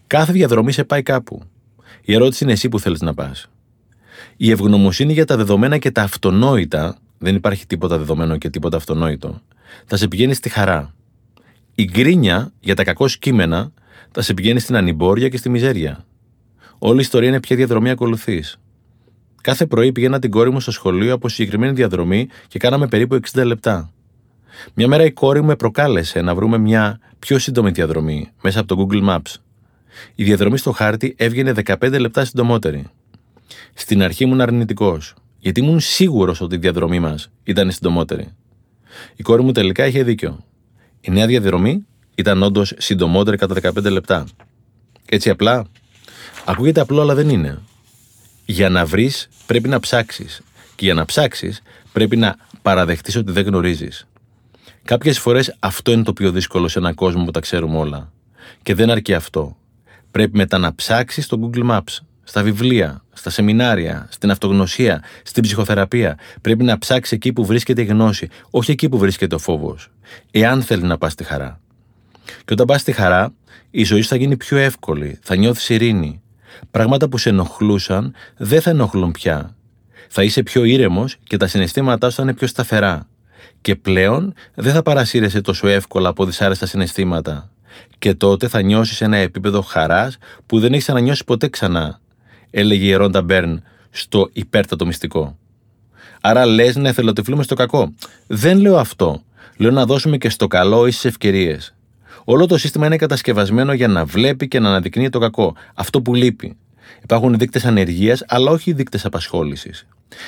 [0.07, 1.43] Κάθε διαδρομή σε πάει κάπου.
[2.03, 3.49] Η ερώτηση είναι εσύ που θέλεις να πας.
[4.37, 9.41] Η ευγνωμοσύνη για τα δεδομένα και τα αυτονόητα, δεν υπάρχει τίποτα δεδομένο και τίποτα αυτονόητο,
[9.87, 10.95] θα σε πηγαίνει στη χαρά.
[11.75, 13.73] Η γκρίνια για τα κακό κείμενα
[14.11, 16.05] θα σε πηγαίνει στην ανυμπόρια και στη μιζέρια.
[16.79, 18.61] Όλη η ιστορία είναι ποια διαδρομή ακολουθείς.
[19.41, 23.45] Κάθε πρωί πήγαινα την κόρη μου στο σχολείο από συγκεκριμένη διαδρομή και κάναμε περίπου 60
[23.45, 23.93] λεπτά.
[24.75, 28.77] Μια μέρα η κόρη μου με προκάλεσε να βρούμε μια πιο σύντομη διαδρομή μέσα από
[28.77, 29.35] το Google Maps.
[30.15, 32.87] Η διαδρομή στο χάρτη έβγαινε 15 λεπτά συντομότερη.
[33.75, 38.29] Στην αρχή ήμουν αρνητικός, γιατί ήμουν σίγουρος ότι η διαδρομή μας ήταν συντομότερη.
[39.17, 40.45] Η κόρη μου τελικά είχε δίκιο.
[41.01, 44.27] Η νέα διαδρομή ήταν όντως συντομότερη κατά 15 λεπτά.
[45.07, 45.67] Έτσι απλά.
[46.45, 47.59] Ακούγεται απλό, αλλά δεν είναι.
[48.45, 50.41] Για να βρεις, πρέπει να ψάξεις.
[50.75, 51.63] Και για να ψάξεις,
[51.93, 54.07] πρέπει να παραδεχτείς ότι δεν γνωρίζεις.
[54.85, 58.13] Κάποιες φορές αυτό είναι το πιο δύσκολο σε έναν κόσμο που τα ξέρουμε όλα.
[58.63, 59.57] Και δεν αρκεί αυτό.
[60.11, 66.19] Πρέπει μετά να ψάξεις στο Google Maps, στα βιβλία, στα σεμινάρια, στην αυτογνωσία, στην ψυχοθεραπεία.
[66.41, 69.89] Πρέπει να ψάξει εκεί που βρίσκεται η γνώση, όχι εκεί που βρίσκεται ο φόβος.
[70.31, 71.61] Εάν θέλει να πας στη χαρά.
[72.25, 73.33] Και όταν πας στη χαρά,
[73.71, 76.23] η ζωή σου θα γίνει πιο εύκολη, θα νιώθεις ειρήνη.
[76.71, 79.57] Πράγματα που σε ενοχλούσαν δεν θα ενοχλούν πια.
[80.09, 83.09] Θα είσαι πιο ήρεμος και τα συναισθήματά σου θα είναι πιο σταθερά.
[83.61, 87.51] Και πλέον δεν θα παρασύρεσαι τόσο εύκολα από δυσάρεστα συναισθήματα.
[87.99, 92.01] Και τότε θα νιώσεις ένα επίπεδο χαράς που δεν έχεις ανανιώσει ποτέ ξανά
[92.51, 95.39] έλεγε η Ρόντα Μπέρν στο υπέρτατο μυστικό.
[96.21, 97.95] Άρα λες να εθελοτυφλούμε στο κακό.
[98.27, 99.23] Δεν λέω αυτό.
[99.57, 101.75] Λέω να δώσουμε και στο καλό ίσες ευκαιρίες.
[102.25, 105.55] Όλο το σύστημα είναι κατασκευασμένο για να βλέπει και να αναδεικνύει το κακό.
[105.75, 106.57] Αυτό που λείπει.
[107.03, 109.87] Υπάρχουν δείκτες ανεργίας, αλλά όχι δείκτες απασχόλησης.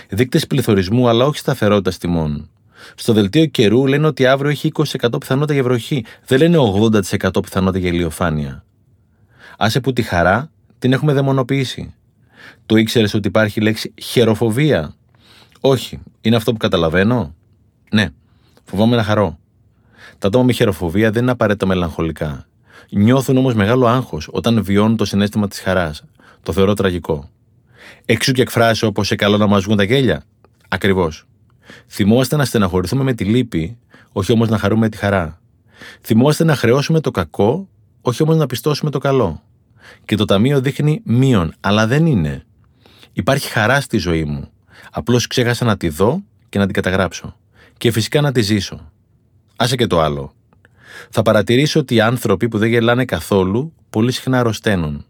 [0.09, 2.51] Δείκτες πληθωρισμού, αλλά όχι σταθερότητας τιμών.
[2.95, 6.05] Στο δελτίο καιρού λένε ότι αύριο έχει 20% πιθανότητα για βροχή.
[6.27, 8.65] Δεν λένε 80% πιθανότητα για ηλιοφάνεια.
[9.59, 11.95] Άσε που τη χαρά την έχουμε δαιμονοποιήσει.
[12.73, 14.95] Το ήξερες ότι υπάρχει λέξη χεροφοβία;
[15.61, 15.99] Όχι.
[16.21, 17.35] Είναι αυτό που καταλαβαίνω;
[17.91, 18.09] Ναι.
[18.65, 19.39] Φοβάμαι να χαρώ.
[20.19, 22.47] Τα άτομα με χεροφοβία δεν είναι απαραίτητα μελαγχολικά.
[22.91, 26.05] Νιώθουν όμως μεγάλο άγχος όταν βιώνουν το συνέστημα της χαράς.
[26.43, 27.31] Το θεωρώ τραγικό.
[28.05, 30.25] Εξού και εκφράσει όπως σε καλό να μας βγουν τα γέλια.
[30.69, 31.27] Ακριβώς.
[31.89, 33.79] Θυμόμαστε να στεναχωρηθούμε με τη λύπη,
[34.13, 35.41] όχι όμως να χαρούμε τη χαρά.
[36.01, 37.69] Θυμόμαστε να χρεώσουμε το κακό,
[38.01, 39.43] όχι όμως να πιστώσουμε το καλό.
[40.05, 42.45] Και το ταμείο δείχνει μείον, αλλά δεν είναι.
[43.13, 44.49] Υπάρχει χαρά στη ζωή μου.
[44.91, 47.37] Απλώς ξέχασα να τη δω και να την καταγράψω.
[47.79, 48.91] Και φυσικά να τη ζήσω.
[49.57, 50.35] Άσε και το άλλο.
[51.11, 55.05] Θα παρατηρήσω ότι οι άνθρωποι που δεν γελάνε καθόλου πολύ συχνά αρρωσταίνουν.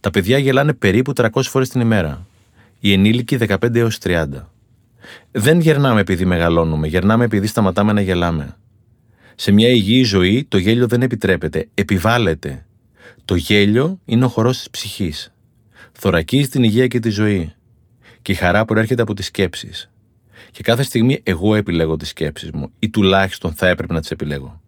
[0.00, 2.26] Τα παιδιά γελάνε περίπου 300 φορές την ημέρα.
[2.80, 4.26] Οι ενήλικοι 15 έως 30.
[5.30, 8.56] Δεν γερνάμε επειδή μεγαλώνουμε, γερνάμε επειδή σταματάμε να γελάμε.
[9.34, 12.66] Σε μια υγιή ζωή το γέλιο δεν επιτρέπεται, επιβάλλεται.
[13.24, 15.33] Το γέλιο είναι ο χορός της ψυχής.
[15.98, 17.52] Θωρακίζει την υγεία και τη ζωή.
[18.22, 19.90] Και η χαρά προέρχεται από τις σκέψεις.
[20.50, 24.60] Και κάθε στιγμή εγώ επιλέγω τις σκέψεις μου ή τουλάχιστον θα έπρεπε να τις επιλέγω.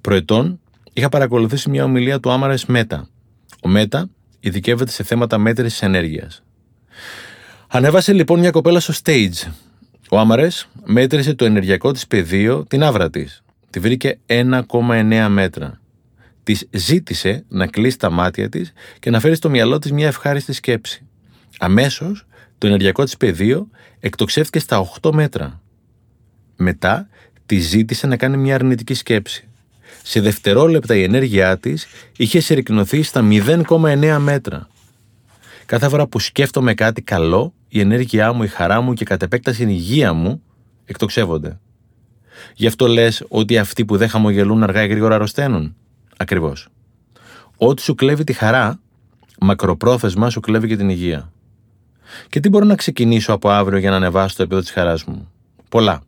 [0.00, 0.60] Προετών
[0.92, 3.08] είχα παρακολουθήσει μια ομιλία του Άμαρες Μέτα.
[3.62, 4.08] Ο Μέτα
[4.40, 6.42] ειδικεύεται σε θέματα μέτρησης ενέργειας.
[7.68, 9.50] Ανέβασε λοιπόν μια κοπέλα στο stage.
[10.10, 13.42] Ο Άμαρες μέτρησε το ενεργειακό της πεδίο, την άβρα της.
[13.70, 15.80] Τη βρήκε 1,9 μέτρα.
[16.42, 20.52] Της ζήτησε να κλείσει τα μάτια της και να φέρει στο μυαλό της μια ευχάριστη
[20.52, 21.06] σκέψη.
[21.58, 22.26] Αμέσως
[22.58, 23.68] το ενεργειακό της πεδίο
[24.00, 25.60] εκτοξεύτηκε στα 8 μέτρα.
[26.56, 27.08] Μετά
[27.46, 29.48] τη ζήτησε να κάνει μια αρνητική σκέψη.
[30.02, 31.86] Σε δευτερόλεπτα η ενέργειά της
[32.16, 34.68] είχε συρρυκνωθεί στα 0,9 μέτρα.
[35.66, 39.62] Κάθε φορά που σκέφτομαι κάτι καλό, η ενέργειά μου, η χαρά μου και κατ' επέκταση
[39.62, 40.42] η υγεία μου
[40.84, 41.58] εκτοξεύονται.
[42.54, 45.76] Γι' αυτό λες ότι αυτοί που δεν χαμογελούν αργά ή γρήγορα αρρωσταίνουν;
[46.22, 46.68] Ακριβώς.
[47.56, 48.80] Ό,τι σου κλέβει τη χαρά,
[49.40, 51.32] μακροπρόθεσμα σου κλέβει και την υγεία.
[52.28, 55.32] Και τι μπορώ να ξεκινήσω από αύριο για να ανεβάσω το επίπεδο της χαράς μου;
[55.68, 56.02] Πολλά.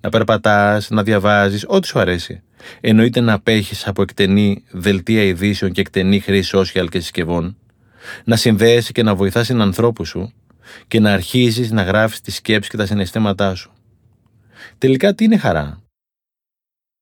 [0.00, 2.42] Να περπατάς, να διαβάζεις, ό,τι σου αρέσει.
[2.80, 7.56] Εννοείται να απέχεις από εκτενή δελτία ειδήσεων και εκτενή χρήση social και συσκευών.
[8.24, 10.32] Να συνδέεσαι και να βοηθάς την ανθρώπου σου
[10.88, 13.72] και να αρχίζεις να γράφεις τις σκέψεις και τα συναισθήματά σου.
[14.78, 15.82] Τελικά τι είναι χαρά;